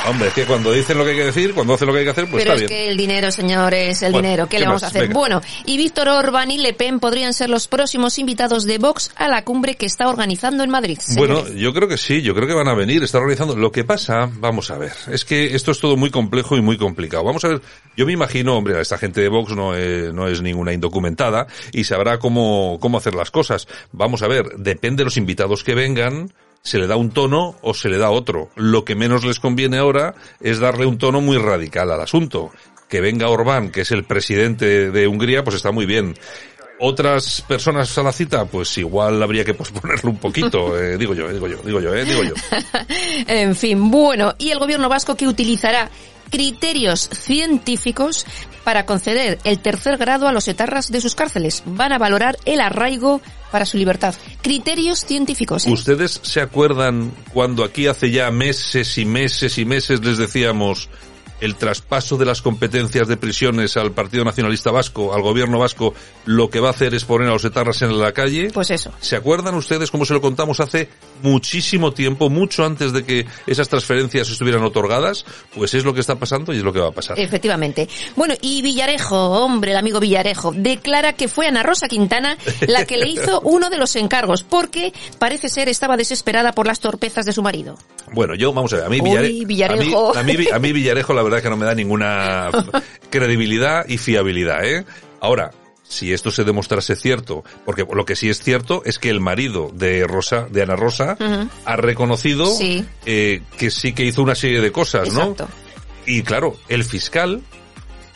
Hombre, 0.08 0.30
es 0.30 0.34
que 0.34 0.46
cuando 0.46 0.72
dicen 0.72 0.98
lo 0.98 1.04
que 1.06 1.12
hay 1.12 1.16
que 1.18 1.26
decir, 1.26 1.54
cuando 1.54 1.76
hacen 1.76 1.86
lo 1.88 1.94
que 1.94 2.00
hay 2.00 2.06
que 2.06 2.12
hacer, 2.12 2.28
pues 2.30 2.44
Pero 2.44 2.54
está 2.56 2.64
es 2.66 2.70
bien. 2.70 2.82
que 2.82 2.90
el 2.90 2.98
dinero, 2.98 3.32
señores, 3.32 4.02
el 4.02 4.12
Bueno, 4.12 4.28
dinero, 4.28 4.46
¿qué, 4.48 4.58
¿qué 4.58 4.60
le 4.62 4.66
vamos 4.66 4.82
más? 4.82 4.84
a 4.84 4.88
hacer? 4.88 5.02
Venga. 5.04 5.14
Bueno, 5.14 5.42
y 5.66 5.78
Víctor 5.78 6.08
Orbán 6.10 6.50
y 6.50 6.58
Le 6.58 6.74
Pen 6.74 7.00
podrían 7.00 7.34
ser 7.36 7.52
los 7.52 7.68
próximos 7.68 8.18
invitados 8.18 8.66
de 8.66 8.80
Vox 8.80 9.12
a 9.16 9.28
la 9.28 9.44
cumbre 9.46 9.76
que 9.76 9.86
está 9.86 10.10
organizando 10.10 10.64
en 10.64 10.72
Madrid. 10.72 10.98
Bueno, 11.16 11.48
yo 11.50 11.72
creo 11.74 11.88
que 11.88 11.98
sí, 11.98 12.24
yo 12.24 12.34
creo 12.34 12.48
que 12.48 12.56
van 12.56 12.68
a 12.68 12.74
venir, 12.74 13.04
están 13.04 13.22
organizando. 13.22 13.56
Lo 13.56 13.72
que 13.72 13.84
pasa, 13.84 14.28
vamos 14.40 14.72
a 14.72 14.78
ver, 14.80 14.92
es 15.12 15.24
que 15.24 15.56
esto 15.56 15.70
es 15.72 15.80
todo 15.80 15.96
muy 15.96 16.10
complejo 16.10 16.58
y 16.58 16.62
muy 16.62 16.78
complicado. 16.78 17.24
Vamos 17.24 17.46
a 17.46 17.50
ver, 17.50 17.62
yo 17.96 18.06
me 18.08 18.14
imagino, 18.14 18.58
hombre, 18.58 18.82
esta 18.82 18.98
gente 18.98 19.22
de 19.22 19.30
Vox 19.30 19.56
no 19.56 19.76
es, 19.76 20.12
no 20.14 20.28
es 20.28 20.42
ninguna 20.42 20.74
indocumentada 20.74 21.46
y 21.72 21.84
sabrá 21.84 22.18
cómo, 22.18 22.80
cómo 22.82 22.98
hacer 22.98 23.14
las 23.14 23.30
cosas. 23.30 23.68
Vamos 23.92 24.24
a 24.24 24.28
ver, 24.28 24.46
depende 24.58 25.02
de 25.02 25.06
los 25.06 25.18
invitados 25.18 25.64
que 25.64 25.76
vengan, 25.76 26.34
se 26.62 26.78
le 26.78 26.88
da 26.88 26.96
un 26.96 27.12
tono 27.12 27.56
o 27.62 27.74
se 27.74 27.90
le 27.90 27.98
da 27.98 28.12
otro. 28.12 28.50
Lo 28.56 28.86
que 28.86 28.96
menos 28.96 29.24
les 29.24 29.40
conviene 29.40 29.78
ahora 29.78 30.16
es 30.40 30.60
darle 30.60 30.86
un 30.86 30.98
tono 30.98 31.22
muy 31.22 31.38
radical 31.38 31.92
al 31.92 32.02
asunto. 32.02 32.52
Que 32.90 33.02
venga 33.02 33.30
Orbán, 33.30 33.72
que 33.72 33.82
es 33.82 33.92
el 33.92 34.04
presidente 34.04 34.92
de 34.92 35.08
Hungría, 35.08 35.44
pues 35.44 35.56
está 35.56 35.72
muy 35.72 35.86
bien 35.86 36.16
otras 36.84 37.44
personas 37.48 37.96
a 37.98 38.04
la 38.04 38.12
cita, 38.12 38.46
pues 38.46 38.76
igual 38.80 39.22
habría 39.22 39.46
que 39.46 39.54
posponerlo 39.54 40.10
un 40.10 40.18
poquito, 40.18 40.78
eh, 40.82 40.98
digo 40.98 41.14
yo, 41.14 41.30
eh, 41.30 41.34
digo 41.34 41.48
yo, 41.48 41.58
digo 41.64 41.80
yo, 41.80 41.94
eh, 41.94 42.04
digo 42.04 42.24
yo. 42.24 42.34
En 43.28 43.56
fin, 43.56 43.92
bueno, 43.92 44.34
y 44.40 44.50
el 44.50 44.58
gobierno 44.58 44.90
vasco 44.90 45.16
que 45.16 45.28
utilizará 45.28 45.92
criterios 46.32 47.08
científicos 47.14 48.26
para 48.64 48.86
conceder 48.86 49.40
el 49.44 49.60
tercer 49.60 49.98
grado 49.98 50.28
a 50.28 50.32
los 50.32 50.48
etarras 50.48 50.92
de 50.92 51.02
sus 51.02 51.16
cárceles. 51.16 51.64
Van 51.66 51.94
a 51.94 51.98
valorar 51.98 52.38
el 52.46 52.62
arraigo 52.62 53.22
para 53.52 53.66
su 53.66 53.78
libertad. 53.78 54.16
Criterios 54.42 55.00
científicos. 55.00 55.66
¿eh? 55.66 55.72
¿Ustedes 55.72 56.20
se 56.24 56.42
acuerdan 56.42 57.12
cuando 57.34 57.64
aquí 57.64 57.88
hace 57.88 58.12
ya 58.12 58.32
meses 58.32 58.98
y 58.98 59.06
meses 59.06 59.58
y 59.58 59.66
meses 59.66 60.04
les 60.04 60.18
decíamos 60.18 60.90
el 61.42 61.56
traspaso 61.56 62.18
de 62.18 62.26
las 62.26 62.42
competencias 62.42 63.08
de 63.08 63.18
prisiones 63.18 63.76
al 63.76 63.92
Partido 63.92 64.24
Nacionalista 64.24 64.72
Vasco, 64.72 65.14
al 65.14 65.22
gobierno 65.22 65.60
vasco, 65.60 65.94
lo 66.26 66.50
que 66.50 66.60
va 66.60 66.70
a 66.70 66.72
hacer 66.72 66.94
es 66.94 67.04
poner 67.04 67.28
a 67.28 67.34
los 67.34 67.44
etarras 67.44 67.82
en 67.82 68.00
la 68.00 68.14
calle? 68.14 68.50
Pues 68.54 68.70
eso. 68.70 68.92
¿Se 69.02 69.16
acuerdan 69.16 69.56
ustedes 69.56 69.92
cómo 69.92 70.06
se 70.06 70.14
lo 70.14 70.22
contamos 70.22 70.60
hace 70.60 70.90
muchísimo 71.24 71.92
tiempo, 71.94 72.30
mucho 72.30 72.64
antes 72.64 72.94
de 72.94 73.04
que 73.04 73.26
esas 73.48 73.68
transferencias 73.70 74.30
estuvieran 74.30 74.64
otorgadas? 74.64 75.26
Pues 75.56 75.74
es 75.74 75.84
lo 75.84 75.94
que 75.94 76.00
está 76.00 76.16
pasando 76.16 76.54
y 76.54 76.58
es 76.58 76.64
lo 76.64 76.72
que 76.72 76.80
va 76.80 76.90
a 76.90 76.92
pasar. 76.92 77.20
Efectivamente. 77.20 77.90
Bueno, 78.16 78.36
y 78.42 78.62
Villarejo, 78.62 79.18
hombre, 79.44 79.72
el 79.72 79.78
amigo 79.78 80.00
Villarejo, 80.00 80.54
declara 80.56 81.14
que 81.14 81.28
fue 81.28 81.48
Ana 81.48 81.64
Rosa 81.64 81.88
Quintana 81.88 82.38
la 82.68 82.86
que 82.86 82.98
le 82.98 83.10
hizo 83.10 83.42
uno 83.44 83.70
de 83.70 83.78
los 83.78 83.96
encargos, 83.96 84.44
porque 84.44 84.94
parece 85.18 85.50
ser 85.50 85.70
estaba 85.70 85.98
desesperada 85.98 86.52
por 86.52 86.68
las 86.68 86.80
torpezas 86.80 87.26
de 87.26 87.34
su 87.34 87.42
marido. 87.42 87.78
Bueno, 88.14 88.36
yo, 88.36 88.54
vamos 88.54 88.74
a 88.74 88.78
ver, 88.78 88.86
a 88.86 88.90
mí, 88.90 89.00
Uy, 89.00 89.46
Villarejo. 89.46 90.16
A, 90.16 90.24
mí, 90.24 90.34
a, 90.34 90.38
mí, 90.38 90.46
a 90.54 90.60
mí 90.60 90.74
Villarejo 90.74 91.14
la 91.14 91.24
verdad 91.24 91.31
que 91.40 91.50
no 91.52 91.56
me 91.56 91.68
da 91.68 91.76
ninguna 91.76 92.50
credibilidad 93.12 93.86
y 93.88 93.98
fiabilidad, 94.00 94.66
¿eh? 94.66 94.86
Ahora, 95.20 95.52
si 95.84 96.14
esto 96.14 96.32
se 96.32 96.44
demostrase 96.44 96.96
cierto, 96.96 97.44
porque 97.66 97.86
lo 97.94 98.06
que 98.06 98.16
sí 98.16 98.30
es 98.30 98.42
cierto 98.42 98.82
es 98.86 98.98
que 98.98 99.10
el 99.10 99.20
marido 99.20 99.70
de 99.74 100.08
Rosa, 100.08 100.48
de 100.50 100.64
Ana 100.64 100.76
Rosa, 100.76 101.18
ha 101.66 101.76
reconocido 101.76 102.46
Sí. 102.46 102.86
eh, 103.06 103.42
que 103.58 103.70
sí 103.72 103.94
que 103.94 104.06
hizo 104.06 104.24
una 104.24 104.36
serie 104.36 104.62
de 104.62 104.72
cosas, 104.72 105.10
Exacto. 105.10 105.48
¿no? 105.48 105.50
Y 106.06 106.24
claro, 106.24 106.58
el 106.70 106.84
fiscal 106.84 107.42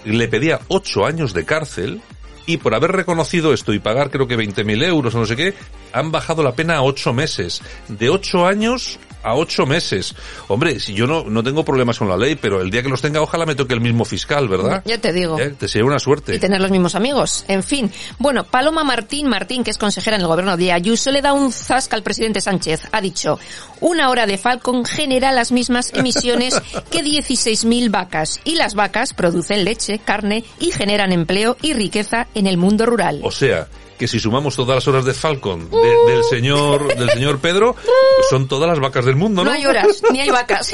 le 0.06 0.28
pedía 0.28 0.60
ocho 0.69 1.06
años 1.06 1.34
de 1.34 1.45
cárcel 1.45 2.01
y 2.47 2.58
por 2.58 2.75
haber 2.75 2.91
reconocido 2.91 3.54
esto 3.54 3.73
y 3.73 3.80
pagar 3.80 4.10
creo 4.12 4.28
que 4.28 4.38
20.000 4.38 4.84
euros 4.84 5.13
o 5.15 5.19
no 5.19 5.25
sé 5.25 5.36
qué, 5.36 5.54
han 5.91 6.12
bajado 6.12 6.43
la 6.43 6.54
pena 6.54 6.78
a 6.78 6.82
ocho 6.84 7.12
meses. 7.13 7.62
De 7.88 8.10
ocho 8.10 8.45
años 8.47 8.99
a 9.25 9.35
ocho 9.35 9.65
meses. 9.65 10.15
Hombre, 10.47 10.79
si 10.79 10.93
yo 10.93 11.07
no, 11.07 11.23
no 11.23 11.43
tengo 11.43 11.65
problemas 11.65 11.97
con 11.97 12.07
la 12.07 12.15
ley, 12.15 12.35
pero 12.35 12.61
el 12.61 12.69
día 12.69 12.83
que 12.83 12.89
los 12.89 13.01
tenga, 13.01 13.21
ojalá 13.21 13.45
me 13.45 13.55
toque 13.55 13.73
el 13.73 13.81
mismo 13.81 14.05
fiscal, 14.05 14.47
¿verdad? 14.47 14.83
Ya 14.85 14.99
te 14.99 15.11
digo. 15.11 15.39
Eh, 15.39 15.55
Te 15.57 15.67
sería 15.67 15.85
una 15.85 15.99
suerte. 15.99 16.35
Y 16.35 16.39
tener 16.39 16.61
los 16.61 16.71
mismos 16.71 16.95
amigos. 16.95 17.43
En 17.47 17.63
fin. 17.63 17.91
Bueno, 18.19 18.43
Paloma 18.43 18.83
Martín 18.83 19.27
Martín, 19.27 19.63
que 19.63 19.71
es 19.71 19.77
consejera 19.77 20.15
en 20.15 20.21
el 20.21 20.27
gobierno 20.27 20.57
de 20.57 20.71
Ayuso, 20.71 21.11
le 21.11 21.21
da 21.21 21.33
un 21.33 21.51
zasca 21.51 21.95
al 21.95 22.03
presidente 22.03 22.39
Sánchez. 22.39 22.81
Ha 22.91 23.01
dicho, 23.01 23.39
una 23.81 24.09
hora 24.09 24.27
de 24.27 24.38
Falcon 24.38 24.85
genera 24.85 25.31
las 25.31 25.51
mismas 25.51 25.91
emisiones 25.93 26.61
que 26.91 27.03
16.000 27.03 27.89
vacas. 27.89 28.39
Y 28.43 28.55
las 28.55 28.75
vacas 28.75 29.13
producen 29.13 29.65
leche, 29.65 29.99
carne 29.99 30.43
y 30.59 30.71
generan 30.71 31.11
empleo 31.11 31.57
y 31.61 31.73
riqueza 31.73 32.27
en 32.35 32.47
el 32.47 32.57
mundo 32.57 32.85
rural. 32.85 33.21
O 33.23 33.31
sea, 33.31 33.67
que 33.97 34.08
si 34.08 34.19
sumamos 34.19 34.55
todas 34.55 34.75
las 34.75 34.88
horas 34.88 35.05
de 35.05 35.13
Falcon 35.13 35.69
de- 35.69 36.12
del 36.13 36.23
señor 36.29 36.95
del 36.95 37.10
señor 37.12 37.39
Pedro, 37.39 37.75
son 38.29 38.47
todas 38.47 38.67
las 38.69 38.79
vacas 38.79 39.05
del 39.05 39.15
mundo, 39.15 39.43
¿no? 39.43 39.49
No 39.51 39.55
hay 39.55 39.65
horas, 39.65 40.01
ni 40.12 40.21
hay 40.21 40.29
vacas. 40.29 40.71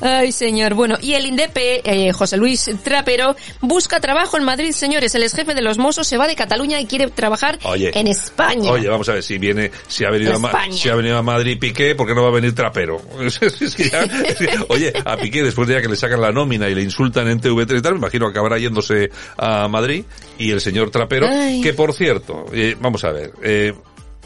Ay, 0.00 0.32
señor. 0.32 0.74
Bueno, 0.74 0.96
y 1.00 1.14
el 1.14 1.26
INDEP, 1.26 1.52
eh, 1.56 2.12
José 2.12 2.36
Luis 2.36 2.70
Trapero, 2.82 3.36
busca 3.60 4.00
trabajo 4.00 4.36
en 4.36 4.44
Madrid, 4.44 4.72
señores. 4.72 5.14
El 5.14 5.22
ex 5.22 5.34
jefe 5.34 5.54
de 5.54 5.62
los 5.62 5.78
Mossos 5.78 6.06
se 6.06 6.16
va 6.16 6.26
de 6.26 6.34
Cataluña 6.34 6.80
y 6.80 6.86
quiere 6.86 7.08
trabajar 7.08 7.58
Oye. 7.64 7.90
en 7.98 8.06
España. 8.08 8.70
Oye, 8.70 8.88
vamos 8.88 9.08
a 9.08 9.14
ver 9.14 9.22
si 9.22 9.38
viene, 9.38 9.70
si 9.88 10.04
ha 10.04 10.10
venido 10.10 10.32
a, 10.34 10.72
si 10.72 10.88
ha 10.88 10.94
venido 10.94 11.18
a 11.18 11.22
Madrid 11.22 11.58
Piqué, 11.58 11.94
¿por 11.94 12.06
qué 12.06 12.14
no 12.14 12.22
va 12.22 12.28
a 12.28 12.32
venir 12.32 12.54
Trapero? 12.54 13.00
Es- 13.20 13.40
es 13.62 13.74
que 13.74 13.88
ya- 13.90 14.02
es 14.02 14.36
que, 14.36 14.48
oye, 14.68 14.92
a 15.04 15.16
Piqué 15.16 15.42
después 15.42 15.68
de 15.68 15.74
ya 15.74 15.82
que 15.82 15.88
le 15.88 15.96
sacan 15.96 16.20
la 16.20 16.32
nómina 16.32 16.68
y 16.68 16.74
le 16.74 16.82
insultan 16.82 17.28
en 17.28 17.40
TV3 17.40 17.78
y 17.78 17.82
tal, 17.82 17.92
me 17.94 17.98
imagino 17.98 18.26
que 18.26 18.30
acabará 18.32 18.58
yéndose 18.58 19.10
a 19.36 19.68
Madrid 19.68 20.04
y 20.38 20.50
el 20.50 20.60
señor 20.60 20.90
Trapero, 20.90 21.21
Ay. 21.26 21.60
que 21.60 21.74
por 21.74 21.92
cierto, 21.92 22.46
eh, 22.52 22.76
vamos 22.80 23.04
a 23.04 23.12
ver, 23.12 23.32
eh, 23.42 23.72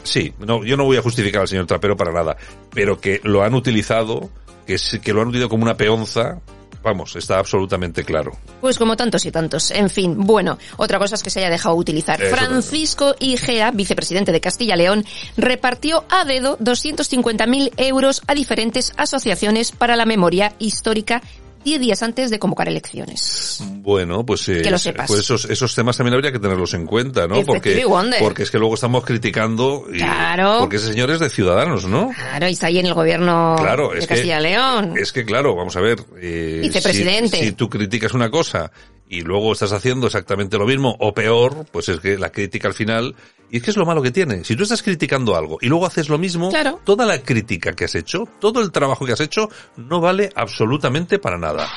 sí, 0.03 0.33
no, 0.39 0.63
yo 0.63 0.77
no 0.77 0.85
voy 0.85 0.97
a 0.97 1.01
justificar 1.01 1.41
al 1.41 1.47
señor 1.47 1.65
Trapero 1.65 1.95
para 1.95 2.11
nada, 2.11 2.37
pero 2.73 2.99
que 2.99 3.21
lo 3.23 3.43
han 3.43 3.53
utilizado 3.53 4.29
que, 4.67 4.77
que 5.01 5.13
lo 5.13 5.21
han 5.21 5.29
utilizado 5.29 5.49
como 5.49 5.63
una 5.63 5.77
peonza, 5.77 6.39
vamos, 6.83 7.15
está 7.15 7.39
absolutamente 7.39 8.03
claro. 8.03 8.31
Pues 8.61 8.77
como 8.77 8.95
tantos 8.95 9.25
y 9.25 9.31
tantos. 9.31 9.71
En 9.71 9.89
fin, 9.89 10.15
bueno, 10.17 10.57
otra 10.77 10.99
cosa 10.99 11.15
es 11.15 11.23
que 11.23 11.29
se 11.29 11.39
haya 11.39 11.49
dejado 11.49 11.75
utilizar. 11.75 12.21
Eso 12.21 12.35
Francisco 12.35 13.15
Igea, 13.19 13.71
vicepresidente 13.71 14.31
de 14.31 14.41
Castilla-León, 14.41 15.05
repartió 15.37 16.05
a 16.09 16.25
dedo 16.25 16.57
250.000 16.59 17.73
euros 17.77 18.21
a 18.27 18.33
diferentes 18.33 18.93
asociaciones 18.97 19.71
para 19.71 19.95
la 19.95 20.05
memoria 20.05 20.53
histórica 20.59 21.21
10 21.63 21.79
días 21.81 22.01
antes 22.03 22.29
de 22.29 22.39
convocar 22.39 22.67
elecciones. 22.69 23.59
Bueno, 23.81 24.25
pues, 24.25 24.47
eh, 24.49 24.61
Que 24.61 24.71
lo 24.71 24.77
sepas. 24.77 25.07
pues 25.07 25.19
esos, 25.21 25.45
esos 25.45 25.75
temas 25.75 25.97
también 25.97 26.13
habría 26.13 26.31
que 26.31 26.39
tenerlos 26.39 26.73
en 26.73 26.85
cuenta, 26.85 27.27
¿no? 27.27 27.43
Porque, 27.43 27.83
porque 28.19 28.43
es 28.43 28.51
que 28.51 28.57
luego 28.59 28.75
estamos 28.75 29.03
criticando. 29.03 29.85
y- 29.91 29.97
Claro. 29.97 30.57
Porque 30.59 30.77
ese 30.77 30.87
señor 30.87 31.11
es 31.11 31.19
de 31.19 31.29
Ciudadanos, 31.29 31.85
¿no? 31.85 32.09
Claro, 32.15 32.47
y 32.47 32.53
está 32.53 32.67
ahí 32.67 32.79
en 32.79 32.85
el 32.85 32.93
gobierno 32.93 33.55
Claro, 33.59 33.89
de 33.93 34.05
Castilla-León. 34.07 34.93
Es 34.97 35.11
que 35.11 35.25
claro, 35.25 35.55
vamos 35.55 35.75
a 35.75 35.81
ver. 35.81 35.99
eh, 36.21 36.59
Vicepresidente. 36.61 37.37
Si, 37.37 37.45
si 37.47 37.51
tú 37.53 37.69
criticas 37.69 38.13
una 38.13 38.29
cosa 38.29 38.71
y 39.09 39.21
luego 39.21 39.53
estás 39.53 39.71
haciendo 39.71 40.07
exactamente 40.07 40.57
lo 40.57 40.65
mismo 40.65 40.95
o 40.99 41.13
peor, 41.13 41.65
pues 41.71 41.89
es 41.89 41.99
que 41.99 42.17
la 42.17 42.31
crítica 42.31 42.67
al 42.67 42.73
final. 42.73 43.15
Y 43.49 43.57
es 43.57 43.63
que 43.63 43.71
es 43.71 43.77
lo 43.77 43.85
malo 43.85 44.01
que 44.01 44.11
tiene. 44.11 44.43
Si 44.43 44.55
tú 44.57 44.63
estás 44.63 44.83
criticando 44.83 45.35
algo 45.37 45.57
y 45.61 45.67
luego 45.67 45.85
haces 45.85 46.09
lo 46.09 46.17
mismo, 46.17 46.49
Claro. 46.49 46.81
toda 46.83 47.05
la 47.05 47.21
crítica 47.21 47.73
que 47.73 47.85
has 47.85 47.95
hecho, 47.95 48.27
todo 48.41 48.61
el 48.61 48.71
trabajo 48.71 49.05
que 49.05 49.13
has 49.13 49.21
hecho, 49.21 49.49
no 49.77 50.01
vale 50.01 50.29
absolutamente 50.35 51.17
para 51.19 51.37
nada. 51.37 51.69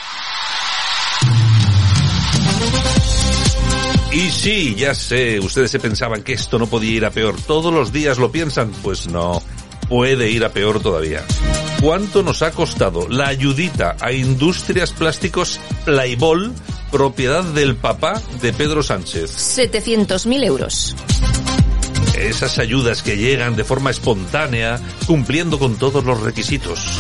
Y 4.12 4.28
sí, 4.30 4.74
ya 4.76 4.92
sé, 4.94 5.38
ustedes 5.38 5.70
se 5.70 5.78
pensaban 5.78 6.22
que 6.24 6.32
esto 6.32 6.58
no 6.58 6.66
podía 6.66 6.90
ir 6.96 7.04
a 7.04 7.10
peor. 7.12 7.36
Todos 7.46 7.72
los 7.72 7.92
días 7.92 8.18
lo 8.18 8.32
piensan. 8.32 8.72
Pues 8.82 9.06
no, 9.08 9.40
puede 9.88 10.30
ir 10.30 10.44
a 10.44 10.48
peor 10.52 10.80
todavía. 10.80 11.24
¿Cuánto 11.80 12.22
nos 12.24 12.42
ha 12.42 12.50
costado 12.50 13.08
la 13.08 13.28
ayudita 13.28 13.96
a 14.00 14.10
Industrias 14.12 14.92
Plásticos 14.92 15.60
Playball, 15.84 16.52
propiedad 16.91 17.45
del 17.45 17.76
papá 17.76 18.20
de 18.41 18.53
Pedro 18.53 18.82
Sánchez? 18.82 19.59
700.000 19.59 20.45
euros. 20.45 20.97
Esas 22.18 22.59
ayudas 22.59 23.03
que 23.03 23.16
llegan 23.16 23.57
de 23.57 23.64
forma 23.64 23.91
espontánea, 23.91 24.80
cumpliendo 25.07 25.59
con 25.59 25.76
todos 25.76 26.05
los 26.05 26.20
requisitos. 26.20 26.99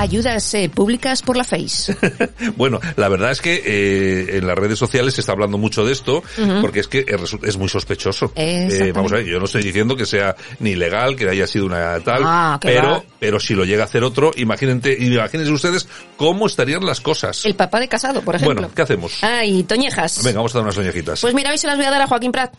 Ayudas 0.00 0.54
eh, 0.54 0.70
públicas 0.70 1.20
por 1.20 1.36
la 1.36 1.44
Face. 1.44 1.94
Bueno, 2.56 2.80
la 2.96 3.08
verdad 3.08 3.32
es 3.32 3.40
que 3.42 3.62
eh, 3.64 4.38
en 4.38 4.46
las 4.46 4.56
redes 4.56 4.78
sociales 4.78 5.14
se 5.14 5.20
está 5.20 5.32
hablando 5.32 5.58
mucho 5.58 5.84
de 5.84 5.92
esto, 5.92 6.22
porque 6.62 6.80
es 6.80 6.88
que 6.88 7.04
es, 7.42 7.56
muy 7.58 7.68
sospechoso. 7.68 8.32
Eh, 8.34 8.92
vamos 8.94 9.12
a 9.12 9.16
ver, 9.16 9.26
yo 9.26 9.38
no 9.38 9.44
estoy 9.44 9.62
diciendo 9.62 9.96
que 9.96 10.06
sea 10.06 10.34
ni 10.58 10.74
legal, 10.74 11.16
que 11.16 11.28
haya 11.28 11.46
sido 11.46 11.66
una 11.66 12.00
tal, 12.00 12.22
Ah, 12.24 12.58
pero, 12.60 12.90
va. 12.90 13.04
pero 13.18 13.38
si 13.40 13.54
lo 13.54 13.64
llega 13.64 13.82
a 13.82 13.86
hacer 13.86 14.02
otro, 14.02 14.30
imagínate, 14.36 14.96
imagínense 14.98 15.52
ustedes 15.52 15.86
cómo 16.16 16.46
estarían 16.46 16.84
las 16.84 17.00
cosas. 17.00 17.44
El 17.44 17.54
papá 17.54 17.78
de 17.78 17.88
casado, 17.88 18.22
por 18.22 18.36
ejemplo. 18.36 18.54
Bueno, 18.54 18.74
¿qué 18.74 18.82
hacemos? 18.82 19.18
Ay, 19.22 19.62
Toñejas. 19.64 20.22
Venga, 20.24 20.38
vamos 20.38 20.54
a 20.54 20.58
dar 20.58 20.64
unas 20.64 20.78
oñejitas. 20.78 21.20
Pues 21.20 21.34
mira, 21.34 21.50
hoy 21.50 21.58
se 21.58 21.66
las 21.66 21.76
voy 21.76 21.86
a 21.86 21.90
dar 21.90 22.02
a 22.02 22.06
Joaquín 22.06 22.32
Prat. 22.32 22.54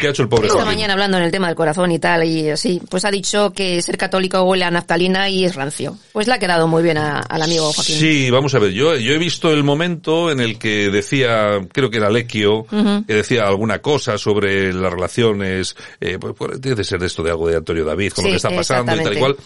¿Qué 0.00 0.06
ha 0.06 0.10
hecho 0.10 0.22
el 0.22 0.28
pobre 0.28 0.48
Esta 0.48 0.64
mañana 0.64 0.92
hablando 0.92 1.16
en 1.18 1.24
el 1.24 1.30
tema 1.30 1.46
del 1.48 1.56
corazón 1.56 1.90
y 1.92 1.98
tal, 1.98 2.24
y 2.24 2.50
así, 2.50 2.80
pues 2.90 3.04
ha 3.04 3.10
dicho 3.10 3.52
que 3.52 3.80
ser 3.82 3.96
católico 3.98 4.42
huele 4.42 4.64
a 4.64 4.70
naftalina 4.70 5.28
y 5.28 5.44
es 5.44 5.54
rancio. 5.54 5.96
Pues 6.12 6.26
le 6.26 6.34
ha 6.34 6.38
quedado 6.38 6.66
muy 6.68 6.82
bien 6.82 6.98
a- 6.98 7.20
al 7.20 7.42
amigo 7.42 7.72
Joaquín. 7.72 7.96
Sí, 7.96 8.30
vamos 8.30 8.54
a 8.54 8.58
ver, 8.58 8.70
yo, 8.72 8.96
yo 8.96 9.12
he 9.12 9.18
visto 9.18 9.52
el 9.52 9.64
momento 9.64 10.30
en 10.30 10.40
el 10.40 10.58
que 10.58 10.90
decía, 10.90 11.58
creo 11.72 11.90
que 11.90 11.96
era 11.98 12.10
Lequio, 12.10 12.60
Ujú. 12.70 13.04
que 13.06 13.14
decía 13.14 13.46
alguna 13.48 13.80
cosa 13.80 14.18
sobre 14.18 14.72
las 14.72 14.92
relaciones, 14.92 15.76
eh, 16.00 16.18
pues, 16.20 16.34
pues, 16.36 16.60
debe 16.60 16.76
de 16.76 16.84
ser 16.84 17.02
esto 17.02 17.22
de 17.22 17.30
algo 17.30 17.48
de 17.48 17.56
Antonio 17.56 17.84
David, 17.84 18.12
con 18.12 18.24
Sí, 18.24 18.30
lo 18.30 18.32
que 18.32 18.36
está 18.36 18.50
pasando 18.50 18.94
y 18.96 19.02
tal 19.02 19.16
y 19.16 19.18
cual. 19.18 19.36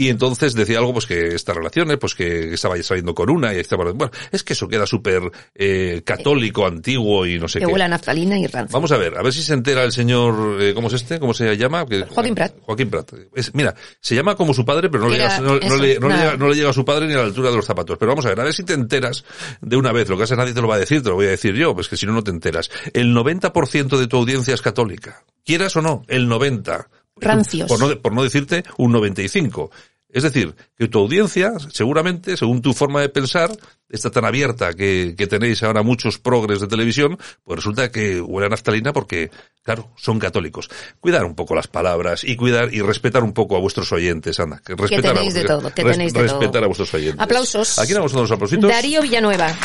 Y 0.00 0.08
entonces 0.08 0.54
decía 0.54 0.78
algo, 0.78 0.94
pues 0.94 1.04
que 1.04 1.34
estas 1.34 1.54
relaciones, 1.54 1.98
pues 1.98 2.14
que 2.14 2.54
estaba 2.54 2.82
saliendo 2.82 3.14
con 3.14 3.28
una 3.28 3.52
y 3.52 3.58
estaba, 3.58 3.84
bueno, 3.92 4.10
es 4.32 4.42
que 4.42 4.54
eso 4.54 4.66
queda 4.66 4.86
súper 4.86 5.20
eh, 5.54 6.00
católico, 6.06 6.66
antiguo 6.66 7.26
y 7.26 7.38
no 7.38 7.48
sé 7.48 7.58
que 7.58 7.66
qué. 7.66 7.72
huele 7.72 7.84
a 7.84 7.88
naftalina 7.88 8.38
y 8.38 8.46
rancio. 8.46 8.72
Vamos 8.72 8.90
a 8.92 8.96
ver, 8.96 9.18
a 9.18 9.22
ver 9.22 9.30
si 9.30 9.42
se 9.42 9.52
entera 9.52 9.84
el 9.84 9.92
señor, 9.92 10.62
eh, 10.62 10.72
¿cómo 10.72 10.88
es 10.88 10.94
este? 10.94 11.20
¿Cómo 11.20 11.34
se 11.34 11.54
llama? 11.54 11.84
Joaquín 12.08 12.34
Prat. 12.34 12.54
Joaquín 12.62 12.88
Prat. 12.88 13.12
Es- 13.34 13.54
mira, 13.54 13.74
se 14.00 14.14
llama 14.14 14.36
como 14.36 14.54
su 14.54 14.64
padre, 14.64 14.88
pero 14.88 15.04
no, 15.04 15.10
le 15.10 15.18
llega, 15.18 15.38
no, 15.40 15.56
le, 15.58 15.68
no 15.68 15.76
le 15.76 15.98
nada. 15.98 16.24
llega, 16.24 16.36
no 16.38 16.48
le 16.48 16.54
llega 16.54 16.70
a 16.70 16.72
su 16.72 16.82
padre 16.86 17.06
ni 17.06 17.12
a 17.12 17.18
la 17.18 17.24
altura 17.24 17.50
de 17.50 17.56
los 17.56 17.66
zapatos. 17.66 17.98
Pero 17.98 18.12
vamos 18.12 18.24
a 18.24 18.30
ver, 18.30 18.40
a 18.40 18.44
ver 18.44 18.54
si 18.54 18.64
te 18.64 18.72
enteras 18.72 19.22
de 19.60 19.76
una 19.76 19.92
vez. 19.92 20.08
Lo 20.08 20.16
que 20.16 20.22
hace 20.22 20.34
nadie 20.34 20.54
te 20.54 20.62
lo 20.62 20.68
va 20.68 20.76
a 20.76 20.78
decir, 20.78 21.02
te 21.02 21.10
lo 21.10 21.16
voy 21.16 21.26
a 21.26 21.30
decir 21.30 21.54
yo, 21.54 21.74
pues 21.74 21.90
que 21.90 21.98
si 21.98 22.06
no, 22.06 22.12
no 22.14 22.24
te 22.24 22.30
enteras. 22.30 22.70
El 22.94 23.14
90% 23.14 23.98
de 23.98 24.06
tu 24.06 24.16
audiencia 24.16 24.54
es 24.54 24.62
católica. 24.62 25.24
Quieras 25.44 25.76
o 25.76 25.82
no, 25.82 26.04
el 26.08 26.26
90. 26.26 26.88
Rancios. 27.16 27.68
Por 27.68 27.78
no, 27.80 27.98
por 28.00 28.12
no 28.12 28.22
decirte 28.22 28.64
un 28.78 28.92
95. 28.92 29.70
Es 30.12 30.24
decir, 30.24 30.56
que 30.76 30.88
tu 30.88 30.98
audiencia, 30.98 31.52
seguramente, 31.72 32.36
según 32.36 32.60
tu 32.62 32.72
forma 32.72 33.00
de 33.00 33.10
pensar, 33.10 33.52
está 33.88 34.10
tan 34.10 34.24
abierta 34.24 34.72
que, 34.74 35.14
que 35.16 35.28
tenéis 35.28 35.62
ahora 35.62 35.84
muchos 35.84 36.18
progres 36.18 36.60
de 36.60 36.66
televisión, 36.66 37.16
pues 37.44 37.58
resulta 37.58 37.92
que 37.92 38.20
huele 38.20 38.46
a 38.46 38.48
naftalina 38.48 38.92
porque, 38.92 39.30
claro, 39.62 39.92
son 39.96 40.18
católicos. 40.18 40.68
Cuidar 40.98 41.24
un 41.24 41.36
poco 41.36 41.54
las 41.54 41.68
palabras 41.68 42.24
y 42.24 42.34
cuidar 42.34 42.74
y 42.74 42.80
respetar 42.80 43.22
un 43.22 43.32
poco 43.32 43.54
a 43.56 43.60
vuestros 43.60 43.92
oyentes, 43.92 44.40
anda. 44.40 44.60
Que 44.66 44.74
respetar 44.74 45.14
tenéis 45.14 45.36
a, 45.36 45.38
de 45.38 45.44
todo, 45.44 45.72
que 45.72 45.84
res- 45.84 45.92
tenéis 45.92 46.12
de 46.12 46.22
respetar 46.22 46.50
todo. 46.50 46.64
a 46.64 46.66
vuestros 46.66 46.92
oyentes. 46.94 47.20
Aplausos. 47.20 47.78
Aquí 47.78 47.92
damos 47.92 48.12
unos 48.12 48.32
aplausitos. 48.32 48.68
Darío 48.68 49.02
Villanueva. 49.02 49.56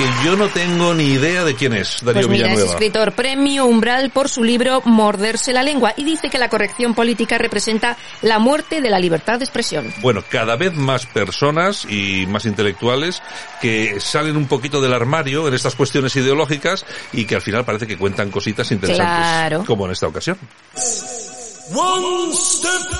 Que 0.00 0.24
yo 0.24 0.34
no 0.34 0.48
tengo 0.48 0.94
ni 0.94 1.08
idea 1.08 1.44
de 1.44 1.54
quién 1.54 1.74
es, 1.74 1.98
Darío 2.02 2.26
Pues 2.26 2.28
mira, 2.28 2.46
es 2.46 2.52
Villanueva. 2.52 2.72
escritor 2.72 3.12
premio 3.12 3.66
Umbral 3.66 4.08
por 4.08 4.30
su 4.30 4.42
libro 4.42 4.80
Morderse 4.86 5.52
la 5.52 5.62
lengua 5.62 5.92
y 5.94 6.04
dice 6.04 6.30
que 6.30 6.38
la 6.38 6.48
corrección 6.48 6.94
política 6.94 7.36
representa 7.36 7.98
la 8.22 8.38
muerte 8.38 8.80
de 8.80 8.88
la 8.88 8.98
libertad 8.98 9.38
de 9.38 9.44
expresión. 9.44 9.92
Bueno, 10.00 10.24
cada 10.26 10.56
vez 10.56 10.72
más 10.72 11.04
personas 11.04 11.84
y 11.84 12.24
más 12.24 12.46
intelectuales 12.46 13.22
que 13.60 14.00
salen 14.00 14.38
un 14.38 14.46
poquito 14.46 14.80
del 14.80 14.94
armario 14.94 15.46
en 15.46 15.52
estas 15.52 15.74
cuestiones 15.74 16.16
ideológicas 16.16 16.86
y 17.12 17.26
que 17.26 17.34
al 17.34 17.42
final 17.42 17.66
parece 17.66 17.86
que 17.86 17.98
cuentan 17.98 18.30
cositas 18.30 18.70
interesantes. 18.70 19.14
Claro. 19.14 19.64
Como 19.66 19.84
en 19.84 19.92
esta 19.92 20.06
ocasión. 20.06 20.38
One 21.74 22.32
step 22.32 22.90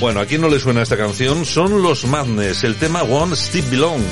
Bueno, 0.00 0.20
a 0.20 0.24
quien 0.24 0.40
no 0.40 0.48
le 0.48 0.58
suena 0.58 0.80
esta 0.80 0.96
canción 0.96 1.44
son 1.44 1.82
los 1.82 2.06
Madness, 2.06 2.64
el 2.64 2.76
tema 2.76 3.02
One 3.02 3.36
Step 3.36 3.68
Belong. 3.68 4.02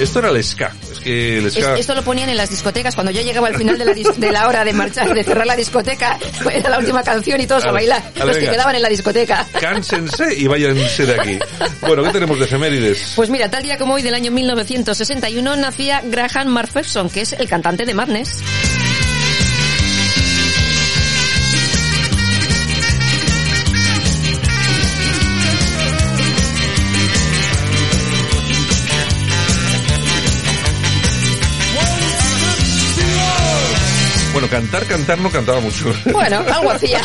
Esto 0.00 0.18
era 0.20 0.30
el 0.30 0.42
ska. 0.42 0.74
Que 1.02 1.38
el 1.38 1.46
Es- 1.46 1.56
esto 1.56 1.94
lo 1.94 2.02
ponían 2.02 2.28
en 2.28 2.36
las 2.36 2.50
discotecas 2.50 2.94
cuando 2.94 3.10
yo 3.12 3.20
llegaba 3.22 3.48
al 3.48 3.56
final 3.56 3.78
de 3.78 3.84
la, 3.84 3.94
de 3.94 4.32
la 4.32 4.48
hora 4.48 4.64
de 4.64 4.72
marchar, 4.72 5.12
de 5.14 5.24
cerrar 5.24 5.46
la 5.46 5.56
discoteca, 5.56 6.18
era 6.52 6.70
la 6.70 6.78
última 6.78 7.02
canción 7.02 7.40
y 7.40 7.46
todos 7.46 7.64
a 7.64 7.68
Ale, 7.68 7.74
bailar, 7.74 8.02
ale, 8.16 8.24
los 8.26 8.34
que 8.36 8.40
venga. 8.40 8.52
quedaban 8.52 8.74
en 8.76 8.82
la 8.82 8.88
discoteca. 8.88 9.46
Cánsense 9.60 10.34
y 10.36 10.46
váyanse 10.46 11.06
de 11.06 11.20
aquí. 11.20 11.38
Bueno, 11.82 12.02
¿qué 12.04 12.10
tenemos 12.10 12.38
de 12.38 12.44
efemérides? 12.44 13.12
Pues 13.16 13.30
mira, 13.30 13.50
tal 13.50 13.62
día 13.62 13.78
como 13.78 13.94
hoy 13.94 14.02
del 14.02 14.14
año 14.14 14.30
1961 14.30 15.56
nacía 15.56 16.02
Graham 16.04 16.48
Marfefson, 16.48 17.10
que 17.10 17.22
es 17.22 17.32
el 17.32 17.48
cantante 17.48 17.84
de 17.84 17.94
Madness. 17.94 18.38
Bueno, 34.42 34.56
cantar, 34.56 34.84
cantar 34.86 35.18
no 35.20 35.30
cantaba 35.30 35.60
mucho. 35.60 35.94
Bueno, 36.06 36.38
algo 36.52 36.70
hacía. 36.72 37.00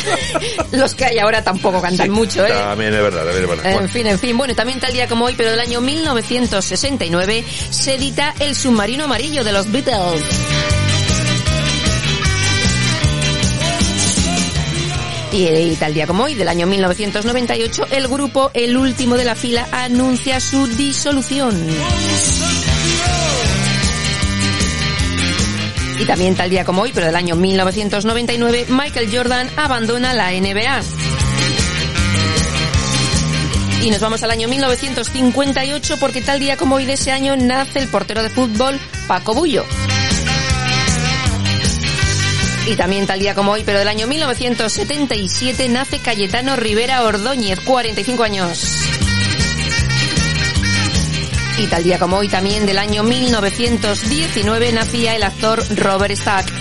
Los 0.71 0.95
que 0.95 1.05
hay 1.05 1.19
ahora 1.19 1.43
tampoco 1.43 1.79
cantan 1.79 2.09
mucho, 2.09 2.43
¿eh? 2.43 2.49
También 2.49 2.91
es 2.91 2.99
verdad, 3.01 3.25
también 3.25 3.43
es 3.43 3.49
verdad. 3.49 3.65
En 3.67 3.73
Bueno. 3.73 3.89
fin, 3.89 4.07
en 4.07 4.17
fin. 4.19 4.35
Bueno, 4.37 4.55
también 4.55 4.79
tal 4.79 4.91
día 4.91 5.07
como 5.07 5.25
hoy, 5.25 5.35
pero 5.37 5.51
del 5.51 5.59
año 5.59 5.79
1969, 5.79 7.43
se 7.69 7.93
edita 7.93 8.33
El 8.39 8.55
submarino 8.55 9.03
amarillo 9.03 9.43
de 9.43 9.51
los 9.51 9.71
Beatles. 9.71 10.23
Y, 15.31 15.43
y 15.45 15.75
tal 15.75 15.93
día 15.93 16.07
como 16.07 16.23
hoy, 16.23 16.33
del 16.33 16.47
año 16.47 16.65
1998, 16.65 17.87
el 17.91 18.07
grupo 18.07 18.49
El 18.55 18.75
Último 18.77 19.15
de 19.15 19.25
la 19.25 19.35
Fila 19.35 19.67
anuncia 19.71 20.39
su 20.39 20.65
disolución. 20.65 21.55
Y 25.99 26.05
también 26.05 26.35
tal 26.35 26.49
día 26.49 26.63
como 26.63 26.83
hoy, 26.83 26.91
pero 26.93 27.07
del 27.07 27.15
año 27.15 27.35
1999, 27.35 28.67
Michael 28.69 29.09
Jordan 29.11 29.49
abandona 29.55 30.13
la 30.13 30.31
NBA. 30.31 30.81
Y 33.83 33.89
nos 33.89 33.99
vamos 33.99 34.21
al 34.23 34.31
año 34.31 34.47
1958 34.47 35.97
porque 35.99 36.21
tal 36.21 36.39
día 36.39 36.57
como 36.57 36.75
hoy 36.75 36.85
de 36.85 36.93
ese 36.93 37.11
año 37.11 37.35
nace 37.35 37.79
el 37.79 37.87
portero 37.87 38.21
de 38.21 38.29
fútbol 38.29 38.79
Paco 39.07 39.33
Bullo. 39.33 39.65
Y 42.67 42.75
también 42.75 43.07
tal 43.07 43.19
día 43.19 43.33
como 43.33 43.53
hoy, 43.53 43.63
pero 43.65 43.79
del 43.79 43.87
año 43.87 44.07
1977, 44.07 45.69
nace 45.69 45.99
Cayetano 45.99 46.57
Rivera 46.57 47.03
Ordóñez, 47.03 47.61
45 47.61 48.23
años. 48.23 49.06
Y 51.59 51.67
tal 51.67 51.83
día 51.83 51.97
como 51.97 52.17
hoy 52.17 52.27
también 52.27 52.65
del 52.65 52.77
año 52.77 53.03
1919 53.03 54.71
nacía 54.73 55.15
el 55.15 55.23
actor 55.23 55.63
Robert 55.75 56.15
Stack. 56.15 56.51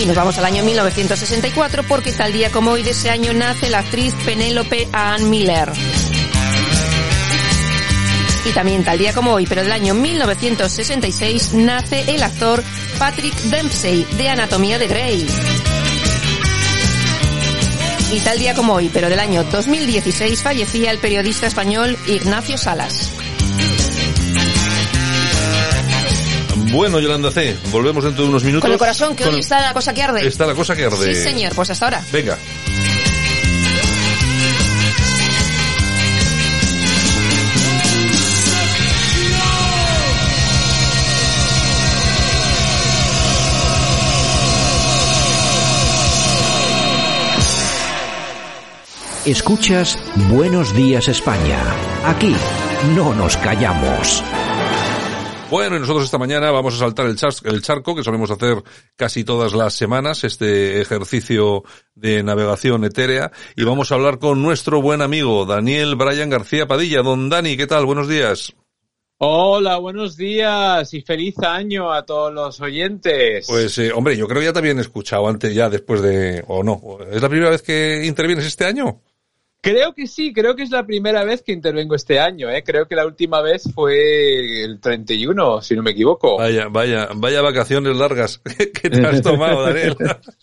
Y 0.00 0.06
nos 0.06 0.16
vamos 0.16 0.38
al 0.38 0.44
año 0.44 0.64
1964 0.64 1.82
porque 1.84 2.12
tal 2.12 2.32
día 2.32 2.50
como 2.50 2.70
hoy 2.70 2.82
de 2.82 2.90
ese 2.90 3.10
año 3.10 3.32
nace 3.32 3.68
la 3.68 3.80
actriz 3.80 4.14
Penélope 4.24 4.88
Ann 4.92 5.28
Miller. 5.28 5.72
Y 8.44 8.52
también 8.52 8.84
tal 8.84 8.98
día 8.98 9.12
como 9.12 9.32
hoy, 9.32 9.46
pero 9.46 9.62
del 9.62 9.72
año 9.72 9.94
1966, 9.94 11.54
nace 11.54 12.14
el 12.14 12.22
actor 12.22 12.62
Patrick 12.98 13.34
Dempsey 13.34 14.04
de 14.16 14.28
Anatomía 14.28 14.78
de 14.78 14.88
Grey. 14.88 15.26
Y 18.12 18.20
tal 18.20 18.38
día 18.38 18.54
como 18.54 18.74
hoy, 18.74 18.90
pero 18.92 19.08
del 19.08 19.18
año 19.18 19.42
2016, 19.44 20.42
fallecía 20.42 20.90
el 20.90 20.98
periodista 20.98 21.46
español 21.46 21.96
Ignacio 22.06 22.58
Salas. 22.58 23.10
Bueno, 26.70 27.00
Yolanda 27.00 27.30
C., 27.30 27.56
volvemos 27.70 28.04
dentro 28.04 28.24
de 28.24 28.30
unos 28.30 28.44
minutos. 28.44 28.62
Con 28.62 28.72
el 28.72 28.78
corazón, 28.78 29.16
que 29.16 29.24
hoy 29.24 29.40
está 29.40 29.60
la 29.60 29.74
cosa 29.74 29.92
que 29.92 30.02
arde. 30.02 30.26
Está 30.26 30.46
la 30.46 30.54
cosa 30.54 30.76
que 30.76 30.84
arde. 30.84 31.14
Sí, 31.14 31.22
señor, 31.22 31.54
pues 31.54 31.70
hasta 31.70 31.86
ahora. 31.86 32.04
Venga. 32.12 32.38
Escuchas 49.26 49.96
Buenos 50.32 50.74
Días 50.74 51.06
España. 51.06 51.62
Aquí 52.04 52.34
no 52.96 53.14
nos 53.14 53.36
callamos. 53.36 54.20
Bueno, 55.48 55.76
y 55.76 55.78
nosotros 55.78 56.06
esta 56.06 56.18
mañana 56.18 56.50
vamos 56.50 56.74
a 56.74 56.78
saltar 56.78 57.06
el, 57.06 57.62
charco, 57.62 57.94
que 57.94 58.02
solemos 58.02 58.32
hacer 58.32 58.64
casi 58.96 59.22
todas 59.22 59.54
las 59.54 59.74
semanas, 59.74 60.24
este 60.24 60.80
ejercicio 60.80 61.62
de 61.94 62.24
navegación 62.24 62.82
etérea, 62.82 63.30
y 63.54 63.62
vamos 63.62 63.92
a 63.92 63.94
hablar 63.94 64.18
con 64.18 64.42
nuestro 64.42 64.82
buen 64.82 65.02
amigo 65.02 65.46
Daniel 65.46 65.94
Brian 65.94 66.28
García 66.28 66.66
Padilla. 66.66 67.02
Don 67.02 67.28
Dani, 67.28 67.56
¿qué 67.56 67.68
tal? 67.68 67.86
Buenos 67.86 68.08
días. 68.08 68.52
Hola, 69.18 69.78
buenos 69.78 70.16
días 70.16 70.92
y 70.94 71.00
feliz 71.00 71.38
año 71.38 71.92
a 71.92 72.04
todos 72.04 72.34
los 72.34 72.60
oyentes. 72.60 73.46
Pues, 73.46 73.78
eh, 73.78 73.92
hombre, 73.92 74.16
yo 74.16 74.26
creo 74.26 74.40
que 74.40 74.46
ya 74.46 74.52
te 74.52 74.58
habían 74.58 74.80
escuchado 74.80 75.28
antes, 75.28 75.54
ya 75.54 75.70
después 75.70 76.02
de, 76.02 76.42
o 76.48 76.64
no. 76.64 76.98
¿Es 77.08 77.22
la 77.22 77.28
primera 77.28 77.50
vez 77.50 77.62
que 77.62 78.04
intervienes 78.04 78.46
este 78.46 78.64
año? 78.64 79.00
Creo 79.64 79.94
que 79.94 80.08
sí, 80.08 80.32
creo 80.32 80.56
que 80.56 80.64
es 80.64 80.70
la 80.70 80.84
primera 80.84 81.22
vez 81.22 81.40
que 81.40 81.52
intervengo 81.52 81.94
este 81.94 82.18
año, 82.18 82.50
¿eh? 82.50 82.64
Creo 82.66 82.88
que 82.88 82.96
la 82.96 83.06
última 83.06 83.40
vez 83.40 83.62
fue 83.72 84.64
el 84.64 84.80
31, 84.80 85.62
si 85.62 85.76
no 85.76 85.84
me 85.84 85.92
equivoco. 85.92 86.38
Vaya, 86.38 86.66
vaya, 86.68 87.10
vaya 87.14 87.42
vacaciones 87.42 87.96
largas 87.96 88.38
que 88.58 88.90
te 88.90 89.06
has 89.06 89.22
tomado, 89.22 89.62
Daniel. 89.62 89.96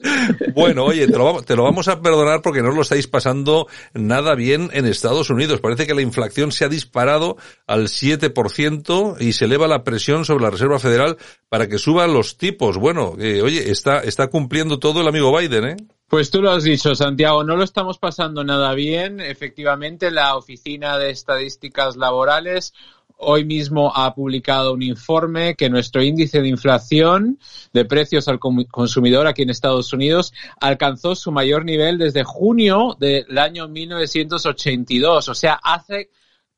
bueno, 0.55 0.85
oye, 0.85 1.05
te 1.07 1.17
lo, 1.17 1.25
vamos, 1.25 1.45
te 1.45 1.57
lo 1.57 1.63
vamos 1.63 1.89
a 1.89 2.01
perdonar 2.01 2.41
porque 2.41 2.61
no 2.61 2.69
os 2.69 2.75
lo 2.75 2.81
estáis 2.83 3.07
pasando 3.07 3.67
nada 3.93 4.35
bien 4.35 4.69
en 4.71 4.85
Estados 4.85 5.29
Unidos. 5.29 5.59
Parece 5.59 5.85
que 5.85 5.93
la 5.93 6.01
inflación 6.01 6.53
se 6.53 6.63
ha 6.63 6.69
disparado 6.69 7.35
al 7.67 7.89
7% 7.89 9.17
y 9.19 9.33
se 9.33 9.45
eleva 9.45 9.67
la 9.67 9.83
presión 9.83 10.23
sobre 10.23 10.45
la 10.45 10.51
Reserva 10.51 10.79
Federal 10.79 11.17
para 11.49 11.67
que 11.67 11.77
suban 11.77 12.13
los 12.13 12.37
tipos. 12.37 12.77
Bueno, 12.77 13.17
eh, 13.19 13.41
oye, 13.41 13.69
está, 13.69 13.99
está 13.99 14.27
cumpliendo 14.27 14.79
todo 14.79 15.01
el 15.01 15.09
amigo 15.09 15.37
Biden, 15.37 15.65
¿eh? 15.65 15.77
Pues 16.09 16.31
tú 16.31 16.41
lo 16.41 16.49
has 16.49 16.63
dicho, 16.63 16.95
Santiago, 16.95 17.43
no 17.43 17.55
lo 17.55 17.63
estamos 17.63 17.99
pasando 17.99 18.43
nada 18.43 18.73
bien. 18.73 19.19
Efectivamente, 19.19 20.09
la 20.09 20.35
Oficina 20.35 20.97
de 20.97 21.11
Estadísticas 21.11 21.97
Laborales 21.97 22.73
hoy 23.17 23.45
mismo 23.45 23.91
ha 23.95 24.15
publicado 24.15 24.73
un 24.73 24.81
informe 24.81 25.53
que 25.53 25.69
nuestro 25.69 26.01
índice 26.01 26.41
de 26.41 26.47
inflación 26.47 27.37
de 27.73 27.85
precios 27.85 28.27
al 28.27 28.39
consumidor 28.39 29.27
aquí 29.27 29.43
en 29.43 29.51
Estados 29.51 29.93
Unidos 29.93 30.33
alcanzó 30.59 31.13
su 31.13 31.31
mayor 31.31 31.63
nivel 31.63 31.99
desde 31.99 32.23
junio 32.23 32.97
del 32.99 33.37
año 33.37 33.67
1982, 33.67 35.29
o 35.29 35.35
sea, 35.35 35.59
hace 35.61 36.09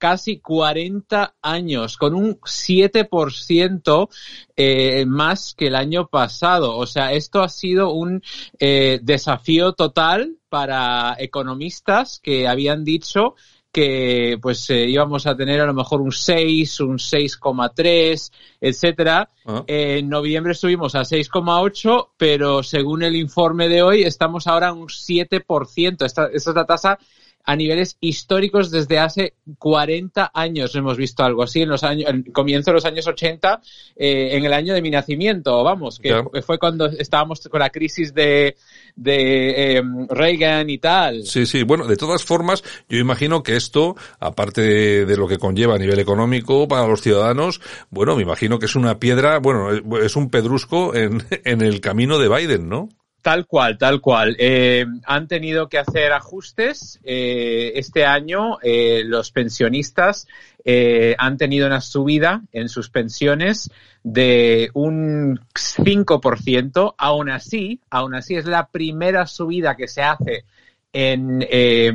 casi 0.01 0.39
40 0.39 1.35
años, 1.43 1.95
con 1.95 2.15
un 2.15 2.39
7% 2.39 4.09
eh, 4.55 5.05
más 5.05 5.53
que 5.53 5.67
el 5.67 5.75
año 5.75 6.07
pasado. 6.07 6.75
O 6.75 6.87
sea, 6.87 7.13
esto 7.13 7.43
ha 7.43 7.49
sido 7.49 7.91
un 7.91 8.23
eh, 8.57 8.99
desafío 9.03 9.73
total 9.73 10.37
para 10.49 11.15
economistas 11.19 12.19
que 12.19 12.47
habían 12.47 12.83
dicho 12.83 13.35
que 13.71 14.39
pues 14.41 14.67
eh, 14.71 14.89
íbamos 14.89 15.27
a 15.27 15.37
tener 15.37 15.61
a 15.61 15.67
lo 15.67 15.73
mejor 15.75 16.01
un 16.01 16.11
6, 16.11 16.79
un 16.79 16.97
6,3, 16.97 18.31
etcétera. 18.59 19.29
Ah. 19.45 19.63
Eh, 19.67 19.99
en 19.99 20.09
noviembre 20.09 20.55
subimos 20.55 20.95
a 20.95 21.01
6,8, 21.01 22.09
pero 22.17 22.63
según 22.63 23.03
el 23.03 23.15
informe 23.15 23.69
de 23.69 23.83
hoy 23.83 24.01
estamos 24.01 24.47
ahora 24.47 24.69
a 24.69 24.73
un 24.73 24.87
7%. 24.87 26.05
Esta, 26.05 26.25
esta 26.33 26.49
es 26.49 26.55
la 26.55 26.65
tasa 26.65 26.97
a 27.45 27.55
niveles 27.55 27.97
históricos 27.99 28.71
desde 28.71 28.99
hace 28.99 29.33
40 29.57 30.31
años. 30.33 30.75
Hemos 30.75 30.97
visto 30.97 31.23
algo 31.23 31.43
así 31.43 31.61
en 31.61 31.69
los 31.69 31.83
años, 31.83 32.09
en 32.09 32.23
comienzo 32.23 32.71
de 32.71 32.75
los 32.75 32.85
años 32.85 33.07
80, 33.07 33.61
eh, 33.95 34.29
en 34.33 34.45
el 34.45 34.53
año 34.53 34.73
de 34.73 34.81
mi 34.81 34.89
nacimiento, 34.89 35.63
vamos, 35.63 35.99
que 35.99 36.23
fue 36.45 36.59
cuando 36.59 36.85
estábamos 36.85 37.41
con 37.49 37.59
la 37.59 37.69
crisis 37.69 38.13
de, 38.13 38.55
de 38.95 39.77
eh, 39.77 39.81
Reagan 40.09 40.69
y 40.69 40.77
tal. 40.77 41.25
Sí, 41.25 41.45
sí. 41.45 41.63
Bueno, 41.63 41.87
de 41.87 41.97
todas 41.97 42.23
formas, 42.23 42.63
yo 42.89 42.97
imagino 42.97 43.43
que 43.43 43.55
esto, 43.55 43.95
aparte 44.19 44.61
de, 44.61 45.05
de 45.05 45.17
lo 45.17 45.27
que 45.27 45.37
conlleva 45.37 45.75
a 45.75 45.79
nivel 45.79 45.99
económico 45.99 46.67
para 46.67 46.87
los 46.87 47.01
ciudadanos, 47.01 47.61
bueno, 47.89 48.15
me 48.15 48.23
imagino 48.23 48.59
que 48.59 48.65
es 48.65 48.75
una 48.75 48.99
piedra, 48.99 49.39
bueno, 49.39 49.69
es 50.01 50.15
un 50.15 50.29
pedrusco 50.29 50.95
en, 50.95 51.23
en 51.45 51.61
el 51.61 51.81
camino 51.81 52.17
de 52.19 52.29
Biden, 52.29 52.69
¿no? 52.69 52.89
Tal 53.21 53.45
cual, 53.45 53.77
tal 53.77 54.01
cual. 54.01 54.35
Eh, 54.39 54.85
han 55.05 55.27
tenido 55.27 55.69
que 55.69 55.77
hacer 55.77 56.11
ajustes. 56.11 56.99
Eh, 57.03 57.73
este 57.75 58.05
año 58.05 58.57
eh, 58.63 59.03
los 59.05 59.31
pensionistas 59.31 60.27
eh, 60.65 61.15
han 61.17 61.37
tenido 61.37 61.67
una 61.67 61.81
subida 61.81 62.41
en 62.51 62.67
sus 62.67 62.89
pensiones 62.89 63.69
de 64.03 64.71
un 64.73 65.39
5%. 65.53 66.95
Aún 66.97 67.29
así, 67.29 67.79
aún 67.91 68.15
así 68.15 68.35
es 68.35 68.45
la 68.45 68.67
primera 68.67 69.27
subida 69.27 69.75
que 69.75 69.87
se 69.87 70.01
hace 70.01 70.45
en 70.91 71.45
eh, 71.49 71.93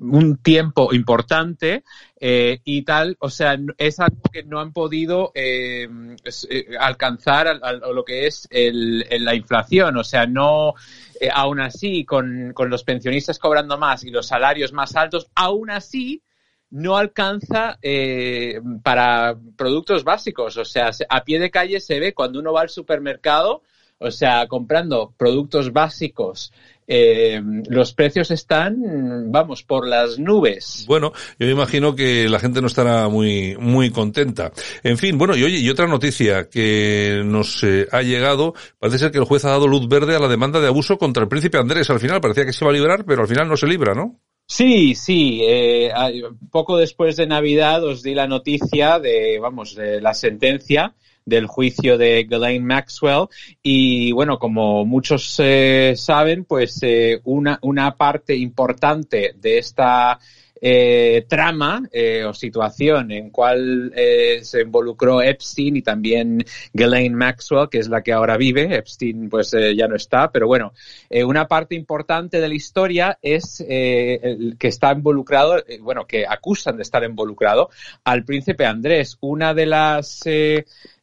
un 0.00 0.36
tiempo 0.38 0.92
importante 0.94 1.82
eh, 2.20 2.60
y 2.64 2.82
tal, 2.82 3.16
o 3.20 3.30
sea, 3.30 3.58
es 3.78 3.98
algo 4.00 4.20
que 4.32 4.44
no 4.44 4.60
han 4.60 4.72
podido 4.72 5.32
eh, 5.34 5.88
eh, 6.50 6.66
alcanzar 6.78 7.48
al- 7.48 7.60
al- 7.62 7.82
a 7.82 7.88
lo 7.92 8.04
que 8.04 8.26
es 8.26 8.46
el, 8.50 9.04
la 9.24 9.34
inflación, 9.34 9.96
o 9.96 10.04
sea, 10.04 10.26
no, 10.26 10.74
aún 11.32 11.60
así, 11.60 12.04
con, 12.04 12.52
con 12.54 12.70
los 12.70 12.84
pensionistas 12.84 13.38
cobrando 13.38 13.76
más 13.78 14.04
y 14.04 14.10
los 14.10 14.26
salarios 14.28 14.72
más 14.72 14.94
altos, 14.96 15.28
aún 15.34 15.70
así 15.70 16.22
no 16.70 16.96
alcanza 16.96 17.78
para 18.82 19.36
productos 19.56 20.04
básicos, 20.04 20.56
o 20.56 20.64
sea, 20.64 20.92
se- 20.92 21.06
a 21.08 21.24
pie 21.24 21.38
de 21.38 21.50
calle 21.50 21.80
se 21.80 21.98
ve 22.00 22.14
cuando 22.14 22.38
uno 22.40 22.52
va 22.52 22.62
al 22.62 22.68
supermercado, 22.68 23.62
o 23.98 24.10
sea, 24.10 24.46
comprando 24.46 25.12
productos 25.16 25.72
básicos, 25.72 26.52
eh, 26.88 27.42
los 27.68 27.92
precios 27.92 28.30
están, 28.30 29.30
vamos, 29.30 29.62
por 29.62 29.86
las 29.86 30.18
nubes. 30.18 30.86
Bueno, 30.88 31.12
yo 31.38 31.46
me 31.46 31.52
imagino 31.52 31.94
que 31.94 32.28
la 32.30 32.40
gente 32.40 32.62
no 32.62 32.66
estará 32.66 33.08
muy, 33.08 33.56
muy 33.58 33.90
contenta. 33.90 34.52
En 34.82 34.96
fin, 34.96 35.18
bueno, 35.18 35.36
y 35.36 35.44
oye, 35.44 35.58
y 35.58 35.68
otra 35.68 35.86
noticia 35.86 36.48
que 36.48 37.22
nos 37.26 37.62
eh, 37.62 37.86
ha 37.92 38.00
llegado, 38.00 38.54
parece 38.78 38.98
ser 38.98 39.10
que 39.10 39.18
el 39.18 39.24
juez 39.24 39.44
ha 39.44 39.50
dado 39.50 39.68
luz 39.68 39.86
verde 39.86 40.16
a 40.16 40.18
la 40.18 40.28
demanda 40.28 40.60
de 40.60 40.68
abuso 40.68 40.96
contra 40.96 41.22
el 41.22 41.28
príncipe 41.28 41.58
Andrés. 41.58 41.90
Al 41.90 42.00
final 42.00 42.22
parecía 42.22 42.46
que 42.46 42.54
se 42.54 42.64
iba 42.64 42.70
a 42.70 42.74
librar, 42.74 43.04
pero 43.04 43.20
al 43.22 43.28
final 43.28 43.48
no 43.48 43.56
se 43.56 43.66
libra, 43.66 43.92
¿no? 43.94 44.18
Sí, 44.50 44.94
sí. 44.94 45.40
Eh, 45.42 45.90
a- 45.94 46.10
poco 46.50 46.78
después 46.78 47.16
de 47.16 47.26
Navidad 47.26 47.84
os 47.84 48.02
di 48.02 48.14
la 48.14 48.26
noticia 48.26 48.98
de, 48.98 49.38
vamos, 49.40 49.74
de 49.74 50.00
la 50.00 50.14
sentencia 50.14 50.94
del 51.26 51.46
juicio 51.46 51.98
de 51.98 52.24
Ghislaine 52.24 52.64
Maxwell 52.64 53.26
y 53.62 54.12
bueno, 54.12 54.38
como 54.38 54.86
muchos 54.86 55.36
eh, 55.40 55.92
saben, 55.94 56.46
pues 56.46 56.78
eh, 56.82 57.20
una, 57.24 57.58
una 57.60 57.96
parte 57.96 58.34
importante 58.34 59.34
de 59.36 59.58
esta 59.58 60.18
eh, 60.60 61.24
trama 61.28 61.82
eh, 61.92 62.24
o 62.24 62.34
situación 62.34 63.12
en 63.12 63.30
cual 63.30 63.92
eh, 63.94 64.40
se 64.42 64.62
involucró 64.62 65.22
Epstein 65.22 65.76
y 65.76 65.82
también 65.82 66.44
Ghislaine 66.72 67.14
Maxwell, 67.14 67.68
que 67.68 67.78
es 67.78 67.88
la 67.88 68.02
que 68.02 68.12
ahora 68.12 68.36
vive. 68.36 68.74
Epstein 68.74 69.28
pues 69.28 69.50
ya 69.50 69.86
no 69.88 69.96
está, 69.96 70.30
pero 70.30 70.46
bueno, 70.46 70.72
una 71.24 71.46
parte 71.46 71.74
importante 71.74 72.40
de 72.40 72.48
la 72.48 72.54
historia 72.54 73.18
es 73.22 73.60
el 73.60 74.56
que 74.58 74.68
está 74.68 74.92
involucrado, 74.92 75.62
bueno, 75.80 76.06
que 76.06 76.26
acusan 76.26 76.76
de 76.76 76.82
estar 76.82 77.02
involucrado 77.04 77.70
al 78.04 78.24
príncipe 78.24 78.66
Andrés. 78.66 79.16
Una 79.20 79.54
de 79.54 79.66
las 79.66 80.22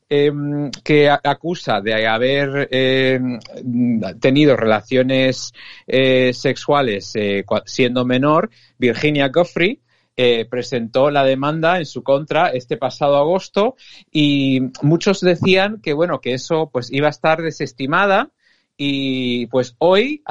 em, 0.09 0.71
que 0.83 1.09
acusa 1.09 1.81
de 1.81 2.07
haber 2.07 2.67
em, 2.71 3.39
tenido 4.19 4.55
relaciones 4.55 5.53
eh, 5.87 6.33
sexuales 6.33 7.11
eh, 7.15 7.43
siendo 7.65 8.05
menor, 8.05 8.49
Virginia 8.77 9.29
Goffrey, 9.29 9.81
eh, 10.17 10.45
presentó 10.49 11.09
la 11.09 11.25
demanda 11.25 11.77
en 11.77 11.85
su 11.85 12.01
contra 12.01 12.49
este 12.49 12.77
pasado 12.77 13.17
agosto 13.17 13.75
y 14.11 14.61
muchos 14.81 15.19
decían 15.19 15.81
que 15.81 15.91
bueno 15.91 16.21
que 16.21 16.33
eso 16.33 16.69
pues 16.71 16.89
iba 16.89 17.07
a 17.07 17.09
estar 17.09 17.41
desestimada 17.41 18.29
y 18.77 19.47
pues 19.47 19.75
hoy, 19.77 20.21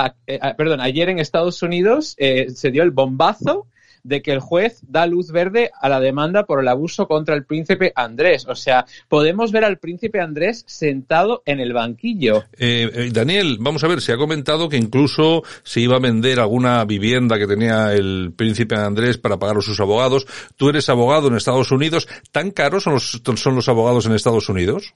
perdón, 0.57 0.81
ayer 0.81 1.09
en 1.09 1.19
Estados 1.19 1.63
Unidos 1.63 2.15
se 2.19 2.71
dio 2.71 2.83
el 2.83 2.91
bombazo 2.91 3.69
de 4.05 4.23
que 4.23 4.33
el 4.33 4.41
juez 4.41 4.81
da 4.87 5.07
luz 5.07 5.33
verde 5.33 5.71
a 5.81 5.89
la 5.89 5.99
demanda 5.99 6.45
por 6.45 6.61
el 6.61 6.69
abuso 6.69 7.09
contra 7.09 7.35
el 7.35 7.45
príncipe 7.45 7.93
Andrés. 7.97 8.47
O 8.47 8.55
sea, 8.55 8.87
podemos 9.09 9.51
ver 9.51 9.65
al 9.65 9.79
príncipe 9.79 10.21
Andrés 10.21 10.65
sentado 10.69 11.43
en 11.47 11.59
el 11.59 11.73
banquillo. 11.73 12.45
Eh, 12.59 12.91
eh, 12.95 13.11
Daniel, 13.13 13.57
vamos 13.59 13.83
a 13.83 13.89
ver, 13.89 14.01
se 14.01 14.13
ha 14.13 14.17
comentado 14.17 14.69
que 14.69 14.77
incluso 14.77 15.43
se 15.63 15.81
iba 15.81 15.97
a 15.97 16.01
vender 16.01 16.39
alguna 16.39 16.85
vivienda 16.85 17.39
que 17.39 17.47
tenía 17.47 17.93
el 17.95 18.33
príncipe 18.37 18.77
Andrés 18.77 19.19
para 19.19 19.39
pagar 19.39 19.57
a 19.57 19.63
sus 19.63 19.81
abogados. 19.81 20.27
Tú 20.57 20.69
eres 20.69 20.89
abogado 20.89 21.29
en 21.29 21.37
Estados 21.37 21.73
Unidos. 21.73 22.07
¿Tan 22.31 22.51
caros 22.51 22.85
son 22.85 22.95
los, 22.95 23.23
son 23.37 23.55
los 23.55 23.69
abogados 23.69 24.07
en 24.07 24.13
Estados 24.13 24.49
Unidos? 24.49 24.95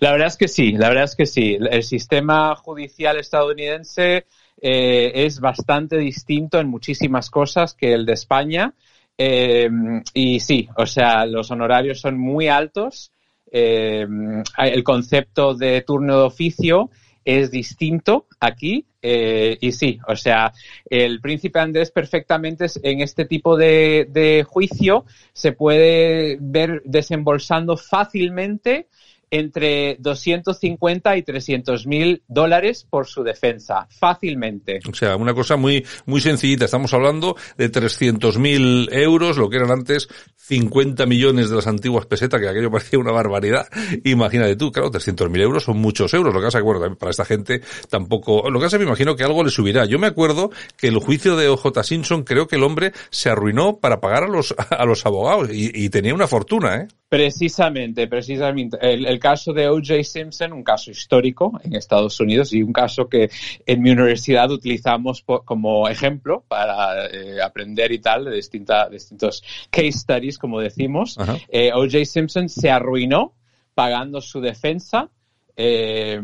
La 0.00 0.10
verdad 0.10 0.26
es 0.26 0.36
que 0.36 0.48
sí, 0.48 0.72
la 0.72 0.88
verdad 0.88 1.04
es 1.04 1.14
que 1.14 1.26
sí. 1.26 1.56
El 1.70 1.82
sistema 1.84 2.54
judicial 2.56 3.16
estadounidense 3.18 4.26
eh, 4.66 5.26
es 5.26 5.40
bastante 5.40 5.98
distinto 5.98 6.58
en 6.58 6.70
muchísimas 6.70 7.28
cosas 7.28 7.74
que 7.74 7.92
el 7.92 8.06
de 8.06 8.14
España. 8.14 8.72
Eh, 9.18 9.68
y 10.14 10.40
sí, 10.40 10.66
o 10.78 10.86
sea, 10.86 11.26
los 11.26 11.50
honorarios 11.50 12.00
son 12.00 12.18
muy 12.18 12.48
altos. 12.48 13.12
Eh, 13.52 14.06
el 14.56 14.82
concepto 14.82 15.52
de 15.52 15.82
turno 15.82 16.16
de 16.16 16.24
oficio 16.24 16.88
es 17.26 17.50
distinto 17.50 18.26
aquí 18.40 18.86
y 19.02 19.72
sí, 19.72 19.98
o 20.08 20.16
sea, 20.16 20.50
el 20.88 21.20
príncipe 21.20 21.58
Andrés 21.58 21.90
perfectamente 21.90 22.64
en 22.82 23.02
este 23.02 23.26
tipo 23.26 23.54
de, 23.58 24.08
de 24.08 24.46
juicio 24.48 25.04
se 25.34 25.52
puede 25.52 26.38
ver 26.40 26.80
desembolsando 26.86 27.76
fácilmente 27.76 28.88
entre 29.34 29.96
250 29.98 31.16
y 31.16 31.22
300 31.22 31.86
mil 31.86 32.22
dólares 32.28 32.86
por 32.88 33.06
su 33.06 33.24
defensa, 33.24 33.88
fácilmente. 33.90 34.78
O 34.88 34.94
sea, 34.94 35.16
una 35.16 35.34
cosa 35.34 35.56
muy, 35.56 35.84
muy 36.06 36.20
sencillita. 36.20 36.66
Estamos 36.66 36.94
hablando 36.94 37.36
de 37.56 37.70
300.000 37.70 38.88
euros, 38.92 39.36
lo 39.36 39.50
que 39.50 39.56
eran 39.56 39.72
antes 39.72 40.08
50 40.36 41.06
millones 41.06 41.50
de 41.50 41.56
las 41.56 41.66
antiguas 41.66 42.06
pesetas, 42.06 42.40
que 42.40 42.48
aquello 42.48 42.70
parecía 42.70 42.98
una 42.98 43.10
barbaridad. 43.10 43.66
Imagínate 44.04 44.54
tú, 44.54 44.70
claro, 44.70 44.90
300.000 44.90 45.40
euros 45.40 45.64
son 45.64 45.78
muchos 45.78 46.14
euros. 46.14 46.32
Lo 46.32 46.40
que 46.40 46.46
pasa 46.46 46.58
que, 46.58 46.64
bueno, 46.64 46.96
para 46.96 47.10
esta 47.10 47.24
gente 47.24 47.60
tampoco, 47.90 48.48
lo 48.50 48.60
que 48.60 48.66
pasa 48.66 48.78
me 48.78 48.84
imagino 48.84 49.16
que 49.16 49.24
algo 49.24 49.42
le 49.42 49.50
subirá. 49.50 49.84
Yo 49.84 49.98
me 49.98 50.06
acuerdo 50.06 50.50
que 50.76 50.86
el 50.88 50.98
juicio 50.98 51.36
de 51.36 51.48
OJ 51.48 51.82
Simpson, 51.82 52.22
creo 52.22 52.46
que 52.46 52.54
el 52.56 52.62
hombre 52.62 52.92
se 53.10 53.30
arruinó 53.30 53.78
para 53.78 54.00
pagar 54.00 54.24
a 54.24 54.28
los, 54.28 54.54
a 54.70 54.84
los 54.84 55.04
abogados 55.04 55.50
y, 55.52 55.72
y 55.74 55.88
tenía 55.88 56.14
una 56.14 56.28
fortuna, 56.28 56.76
¿eh? 56.76 56.88
Precisamente, 57.14 58.08
precisamente. 58.08 58.76
El, 58.80 59.06
el 59.06 59.20
caso 59.30 59.52
de 59.54 59.66
O.J. 59.68 60.04
Simpson, 60.04 60.52
un 60.52 60.62
caso 60.62 60.90
histórico 60.90 61.58
en 61.64 61.74
Estados 61.74 62.20
Unidos 62.20 62.52
y 62.52 62.62
un 62.62 62.72
caso 62.74 63.08
que 63.08 63.30
en 63.64 63.80
mi 63.82 63.90
universidad 63.90 64.50
utilizamos 64.50 65.22
po- 65.22 65.42
como 65.44 65.88
ejemplo 65.88 66.44
para 66.46 67.06
eh, 67.06 67.40
aprender 67.42 67.90
y 67.92 68.00
tal 68.00 68.26
de 68.26 68.32
distinta, 68.36 68.88
distintos 68.90 69.42
case 69.70 69.92
studies, 69.92 70.36
como 70.38 70.60
decimos. 70.60 71.16
Eh, 71.48 71.72
O.J. 71.72 72.04
Simpson 72.04 72.48
se 72.50 72.70
arruinó 72.70 73.32
pagando 73.74 74.20
su 74.20 74.40
defensa. 74.42 75.08
Eh, 75.56 76.20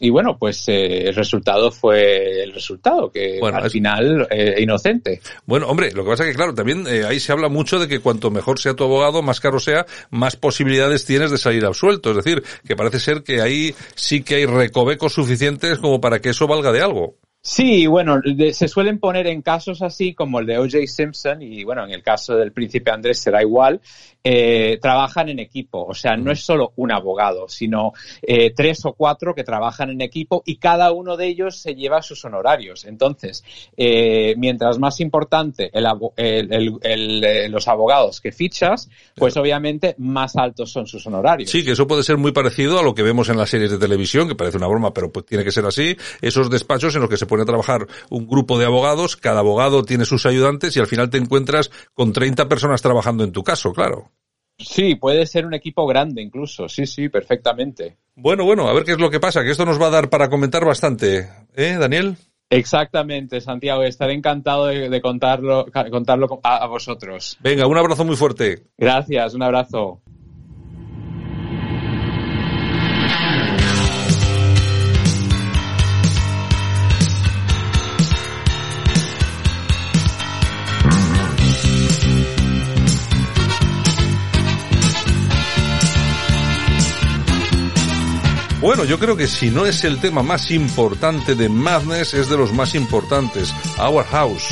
y 0.00 0.10
bueno, 0.10 0.36
pues 0.38 0.64
eh, 0.68 1.08
el 1.08 1.14
resultado 1.14 1.70
fue 1.70 2.42
el 2.42 2.52
resultado, 2.52 3.10
que 3.10 3.38
Bueno, 3.40 3.58
al 3.58 3.66
es- 3.66 3.72
final 3.72 4.26
eh, 4.30 4.56
inocente. 4.60 5.20
Bueno, 5.46 5.66
hombre, 5.68 5.92
lo 5.92 6.04
que 6.04 6.10
pasa 6.10 6.24
es 6.24 6.30
que, 6.30 6.36
claro, 6.36 6.54
también 6.54 6.86
eh, 6.86 7.04
ahí 7.06 7.20
se 7.20 7.32
habla 7.32 7.48
mucho 7.48 7.78
de 7.78 7.88
que 7.88 8.00
cuanto 8.00 8.30
mejor 8.30 8.58
sea 8.58 8.74
tu 8.74 8.84
abogado, 8.84 9.22
más 9.22 9.40
caro 9.40 9.60
sea, 9.60 9.86
más 10.10 10.36
posibilidades 10.36 11.04
tienes 11.04 11.30
de 11.30 11.38
salir 11.38 11.64
absuelto. 11.64 12.10
Es 12.10 12.16
decir, 12.24 12.42
que 12.66 12.76
parece 12.76 13.00
ser 13.00 13.22
que 13.22 13.40
ahí 13.40 13.74
sí 13.94 14.22
que 14.22 14.36
hay 14.36 14.46
recovecos 14.46 15.12
suficientes 15.12 15.78
como 15.78 16.00
para 16.00 16.20
que 16.20 16.30
eso 16.30 16.46
valga 16.46 16.72
de 16.72 16.80
algo. 16.82 17.16
Sí, 17.42 17.86
bueno, 17.86 18.20
de- 18.22 18.52
se 18.52 18.68
suelen 18.68 18.98
poner 18.98 19.26
en 19.26 19.40
casos 19.40 19.80
así 19.80 20.12
como 20.12 20.40
el 20.40 20.46
de 20.46 20.58
O.J. 20.58 20.86
Simpson 20.86 21.40
y 21.40 21.64
bueno, 21.64 21.84
en 21.84 21.90
el 21.90 22.02
caso 22.02 22.36
del 22.36 22.52
príncipe 22.52 22.90
Andrés 22.90 23.18
será 23.18 23.40
igual, 23.40 23.80
eh, 24.22 24.78
trabajan 24.82 25.30
en 25.30 25.38
equipo, 25.38 25.82
o 25.86 25.94
sea, 25.94 26.14
no 26.18 26.30
es 26.30 26.40
solo 26.44 26.74
un 26.76 26.92
abogado, 26.92 27.48
sino 27.48 27.92
eh, 28.20 28.52
tres 28.54 28.84
o 28.84 28.92
cuatro 28.92 29.34
que 29.34 29.42
trabajan 29.42 29.88
en 29.88 30.02
equipo 30.02 30.42
y 30.44 30.56
cada 30.56 30.92
uno 30.92 31.16
de 31.16 31.28
ellos 31.28 31.56
se 31.56 31.74
lleva 31.74 32.02
sus 32.02 32.22
honorarios. 32.26 32.84
Entonces, 32.84 33.42
eh, 33.74 34.34
mientras 34.36 34.78
más 34.78 35.00
importante 35.00 35.70
el 35.72 35.86
abo- 35.86 36.12
el- 36.18 36.52
el- 36.52 36.78
el, 36.82 37.24
eh, 37.24 37.48
los 37.48 37.68
abogados 37.68 38.20
que 38.20 38.32
fichas, 38.32 38.90
pues 39.16 39.38
obviamente 39.38 39.94
más 39.96 40.36
altos 40.36 40.70
son 40.70 40.86
sus 40.86 41.06
honorarios. 41.06 41.48
Sí, 41.48 41.64
que 41.64 41.70
eso 41.70 41.86
puede 41.86 42.02
ser 42.02 42.18
muy 42.18 42.32
parecido 42.32 42.78
a 42.78 42.82
lo 42.82 42.94
que 42.94 43.02
vemos 43.02 43.30
en 43.30 43.38
las 43.38 43.48
series 43.48 43.70
de 43.70 43.78
televisión, 43.78 44.28
que 44.28 44.34
parece 44.34 44.58
una 44.58 44.66
broma, 44.66 44.92
pero 44.92 45.10
pues 45.10 45.24
tiene 45.24 45.42
que 45.42 45.52
ser 45.52 45.64
así. 45.64 45.96
Esos 46.20 46.50
despachos 46.50 46.94
en 46.94 47.00
los 47.00 47.08
que 47.08 47.16
se 47.16 47.29
pone 47.30 47.44
a 47.44 47.46
trabajar 47.46 47.86
un 48.10 48.26
grupo 48.26 48.58
de 48.58 48.66
abogados, 48.66 49.16
cada 49.16 49.38
abogado 49.40 49.84
tiene 49.84 50.04
sus 50.04 50.26
ayudantes 50.26 50.76
y 50.76 50.80
al 50.80 50.88
final 50.88 51.08
te 51.08 51.16
encuentras 51.16 51.70
con 51.94 52.12
30 52.12 52.48
personas 52.48 52.82
trabajando 52.82 53.24
en 53.24 53.32
tu 53.32 53.42
caso, 53.42 53.72
claro. 53.72 54.10
Sí, 54.58 54.96
puede 54.96 55.24
ser 55.24 55.46
un 55.46 55.54
equipo 55.54 55.86
grande 55.86 56.20
incluso, 56.20 56.68
sí, 56.68 56.84
sí, 56.84 57.08
perfectamente. 57.08 57.96
Bueno, 58.16 58.44
bueno, 58.44 58.68
a 58.68 58.74
ver 58.74 58.84
qué 58.84 58.92
es 58.92 58.98
lo 58.98 59.08
que 59.10 59.20
pasa, 59.20 59.42
que 59.42 59.52
esto 59.52 59.64
nos 59.64 59.80
va 59.80 59.86
a 59.86 59.90
dar 59.90 60.10
para 60.10 60.28
comentar 60.28 60.64
bastante. 60.64 61.30
¿Eh, 61.56 61.76
Daniel? 61.78 62.16
Exactamente, 62.50 63.40
Santiago. 63.40 63.84
Estaré 63.84 64.12
encantado 64.12 64.66
de, 64.66 64.90
de 64.90 65.00
contarlo, 65.00 65.66
contarlo 65.90 66.40
a, 66.42 66.56
a 66.56 66.66
vosotros. 66.66 67.38
Venga, 67.40 67.68
un 67.68 67.78
abrazo 67.78 68.04
muy 68.04 68.16
fuerte. 68.16 68.64
Gracias, 68.76 69.34
un 69.34 69.44
abrazo. 69.44 70.02
Bueno, 88.60 88.84
yo 88.84 88.98
creo 88.98 89.16
que 89.16 89.26
si 89.26 89.50
no 89.50 89.64
es 89.64 89.84
el 89.84 90.00
tema 90.00 90.22
más 90.22 90.50
importante 90.50 91.34
de 91.34 91.48
Madness, 91.48 92.12
es 92.12 92.28
de 92.28 92.36
los 92.36 92.52
más 92.52 92.74
importantes. 92.74 93.54
Our 93.78 94.04
House. 94.04 94.44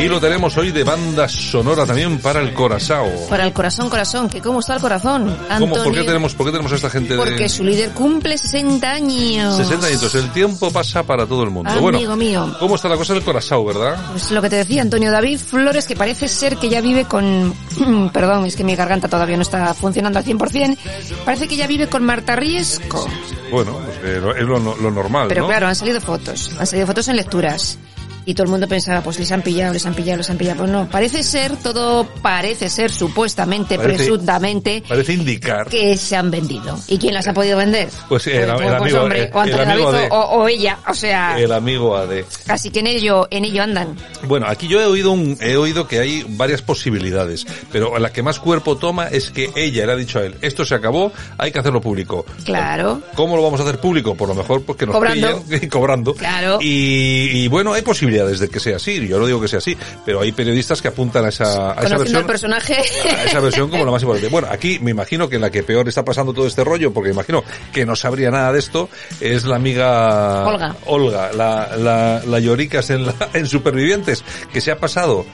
Y 0.00 0.08
lo 0.08 0.20
tenemos 0.20 0.56
hoy 0.56 0.70
de 0.70 0.84
banda 0.84 1.28
sonora 1.28 1.84
también 1.84 2.18
para 2.18 2.40
el 2.40 2.54
Corazao. 2.54 3.26
Para 3.28 3.44
el 3.44 3.52
corazón, 3.52 3.88
corazón, 3.90 4.28
que 4.28 4.40
cómo 4.40 4.60
está 4.60 4.76
el 4.76 4.80
corazón. 4.80 5.36
¿Cómo? 5.58 5.74
¿Por 5.74 5.92
qué 5.92 6.02
tenemos, 6.02 6.34
por 6.34 6.46
qué 6.46 6.52
tenemos 6.52 6.72
a 6.72 6.76
esta 6.76 6.90
gente 6.90 7.16
Porque 7.16 7.34
de 7.34 7.48
su 7.48 7.64
líder 7.64 7.90
cumple 7.90 8.38
60 8.38 8.90
años. 8.90 9.56
60 9.56 9.86
añitos? 9.86 10.14
El 10.14 10.30
tiempo 10.30 10.70
pasa 10.70 11.02
para 11.02 11.26
todo 11.26 11.42
el 11.42 11.50
mundo. 11.50 11.70
Amigo 11.70 11.82
bueno, 11.82 12.16
mío. 12.16 12.56
¿cómo 12.60 12.76
está 12.76 12.88
la 12.88 12.96
cosa 12.96 13.14
del 13.14 13.22
Corazao, 13.22 13.64
verdad? 13.64 13.96
Pues 14.10 14.30
lo 14.30 14.40
que 14.40 14.50
te 14.50 14.56
decía 14.56 14.82
Antonio 14.82 15.10
David 15.10 15.38
Flores, 15.38 15.86
que 15.86 15.96
parece 15.96 16.28
ser 16.28 16.56
que 16.56 16.68
ya 16.68 16.80
vive 16.80 17.04
con... 17.04 17.54
Perdón, 18.12 18.46
es 18.46 18.56
que 18.56 18.64
mi 18.64 18.76
garganta 18.76 19.08
todavía 19.08 19.36
no 19.36 19.42
está 19.42 19.74
funcionando 19.74 20.18
al 20.18 20.24
100%. 20.24 20.76
Parece 21.24 21.48
que 21.48 21.56
ya 21.56 21.66
vive 21.66 21.88
con 21.88 22.04
Marta 22.04 22.36
Riesco. 22.36 23.06
Bueno, 23.50 23.80
pues, 23.84 23.96
eh, 24.04 24.20
es 24.38 24.44
lo, 24.44 24.58
lo 24.58 24.90
normal, 24.90 25.28
Pero 25.28 25.42
¿no? 25.42 25.48
claro, 25.48 25.66
han 25.66 25.74
salido 25.74 26.00
fotos. 26.00 26.50
Han 26.58 26.66
salido 26.66 26.86
fotos 26.86 27.08
en 27.08 27.16
lecturas. 27.16 27.78
Y 28.28 28.34
todo 28.34 28.44
el 28.44 28.50
mundo 28.50 28.68
pensaba, 28.68 29.00
pues 29.00 29.18
les 29.18 29.32
han 29.32 29.40
pillado, 29.40 29.72
les 29.72 29.86
han 29.86 29.94
pillado, 29.94 30.18
les 30.18 30.28
han 30.28 30.36
pillado. 30.36 30.58
Pues 30.58 30.70
no, 30.70 30.86
parece 30.90 31.22
ser, 31.22 31.56
todo 31.56 32.06
parece 32.20 32.68
ser, 32.68 32.90
supuestamente, 32.90 33.76
Parece- 33.78 33.96
presuntamente, 33.96 34.82
Parece 34.86 35.14
indicar. 35.14 35.66
que 35.66 35.96
se 35.96 36.14
han 36.14 36.30
vendido. 36.30 36.78
¿Y 36.88 36.98
quién 36.98 37.14
las 37.14 37.26
ha 37.26 37.32
podido 37.32 37.56
vender? 37.56 37.88
Pues 38.06 38.26
el, 38.26 38.34
el 38.42 38.50
Pues, 38.52 38.68
amigo, 38.70 39.00
hombre, 39.00 39.22
el- 39.24 39.30
o 39.32 39.42
el 39.44 39.50
Antonio 39.52 39.72
amigo 39.72 39.92
David 39.92 40.04
AD. 40.04 40.12
o, 40.12 40.20
o 40.42 40.48
ella, 40.48 40.78
o 40.86 40.92
sea, 40.92 41.38
El 41.40 41.52
amigo 41.52 41.96
AD. 41.96 42.24
así 42.48 42.68
que 42.68 42.80
en 42.80 42.88
ello, 42.88 43.28
en 43.30 43.46
ello 43.46 43.62
andan. 43.62 43.96
Bueno, 44.24 44.46
aquí 44.46 44.68
yo 44.68 44.78
he 44.82 44.84
oído 44.84 45.12
un, 45.12 45.38
he 45.40 45.56
oído 45.56 45.88
que 45.88 45.98
hay 45.98 46.26
varias 46.28 46.60
posibilidades, 46.60 47.46
pero 47.72 47.98
la 47.98 48.12
que 48.12 48.22
más 48.22 48.38
cuerpo 48.40 48.76
toma 48.76 49.08
es 49.08 49.30
que 49.30 49.50
ella 49.56 49.86
le 49.86 49.92
ha 49.92 49.96
dicho 49.96 50.18
a 50.18 50.24
él, 50.26 50.34
esto 50.42 50.66
se 50.66 50.74
acabó, 50.74 51.12
hay 51.38 51.50
que 51.50 51.60
hacerlo 51.60 51.80
público. 51.80 52.26
Claro. 52.44 53.00
¿Cómo 53.14 53.36
lo 53.36 53.42
vamos 53.42 53.58
a 53.60 53.62
hacer 53.62 53.80
público? 53.80 54.14
Por 54.14 54.28
lo 54.28 54.34
mejor 54.34 54.62
porque 54.66 54.84
nos 54.84 54.94
Cobrando. 54.94 55.42
pillen 55.44 55.68
cobrando. 55.70 56.12
Claro. 56.14 56.58
Y, 56.60 57.30
y 57.44 57.48
bueno, 57.48 57.72
hay 57.72 57.80
posibilidades 57.80 58.17
de 58.24 58.48
que 58.48 58.60
sea 58.60 58.76
así, 58.76 59.06
yo 59.06 59.18
no 59.18 59.26
digo 59.26 59.40
que 59.40 59.48
sea 59.48 59.58
así, 59.58 59.76
pero 60.04 60.20
hay 60.20 60.32
periodistas 60.32 60.82
que 60.82 60.88
apuntan 60.88 61.24
a 61.24 61.28
esa, 61.28 61.72
a 61.72 61.84
esa 61.84 61.98
versión. 61.98 62.26
personaje. 62.26 62.76
a 62.76 63.24
esa 63.24 63.40
versión 63.40 63.70
como 63.70 63.84
la 63.84 63.90
más 63.90 64.02
importante. 64.02 64.28
Bueno, 64.28 64.48
aquí 64.50 64.78
me 64.80 64.90
imagino 64.90 65.28
que 65.28 65.38
la 65.38 65.50
que 65.50 65.62
peor 65.62 65.88
está 65.88 66.04
pasando 66.04 66.32
todo 66.32 66.46
este 66.46 66.64
rollo, 66.64 66.92
porque 66.92 67.10
imagino 67.10 67.44
que 67.72 67.86
no 67.86 67.96
sabría 67.96 68.30
nada 68.30 68.52
de 68.52 68.58
esto, 68.58 68.88
es 69.20 69.44
la 69.44 69.56
amiga 69.56 70.46
Olga. 70.46 70.76
Olga, 70.86 71.32
la, 71.32 71.76
la, 71.76 72.22
la 72.24 72.38
lloricas 72.40 72.90
en, 72.90 73.06
la, 73.06 73.14
en 73.32 73.46
Supervivientes, 73.46 74.24
que 74.52 74.60
se 74.60 74.70
ha 74.70 74.78
pasado, 74.78 75.24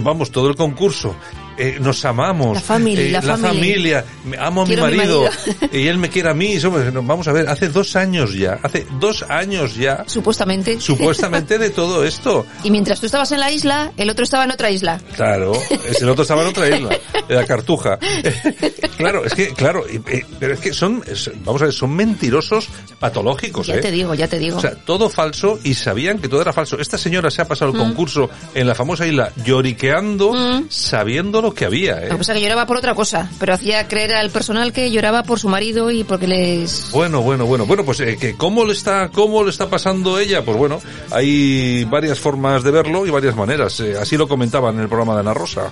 vamos, 0.00 0.30
todo 0.30 0.48
el 0.48 0.56
concurso. 0.56 1.16
Eh, 1.58 1.78
nos 1.80 2.04
amamos. 2.04 2.54
La 2.54 2.60
familia, 2.60 3.18
eh, 3.18 3.22
la 3.26 3.36
familia. 3.38 4.04
Amo 4.38 4.62
a 4.62 4.64
mi 4.64 4.68
Quiero 4.68 4.84
a 4.86 4.90
mi 4.90 4.96
marido. 4.96 5.22
marido. 5.24 5.68
y 5.72 5.86
él 5.88 5.98
me 5.98 6.08
quiere 6.10 6.30
a 6.30 6.34
mí. 6.34 6.58
Somos- 6.60 6.92
vamos 7.06 7.26
a 7.28 7.32
ver, 7.32 7.48
hace 7.48 7.68
dos 7.68 7.96
años 7.96 8.34
ya, 8.34 8.58
hace 8.62 8.86
dos 9.00 9.24
años 9.28 9.74
ya, 9.76 10.04
Supuestamente. 10.06 10.80
supuestamente 10.80 11.58
de 11.58 11.70
todo 11.70 12.04
esto. 12.04 12.46
Y 12.64 12.70
mientras 12.70 13.00
tú 13.00 13.06
estabas 13.06 13.32
en 13.32 13.40
la 13.40 13.50
isla, 13.50 13.92
el 13.96 14.10
otro 14.10 14.24
estaba 14.24 14.44
en 14.44 14.50
otra 14.50 14.70
isla. 14.70 15.00
Claro, 15.14 15.52
el 16.00 16.08
otro 16.08 16.22
estaba 16.22 16.42
en 16.42 16.48
otra 16.48 16.68
isla, 16.68 16.98
en 17.28 17.36
la 17.36 17.44
Cartuja. 17.46 17.98
claro, 18.96 19.24
es 19.24 19.34
que, 19.34 19.48
claro, 19.54 19.84
pero 20.38 20.54
es 20.54 20.60
que 20.60 20.72
son, 20.72 21.02
vamos 21.44 21.62
a 21.62 21.66
ver, 21.66 21.74
son 21.74 21.94
mentirosos 21.94 22.68
patológicos, 22.98 23.66
Ya 23.66 23.76
¿eh? 23.76 23.80
te 23.80 23.90
digo, 23.90 24.14
ya 24.14 24.28
te 24.28 24.38
digo. 24.38 24.58
O 24.58 24.60
sea, 24.60 24.74
todo 24.74 25.08
falso 25.10 25.58
y 25.62 25.74
sabían 25.74 26.18
que 26.18 26.28
todo 26.28 26.42
era 26.42 26.52
falso. 26.52 26.78
Esta 26.78 26.98
señora 26.98 27.30
se 27.30 27.42
ha 27.42 27.44
pasado 27.48 27.70
el 27.72 27.76
Mm. 27.76 27.80
concurso 27.80 28.30
en 28.54 28.66
la 28.66 28.74
famosa 28.74 29.06
isla 29.06 29.32
lloriqueando, 29.44 30.32
sabiendo 30.68 31.40
lo 31.46 31.54
que 31.54 31.64
había, 31.64 32.02
¿eh? 32.02 32.08
Lo 32.08 32.18
que 32.18 32.40
lloraba 32.40 32.66
por 32.66 32.76
otra 32.76 32.94
cosa, 32.94 33.30
pero 33.38 33.54
hacía 33.54 33.86
creer 33.86 34.14
al 34.14 34.30
personal 34.30 34.72
que 34.72 34.90
lloraba 34.90 35.22
por 35.22 35.38
su 35.38 35.48
marido 35.48 35.92
y 35.92 36.02
porque 36.02 36.26
les... 36.26 36.90
Bueno, 36.90 37.22
bueno, 37.22 37.46
bueno, 37.46 37.66
bueno, 37.66 37.84
pues 37.84 38.00
eh, 38.00 38.16
que 38.16 38.36
cómo 38.36 38.64
le 38.64 38.72
está, 38.72 39.10
cómo 39.10 39.44
le 39.44 39.50
está 39.50 39.70
pasando 39.70 40.18
ella, 40.18 40.44
pues 40.44 40.56
bueno, 40.56 40.80
hay 41.12 41.84
varias 41.84 42.18
formas 42.18 42.64
de 42.64 42.72
verlo 42.72 43.06
y 43.06 43.10
varias 43.10 43.36
maneras. 43.36 43.78
Eh, 43.78 43.94
así 43.96 44.16
lo 44.16 44.26
comentaba 44.26 44.70
en 44.70 44.80
el 44.80 44.88
programa 44.88 45.14
de 45.14 45.20
Ana 45.20 45.34
Rosa. 45.34 45.70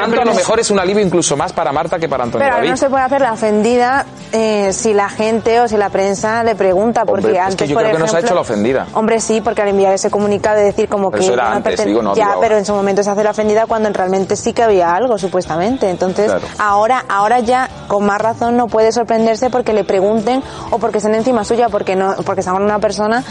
Tanto 0.00 0.20
a 0.20 0.24
lo 0.24 0.34
mejor 0.34 0.60
es 0.60 0.70
un 0.70 0.78
alivio 0.78 1.02
incluso 1.04 1.36
más 1.36 1.52
para 1.52 1.72
Marta 1.72 1.98
que 1.98 2.08
para 2.08 2.24
Antonio 2.24 2.44
Pero 2.46 2.56
David. 2.56 2.70
no 2.70 2.76
se 2.76 2.88
puede 2.90 3.04
hacer 3.04 3.20
la 3.20 3.32
ofendida 3.32 4.06
eh, 4.32 4.72
si 4.72 4.92
la 4.94 5.08
gente 5.08 5.60
o 5.60 5.68
si 5.68 5.76
la 5.76 5.90
prensa 5.90 6.42
le 6.44 6.54
pregunta, 6.54 7.04
porque 7.04 7.26
Hombre, 7.26 7.40
antes, 7.40 7.54
es 7.54 7.58
que 7.62 7.68
yo 7.68 7.74
por 7.74 7.82
creo 7.84 7.96
que 7.96 7.98
no 8.02 8.06
se 8.08 8.16
ha 8.16 8.18
ejemplo- 8.20 8.26
hecho 8.28 8.34
la 8.34 8.40
ofendida. 8.42 8.86
Hombre, 8.94 9.20
sí, 9.20 9.40
porque 9.40 9.62
al 9.62 9.68
enviar 9.68 9.92
ese 9.94 10.10
comunicado 10.10 10.56
de 10.58 10.64
decir 10.64 10.88
como 10.88 11.10
Pero 11.10 11.20
que... 11.20 11.24
eso 11.26 11.34
era 11.34 11.50
no 11.50 11.56
antes, 11.56 11.84
digo, 11.84 12.02
no 12.02 12.14
Ya, 12.14 12.28
digo 12.28 12.40
pero 12.40 12.56
en 12.58 12.64
su 12.64 12.72
momento 12.74 13.02
se 13.02 13.10
hace 13.10 13.24
la 13.24 13.30
ofendida 13.30 13.66
cuando 13.66 13.88
realmente 13.90 14.36
sí 14.36 14.52
que 14.52 14.62
había 14.62 14.94
algo, 14.94 15.18
supuestamente. 15.18 15.88
Entonces, 15.90 16.26
Claro. 16.26 16.46
ahora 16.58 17.04
ahora 17.08 17.40
ya, 17.40 17.68
con 17.88 18.04
más 18.04 18.20
razón, 18.20 18.56
no 18.56 18.66
puede 18.68 18.92
sorprenderse 18.92 19.50
porque 19.50 19.72
le 19.72 19.84
pregunten 19.84 20.42
o 20.70 20.78
porque 20.78 20.98
estén 20.98 21.14
encima 21.14 21.44
suya, 21.44 21.68
porque 21.68 21.96
no 21.96 22.14
porque 22.24 22.40
está 22.40 22.52
con 22.52 22.62
una 22.62 22.78
persona 22.78 23.24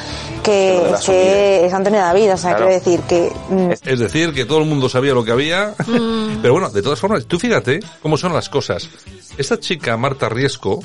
que, 0.43 0.80
Pero 1.05 1.65
es 1.68 1.74
Antonio 1.74 1.99
David. 1.99 2.34
O 2.34 2.38
sea, 2.38 2.55
Claro. 2.55 2.65
quiero 2.68 2.84
decir 2.84 3.01
que... 3.07 3.32
mm, 3.49 3.72
Es 3.86 3.99
decir, 3.99 4.34
que 4.34 4.45
todo 4.45 4.59
el 4.59 4.65
mundo 4.65 4.89
sabía 4.89 5.13
lo 5.13 5.24
que 5.24 5.32
había. 5.32 5.74
Pero 6.41 6.53
bueno, 6.53 6.57
de 6.72 6.82
todas 6.82 6.99
formas, 6.99 7.26
tú 7.26 7.39
fíjate 7.39 7.80
cómo 8.01 8.18
son 8.18 8.34
las 8.34 8.49
cosas. 8.49 8.89
Esta 9.38 9.60
chica, 9.60 9.95
Marta 9.97 10.28
Riesco, 10.30 10.84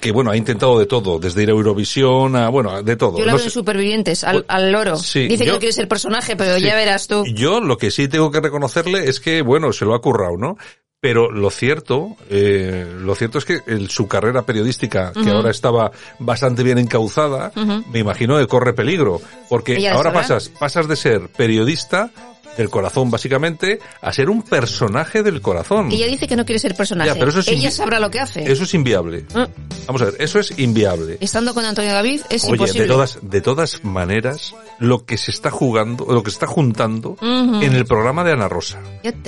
que 0.00 0.12
bueno, 0.12 0.30
ha 0.30 0.36
intentado 0.36 0.78
de 0.78 0.86
todo, 0.86 1.18
desde 1.18 1.42
ir 1.42 1.48
a 1.50 1.52
Eurovisión 1.52 2.34
a, 2.36 2.48
bueno, 2.48 2.82
de 2.82 2.96
todo. 2.96 3.18
Yo 3.18 3.24
la 3.24 3.32
No 3.32 3.36
veo 3.38 3.44
en 3.46 3.50
Supervivientes, 3.50 4.24
al, 4.24 4.44
al 4.48 4.72
loro. 4.72 4.96
Sí, 4.96 5.28
Dice 5.28 5.44
que 5.44 5.50
no 5.52 5.58
quiere 5.58 5.72
ser 5.74 5.88
personaje, 5.88 6.36
pero 6.36 6.56
Sí. 6.56 6.62
ya 6.64 6.74
verás 6.74 7.06
tú. 7.06 7.24
Yo 7.34 7.60
lo 7.60 7.76
que 7.76 7.90
sí 7.90 8.08
tengo 8.08 8.30
que 8.30 8.40
reconocerle 8.40 9.08
es 9.08 9.20
que, 9.20 9.42
bueno, 9.42 9.72
se 9.72 9.84
lo 9.84 9.94
ha 9.94 10.00
currado, 10.00 10.36
¿no? 10.38 10.56
Pero 11.02 11.30
lo 11.30 11.50
cierto, 11.50 12.16
eh, 12.28 12.86
lo 12.98 13.14
cierto 13.14 13.38
es 13.38 13.46
que 13.46 13.60
el- 13.66 13.88
su 13.88 14.06
carrera 14.06 14.42
periodística, 14.42 15.12
que 15.14 15.30
ahora 15.30 15.50
estaba 15.50 15.90
bastante 16.18 16.62
bien 16.62 16.76
encauzada, 16.78 17.52
me 17.90 17.98
imagino 18.00 18.38
que 18.38 18.46
corre 18.46 18.74
peligro. 18.74 19.18
Porque 19.48 19.80
lo 19.80 19.88
ahora 19.88 20.10
sabrá. 20.10 20.20
pasas, 20.20 20.48
pasas 20.50 20.88
de 20.88 20.96
ser 20.96 21.28
periodista 21.28 22.10
del 22.56 22.70
corazón, 22.70 23.10
básicamente, 23.10 23.78
a 24.00 24.12
ser 24.12 24.30
un 24.30 24.42
personaje 24.42 25.22
del 25.22 25.40
corazón. 25.40 25.90
Ella 25.90 26.06
dice 26.06 26.26
que 26.26 26.36
no 26.36 26.44
quiere 26.44 26.58
ser 26.58 26.74
personaje. 26.74 27.08
Ya, 27.08 27.14
pero 27.14 27.30
eso 27.30 27.40
es 27.40 27.48
Ella 27.48 27.70
sabrá 27.70 28.00
lo 28.00 28.10
que 28.10 28.20
hace. 28.20 28.50
Eso 28.50 28.64
es 28.64 28.74
inviable. 28.74 29.24
Ah. 29.34 29.48
Vamos 29.86 30.02
a 30.02 30.06
ver, 30.06 30.16
eso 30.18 30.38
es 30.38 30.58
inviable. 30.58 31.18
Estando 31.20 31.54
con 31.54 31.64
Antonio 31.64 31.92
David 31.92 32.22
es 32.30 32.44
Oye, 32.44 32.52
imposible. 32.52 32.82
de 32.82 32.88
todas, 32.88 33.18
de 33.22 33.40
todas 33.40 33.84
maneras, 33.84 34.54
lo 34.78 35.04
que 35.04 35.16
se 35.16 35.30
está 35.30 35.50
jugando, 35.50 36.06
lo 36.08 36.22
que 36.22 36.30
se 36.30 36.36
está 36.36 36.46
juntando 36.46 37.16
en 37.20 37.74
el 37.74 37.86
programa 37.86 38.24
de 38.24 38.32
Ana 38.32 38.48
Rosa. 38.48 38.80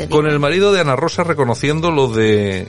Con 0.09 0.27
el 0.27 0.39
marido 0.39 0.73
de 0.73 0.81
Ana 0.81 0.97
Rosa 0.97 1.25
reconociendo 1.25 1.91
lo 1.91 2.09
de 2.09 2.66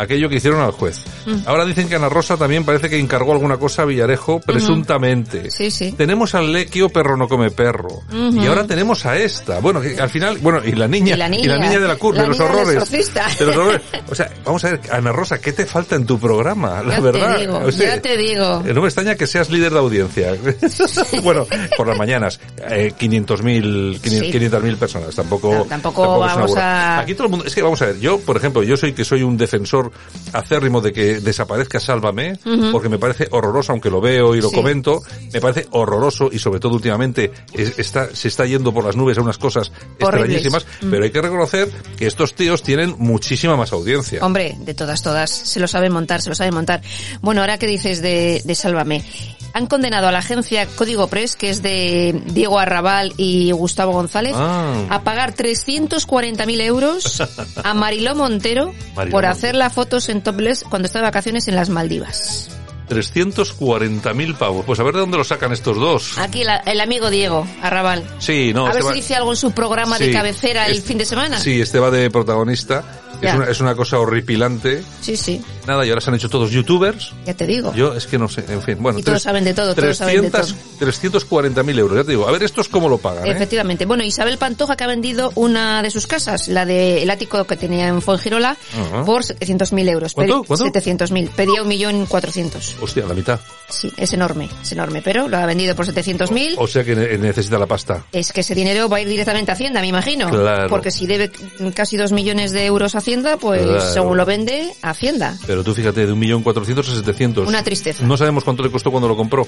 aquello 0.00 0.28
que 0.28 0.36
hicieron 0.36 0.60
al 0.60 0.72
juez. 0.72 0.98
Mm. 1.26 1.46
Ahora 1.46 1.64
dicen 1.64 1.88
que 1.88 1.94
Ana 1.96 2.08
Rosa 2.08 2.36
también 2.36 2.64
parece 2.64 2.88
que 2.88 2.98
encargó 2.98 3.32
alguna 3.32 3.56
cosa 3.56 3.82
a 3.82 3.84
Villarejo, 3.84 4.40
presuntamente. 4.40 5.50
Sí, 5.50 5.70
sí. 5.70 5.92
Tenemos 5.92 6.34
al 6.34 6.52
Lequio 6.52 6.88
perro 6.88 7.16
no 7.16 7.28
come 7.28 7.50
perro. 7.50 8.02
Y 8.12 8.46
ahora 8.46 8.66
tenemos 8.66 9.04
a 9.06 9.16
esta. 9.16 9.60
Bueno, 9.60 9.80
que 9.80 9.98
al 10.00 10.10
final, 10.10 10.38
bueno, 10.38 10.60
y 10.64 10.72
la 10.72 10.88
niña, 10.88 11.14
Y 11.14 11.18
la 11.18 11.28
niña. 11.28 11.78
de 11.80 11.88
la 11.88 11.96
cur, 11.96 12.14
La 12.16 12.22
de 12.22 12.28
los 12.28 12.40
horrores. 12.40 12.90
De 12.90 13.46
los 13.46 13.56
horrores. 13.56 13.80
O 14.10 14.14
sea, 14.14 14.28
vamos 14.44 14.64
a 14.64 14.70
ver, 14.72 14.80
Ana 14.90 15.12
Rosa, 15.12 15.40
¿qué 15.40 15.52
te 15.52 15.66
falta 15.66 15.94
en 15.94 16.04
tu 16.04 16.18
programa? 16.18 16.82
La 16.82 16.96
Ya 16.96 17.00
verdad. 17.00 17.34
te 17.36 17.40
digo, 17.42 17.58
O 17.58 17.70
sea, 17.72 17.94
ya 17.96 18.02
te 18.02 18.16
digo. 18.16 18.62
eh, 18.66 18.72
No 18.74 18.80
me 18.82 18.88
extraña 18.88 19.14
que 19.14 19.26
seas 19.26 19.50
líder 19.50 19.72
de 19.72 19.78
audiencia. 19.78 20.32
bueno, 21.22 21.46
por 21.76 21.86
las 21.86 21.96
mañanas, 21.96 22.40
eh, 22.70 22.92
500.000 22.98 24.00
Sí. 24.02 24.32
500.000 24.32 24.76
personas. 24.76 25.14
Tampoco, 25.14 25.54
No, 25.54 25.64
tampoco 25.64 26.18
una 26.18 26.34
vamos 26.34 26.56
a- 26.56 26.98
Aquí 27.00 27.14
todo 27.14 27.24
el 27.26 27.30
mundo, 27.30 27.44
es 27.46 27.54
que 27.54 27.62
vamos 27.62 27.80
a 27.82 27.86
ver, 27.86 28.00
yo, 28.00 28.18
por 28.20 28.36
ejemplo, 28.36 28.62
yo 28.62 28.76
soy 28.76 28.92
que 28.92 29.04
soy 29.04 29.22
un 29.22 29.36
defensor 29.36 29.89
acérrimo 30.32 30.80
de 30.80 30.92
que 30.92 31.20
desaparezca 31.20 31.80
Sálvame, 31.80 32.38
porque 32.72 32.88
me 32.88 32.98
parece 32.98 33.28
horroroso, 33.30 33.72
aunque 33.72 33.90
lo 33.90 34.00
veo 34.00 34.34
y 34.34 34.40
lo 34.40 34.48
Sí. 34.50 34.54
comento, 34.56 35.02
me 35.32 35.40
parece 35.40 35.66
horroroso 35.70 36.28
y 36.32 36.38
sobre 36.38 36.60
todo 36.60 36.74
últimamente 36.74 37.30
es- 37.52 37.78
está, 37.78 38.14
se 38.14 38.28
está 38.28 38.46
yendo 38.46 38.72
por 38.72 38.84
las 38.84 38.96
nubes 38.96 39.18
a 39.18 39.22
unas 39.22 39.38
cosas 39.38 39.70
Horribles. 40.00 40.36
extrañísimas, 40.36 40.66
Mm. 40.82 40.90
pero 40.90 41.04
hay 41.04 41.10
que 41.10 41.22
reconocer 41.22 41.70
que 41.96 42.06
estos 42.06 42.34
tíos 42.34 42.62
tienen 42.62 42.94
muchísima 42.98 43.56
más 43.56 43.72
audiencia. 43.72 44.24
Hombre, 44.24 44.56
de 44.60 44.74
todas, 44.74 45.02
todas. 45.02 45.30
Se 45.30 45.60
lo 45.60 45.66
saben 45.68 45.92
montar, 45.92 46.20
se 46.22 46.28
lo 46.28 46.34
saben 46.34 46.54
montar. 46.54 46.80
Bueno, 47.20 47.40
ahora 47.40 47.58
que 47.58 47.66
dices 47.66 48.02
de, 48.02 48.42
de 48.44 48.54
Sálvame. 48.54 49.04
Han 49.52 49.66
condenado 49.66 50.06
a 50.08 50.12
la 50.12 50.18
agencia 50.20 50.66
Código 50.76 51.08
Press, 51.08 51.34
que 51.36 51.50
es 51.50 51.60
de 51.62 52.20
Diego 52.26 52.58
Arrabal 52.58 53.12
y 53.16 53.50
Gustavo 53.52 53.92
González, 53.92 54.34
Ah. 54.36 54.84
a 54.90 55.02
pagar 55.02 55.34
340.000 55.34 56.60
euros 56.60 57.20
a 57.64 57.74
Mariló 57.74 58.14
Montero 58.14 58.66
Mariló 58.94 58.94
por 58.94 59.24
Montero. 59.24 59.28
hacerla 59.28 59.70
fotos 59.70 60.08
en 60.08 60.22
topless 60.22 60.62
cuando 60.64 60.86
está 60.86 61.00
de 61.00 61.04
vacaciones 61.04 61.48
en 61.48 61.56
las 61.56 61.68
Maldivas. 61.68 62.48
340.000 62.88 64.34
pavos. 64.36 64.64
Pues 64.64 64.80
a 64.80 64.82
ver 64.82 64.94
de 64.94 65.00
dónde 65.00 65.16
lo 65.16 65.24
sacan 65.24 65.52
estos 65.52 65.76
dos. 65.76 66.18
Aquí 66.18 66.42
la- 66.44 66.56
el 66.58 66.80
amigo 66.80 67.08
Diego 67.10 67.46
Arrabal. 67.62 68.04
Sí, 68.18 68.52
no, 68.52 68.66
a 68.66 68.70
ver 68.72 68.78
este 68.80 68.92
si 68.94 69.00
dice 69.00 69.14
algo 69.16 69.30
en 69.30 69.36
su 69.36 69.52
programa 69.52 69.98
de 69.98 70.12
cabecera 70.12 70.66
el 70.66 70.78
es- 70.78 70.84
fin 70.84 70.98
de 70.98 71.04
semana. 71.04 71.38
Sí, 71.38 71.60
este 71.60 71.78
va 71.78 71.90
de 71.90 72.10
protagonista. 72.10 72.82
Es 73.20 73.34
una, 73.34 73.44
es 73.46 73.60
una 73.60 73.74
cosa 73.74 73.98
horripilante. 73.98 74.82
sí, 75.00 75.16
sí, 75.16 75.42
Nada, 75.66 75.84
y 75.84 75.90
ahora 75.90 76.00
se 76.00 76.10
han 76.10 76.16
hecho 76.16 76.28
todos 76.30 76.50
youtubers. 76.50 77.12
ya 77.26 77.34
te 77.34 77.46
digo. 77.46 77.72
Yo 77.74 77.94
es 77.94 78.06
que 78.06 78.18
no 78.18 78.28
sé, 78.28 78.44
en 78.48 78.62
fin. 78.62 78.76
Bueno, 78.80 78.98
Y 78.98 79.02
todos 79.02 79.16
tres- 79.16 79.22
saben 79.22 79.44
de 79.44 79.52
todo, 79.54 79.74
todos 79.74 79.96
saben 79.96 80.22
de 80.22 80.30
todo. 80.30 80.42
340.000 80.80 81.78
euros, 81.78 81.96
ya 81.98 82.04
te 82.04 82.10
digo. 82.12 82.26
A 82.26 82.32
ver, 82.32 82.42
estos 82.42 82.68
cómo 82.68 82.88
lo 82.88 82.98
pagan, 82.98 83.26
¿eh? 83.26 83.30
Efectivamente. 83.30 83.84
Bueno, 83.86 84.02
Isabel 84.04 84.38
Pantoja 84.38 84.76
que 84.76 84.84
ha 84.84 84.86
vendido 84.86 85.32
una 85.34 85.82
de 85.82 85.90
sus 85.90 86.06
casas, 86.06 86.48
la 86.48 86.64
del 86.64 87.08
ático 87.10 87.44
que 87.44 87.56
tenía 87.56 87.88
en 87.88 88.00
Fuengirola, 88.02 88.56
Ajá. 88.74 89.04
por 89.04 89.22
700.000 89.22 89.88
euros. 89.90 90.14
¿Cuánto? 90.14 90.42
¿Cuánto? 90.44 90.64
700.000. 90.66 91.30
Pedía 91.30 91.62
un 91.62 91.68
millón 91.68 92.06
cuatrocientos. 92.06 92.74
Hostia, 92.80 93.04
la 93.06 93.14
mitad. 93.14 93.38
Sí, 93.68 93.92
es 93.96 94.12
enorme, 94.12 94.48
es 94.62 94.72
enorme, 94.72 95.02
pero 95.02 95.28
lo 95.28 95.36
ha 95.36 95.46
vendido 95.46 95.76
por 95.76 95.86
700.000. 95.86 96.54
O 96.58 96.66
sea 96.66 96.82
que 96.84 96.96
ne- 96.96 97.18
necesita 97.18 97.58
la 97.58 97.66
pasta. 97.66 98.04
Es 98.12 98.32
que 98.32 98.40
ese 98.40 98.54
dinero 98.54 98.88
va 98.88 98.96
a 98.96 99.00
ir 99.02 99.08
directamente 99.08 99.50
a 99.52 99.54
Hacienda, 99.54 99.80
me 99.80 99.86
imagino. 99.88 100.28
Claro. 100.30 100.68
Porque 100.68 100.90
si 100.90 101.06
debe 101.06 101.30
casi 101.74 101.96
dos 101.96 102.12
millones 102.12 102.50
de 102.52 102.64
euros 102.66 102.94
a 102.94 102.99
Hacienda, 103.00 103.36
pues 103.36 103.62
Claro. 103.62 103.80
según 103.92 104.16
lo 104.16 104.24
vende, 104.24 104.72
Hacienda. 104.82 105.36
Pero 105.46 105.64
tú 105.64 105.74
fíjate, 105.74 106.06
de 106.06 106.12
1.400.000 106.14 106.78
a 106.92 106.94
700. 106.96 107.48
Una 107.48 107.62
tristeza. 107.64 108.04
No 108.06 108.16
sabemos 108.16 108.44
cuánto 108.44 108.62
le 108.62 108.70
costó 108.70 108.90
cuando 108.90 109.08
lo 109.08 109.16
compró. 109.16 109.46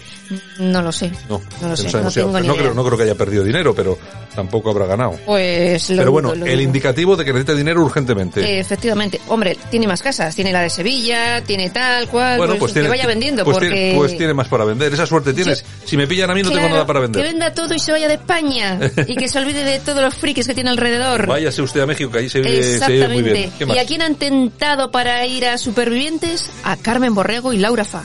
No 0.59 0.83
lo 0.83 0.91
sé. 0.93 1.13
No, 1.29 1.41
No 1.61 1.69
lo 1.69 1.77
sé, 1.77 1.89
sabemos 1.91 2.05
no 2.05 2.11
si- 2.11 2.21
tengo 2.21 2.41
ni 2.41 2.47
no 2.49 2.55
idea. 2.55 2.63
creo, 2.65 2.75
no 2.75 2.85
creo 2.85 2.97
que 2.99 3.05
haya 3.05 3.15
perdido 3.15 3.45
dinero, 3.45 3.75
pero 3.75 3.97
tampoco 4.35 4.71
habrá 4.71 4.87
ganado. 4.87 5.19
Pues 5.27 5.91
lo 5.91 5.97
Pero 5.97 6.03
dudo, 6.05 6.13
bueno, 6.13 6.29
lo 6.35 6.47
el 6.47 6.53
dudo. 6.53 6.61
indicativo 6.63 7.17
de 7.17 7.25
que 7.25 7.33
necesita 7.33 7.55
dinero 7.55 7.83
urgentemente. 7.85 8.59
Efectivamente. 8.61 9.21
Hombre, 9.29 9.57
tiene 9.71 9.87
más 9.87 10.03
casas. 10.03 10.35
Tiene 10.35 10.53
la 10.53 10.61
de 10.63 10.71
Sevilla, 10.71 11.43
tiene 11.45 11.71
tal 11.71 12.09
cual. 12.09 12.39
bueno, 12.39 12.53
pues, 12.55 12.61
pues 12.61 12.73
tiene, 12.75 12.87
que 12.89 12.91
vaya 12.91 13.07
vendiendo 13.07 13.45
pues 13.45 13.57
porque... 13.59 13.71
tiene, 13.71 13.95
pues 13.97 14.17
tiene 14.17 14.35
más 14.35 14.49
para 14.49 14.65
vender. 14.65 14.93
Esa 14.93 15.07
suerte 15.07 15.33
tienes. 15.35 15.65
Si 15.85 15.97
me 15.97 16.07
pillan 16.07 16.31
a 16.31 16.35
mí 16.35 16.43
no 16.43 16.51
tengo 16.51 16.69
nada 16.69 16.87
para 16.87 17.01
Que 17.01 17.03
vender. 17.07 17.23
venda 17.25 17.53
todo 17.55 17.75
y 17.75 17.79
se 17.79 17.93
vaya 17.93 18.09
de 18.09 18.15
España. 18.15 18.79
y 19.07 19.17
que 19.17 19.29
se 19.29 19.39
olvide 19.39 19.65
de 19.65 19.79
todos 19.81 20.03
los 20.03 20.15
frikis 20.15 20.47
que 20.47 20.55
tiene 20.55 20.71
alrededor. 20.71 21.27
Váyase 21.33 21.63
usted 21.63 21.81
a 21.81 21.87
México, 21.87 22.11
que 22.11 22.19
ahí 22.19 22.29
se 22.29 22.41
vive, 22.41 22.63
se 22.63 22.87
vive 22.93 23.09
muy 23.09 23.19
Exactamente. 23.21 23.51
bien. 23.59 23.71
¿Y 23.77 23.79
a 23.79 23.87
quién 23.87 24.03
han 24.03 24.15
tentado 24.17 24.91
para 24.91 25.27
ir 25.27 25.47
a 25.47 25.59
Supervivientes? 25.59 26.49
A 26.65 26.77
Carmen 26.77 27.15
Borrego 27.15 27.53
y 27.53 27.59
Laura 27.59 27.85
Fa. 27.85 28.03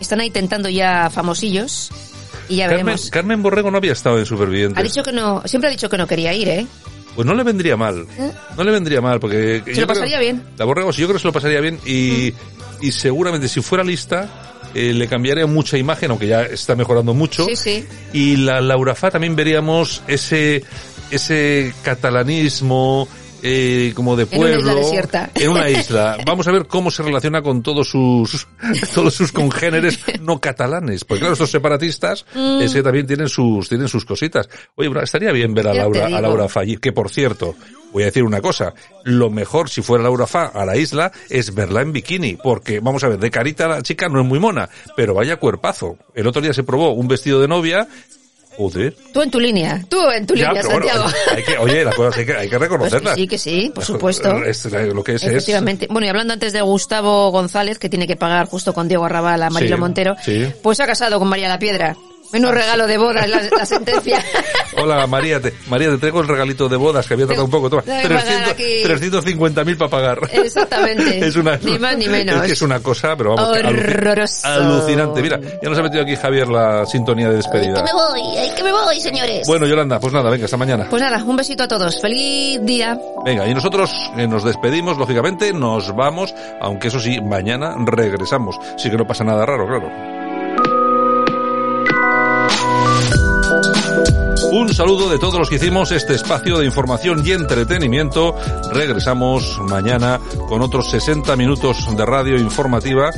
Están 0.00 0.20
ahí 0.20 0.30
tentando 0.30 0.68
ya 0.68 1.10
famosillos. 1.10 1.90
Y 2.48 2.56
ya 2.56 2.66
Carmen, 2.66 2.86
veremos. 2.86 3.10
Carmen 3.10 3.42
Borrego 3.42 3.70
no 3.70 3.78
había 3.78 3.92
estado 3.92 4.18
en 4.18 4.26
Supervivientes. 4.26 4.78
Ha 4.78 4.82
dicho 4.82 5.02
que 5.02 5.12
no, 5.12 5.42
siempre 5.46 5.68
ha 5.68 5.70
dicho 5.70 5.88
que 5.88 5.98
no 5.98 6.06
quería 6.06 6.32
ir, 6.34 6.48
¿eh? 6.48 6.66
Pues 7.14 7.26
no 7.26 7.34
le 7.34 7.42
vendría 7.42 7.76
mal. 7.76 8.06
No 8.56 8.64
le 8.64 8.70
vendría 8.70 9.00
mal, 9.00 9.20
porque... 9.20 9.62
Se 9.72 9.80
lo 9.82 9.86
pasaría 9.86 10.18
bien. 10.18 10.42
La 10.56 10.64
Borrego, 10.64 10.92
sí, 10.92 11.02
yo 11.02 11.08
creo 11.08 11.16
que 11.16 11.20
se 11.22 11.28
lo 11.28 11.32
pasaría 11.32 11.60
bien 11.60 11.78
y, 11.84 12.32
Mm. 12.80 12.84
y 12.86 12.92
seguramente 12.92 13.48
si 13.48 13.60
fuera 13.60 13.84
lista 13.84 14.28
eh, 14.74 14.94
le 14.94 15.06
cambiaría 15.06 15.46
mucha 15.46 15.76
imagen, 15.76 16.10
aunque 16.10 16.26
ya 16.26 16.42
está 16.42 16.74
mejorando 16.74 17.12
mucho. 17.12 17.44
Sí, 17.44 17.56
sí. 17.56 17.86
Y 18.14 18.36
la 18.36 18.62
Laura 18.62 18.94
Fa 18.94 19.10
también 19.10 19.36
veríamos 19.36 20.02
ese, 20.08 20.64
ese 21.10 21.74
catalanismo 21.82 23.06
eh, 23.42 23.92
como 23.94 24.16
de 24.16 24.22
En 24.24 24.28
una 24.28 24.36
pueblo. 24.38 24.58
isla 24.60 24.74
desierta. 24.74 25.30
En 25.34 25.48
una 25.50 25.68
isla. 25.68 26.16
Vamos 26.26 26.46
a 26.48 26.52
ver 26.52 26.66
cómo 26.66 26.90
se 26.90 27.02
relaciona 27.02 27.42
con 27.42 27.62
todos 27.62 27.88
sus, 27.88 28.46
todos 28.94 29.14
sus 29.14 29.32
congéneres 29.32 29.98
no 30.20 30.40
catalanes. 30.40 31.04
Porque 31.04 31.20
claro, 31.20 31.32
estos 31.34 31.50
separatistas 31.50 32.24
Mm. 32.34 32.62
es 32.62 32.72
que 32.72 32.82
también 32.82 33.06
tienen 33.06 33.28
sus, 33.28 33.68
tienen 33.68 33.88
sus 33.88 34.04
cositas. 34.04 34.48
Oye, 34.76 34.90
estaría 35.02 35.32
bien 35.32 35.54
ver 35.54 35.68
a 35.68 35.74
Laura, 35.74 36.06
a. 36.06 36.20
Laura 36.20 36.48
Fa 36.48 36.60
allí, 36.60 36.76
que 36.76 36.92
por 36.92 37.10
cierto, 37.10 37.54
voy 37.92 38.04
a 38.04 38.06
decir 38.06 38.22
una 38.22 38.40
cosa, 38.40 38.72
lo 39.04 39.28
mejor 39.30 39.68
si 39.68 39.82
fuera 39.82 40.04
Laura 40.04 40.26
Fa 40.26 40.46
a 40.46 40.64
la 40.64 40.76
isla 40.76 41.10
es 41.28 41.54
verla 41.54 41.82
en 41.82 41.92
bikini, 41.92 42.36
porque 42.42 42.80
vamos 42.80 43.02
a 43.04 43.08
ver, 43.08 43.18
de 43.18 43.30
carita 43.30 43.68
la 43.68 43.82
chica 43.82 44.08
no 44.08 44.20
es 44.20 44.26
muy 44.26 44.38
mona, 44.38 44.68
pero 44.96 45.14
vaya 45.14 45.36
cuerpazo. 45.36 45.96
El 46.14 46.26
otro 46.26 46.40
día 46.40 46.52
se 46.54 46.62
probó 46.62 46.92
un 46.92 47.08
vestido 47.08 47.40
de 47.40 47.48
novia, 47.48 47.86
joder. 48.56 48.94
Tú 49.12 49.22
en 49.22 49.30
tu 49.30 49.40
línea. 49.40 49.84
Tú 49.88 49.98
en 50.10 50.26
tu 50.26 50.34
Ya, 50.34 50.48
línea, 50.52 50.62
bueno, 50.64 50.86
Santiago. 50.88 51.04
hay 51.36 51.42
que, 51.42 51.58
oye, 51.58 51.84
las 51.84 51.94
cosas 51.94 52.18
hay 52.18 52.26
que, 52.26 52.32
hay 52.32 52.36
que 52.36 52.48
Pues 52.48 52.50
que 52.50 52.58
reconocerlas. 52.58 53.14
sí, 53.16 53.26
que 53.28 53.38
sí, 53.38 53.72
por 53.74 53.84
supuesto. 53.84 54.36
Es- 54.44 54.64
lo 54.66 55.02
que 55.04 55.14
es, 55.14 55.22
es- 55.22 55.30
Efectivamente. 55.30 55.86
Bueno, 55.90 56.06
y 56.06 56.10
hablando 56.10 56.32
antes 56.32 56.52
de 56.52 56.60
Gustavo 56.62 57.30
González, 57.30 57.78
que 57.78 57.88
tiene 57.88 58.06
que 58.06 58.16
pagar 58.16 58.46
justo 58.46 58.72
con 58.74 58.88
Diego 58.88 59.04
Arrabal 59.04 59.42
a 59.42 59.50
Marilo 59.50 59.76
Sí, 59.76 59.80
Montero, 59.80 60.14
sí. 60.22 60.46
pues 60.62 60.76
se 60.76 60.82
ha 60.82 60.86
casado 60.86 61.18
con 61.18 61.28
María 61.28 61.48
La 61.48 61.58
Piedra. 61.58 61.96
Menos 62.32 62.50
regalo 62.52 62.86
de 62.86 62.96
bodas, 62.98 63.28
la, 63.28 63.42
la 63.42 63.66
sentencia. 63.66 64.24
Hola 64.80 65.06
María, 65.06 65.40
te, 65.40 65.52
María, 65.68 65.90
te 65.90 65.98
traigo 65.98 66.20
el 66.20 66.28
regalito 66.28 66.68
de 66.68 66.76
bodas 66.76 67.06
que 67.06 67.14
había 67.14 67.26
tardado 67.26 67.44
un 67.44 67.50
poco. 67.50 67.68
Toma, 67.68 67.82
Tengo 67.82 68.00
que 68.02 68.08
pagar 68.14 68.48
aquí. 68.50 68.82
350.000 68.84 69.76
para 69.76 69.90
pagar. 69.90 70.18
Exactamente. 70.32 71.18
es 71.26 71.36
una, 71.36 71.56
Ni 71.58 71.78
más 71.78 71.96
ni 71.96 72.08
menos. 72.08 72.36
Es 72.36 72.42
que 72.42 72.52
es 72.52 72.62
una 72.62 72.80
cosa, 72.80 73.14
pero 73.16 73.34
vamos, 73.36 73.58
Horroroso. 73.58 74.46
alucinante. 74.48 75.22
Mira, 75.22 75.38
ya 75.62 75.68
nos 75.68 75.78
ha 75.78 75.82
metido 75.82 76.02
aquí 76.02 76.16
Javier 76.16 76.48
la 76.48 76.86
sintonía 76.86 77.28
de 77.28 77.36
despedida. 77.36 77.74
Que 77.74 77.82
me 77.82 77.92
voy, 77.92 78.36
ay, 78.38 78.50
que 78.56 78.62
me 78.62 78.72
voy, 78.72 78.98
señores. 79.00 79.46
Bueno, 79.46 79.66
Yolanda, 79.66 80.00
pues 80.00 80.12
nada, 80.12 80.30
venga, 80.30 80.46
hasta 80.46 80.56
mañana. 80.56 80.86
Pues 80.88 81.02
nada, 81.02 81.22
un 81.22 81.36
besito 81.36 81.64
a 81.64 81.68
todos. 81.68 82.00
Feliz 82.00 82.60
día. 82.62 82.98
Venga, 83.24 83.46
y 83.46 83.54
nosotros 83.54 83.90
eh, 84.16 84.26
nos 84.26 84.42
despedimos, 84.42 84.96
lógicamente, 84.96 85.52
nos 85.52 85.94
vamos, 85.94 86.34
aunque 86.60 86.88
eso 86.88 86.98
sí, 86.98 87.20
mañana 87.20 87.74
regresamos. 87.84 88.56
Sí 88.78 88.90
que 88.90 88.96
no 88.96 89.06
pasa 89.06 89.22
nada 89.22 89.44
raro, 89.44 89.66
claro. 89.66 90.11
Un 94.52 94.68
saludo 94.74 95.08
de 95.08 95.18
todos 95.18 95.38
los 95.38 95.48
que 95.48 95.54
hicimos 95.56 95.92
este 95.92 96.14
espacio 96.14 96.58
de 96.58 96.66
información 96.66 97.22
y 97.24 97.32
entretenimiento. 97.32 98.36
Regresamos 98.70 99.58
mañana 99.60 100.20
con 100.46 100.60
otros 100.60 100.90
60 100.90 101.34
minutos 101.36 101.88
de 101.96 102.04
radio 102.04 102.36
informativa. 102.36 103.08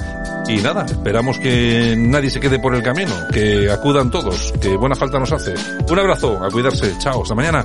Y 0.47 0.59
nada, 0.59 0.87
esperamos 0.87 1.41
que 1.41 1.97
nadie 1.99 2.31
se 2.31 2.39
quede 2.39 2.61
por 2.61 2.77
el 2.77 2.85
camino, 2.85 3.13
que 3.33 3.69
acudan 3.69 4.13
todos, 4.13 4.53
que 4.61 4.77
buena 4.77 4.95
falta 4.95 5.19
nos 5.19 5.33
hace. 5.33 5.55
Un 5.91 5.99
abrazo, 5.99 6.39
a 6.41 6.49
cuidarse. 6.53 6.97
Chao, 7.01 7.23
hasta 7.23 7.35
mañana. 7.35 7.65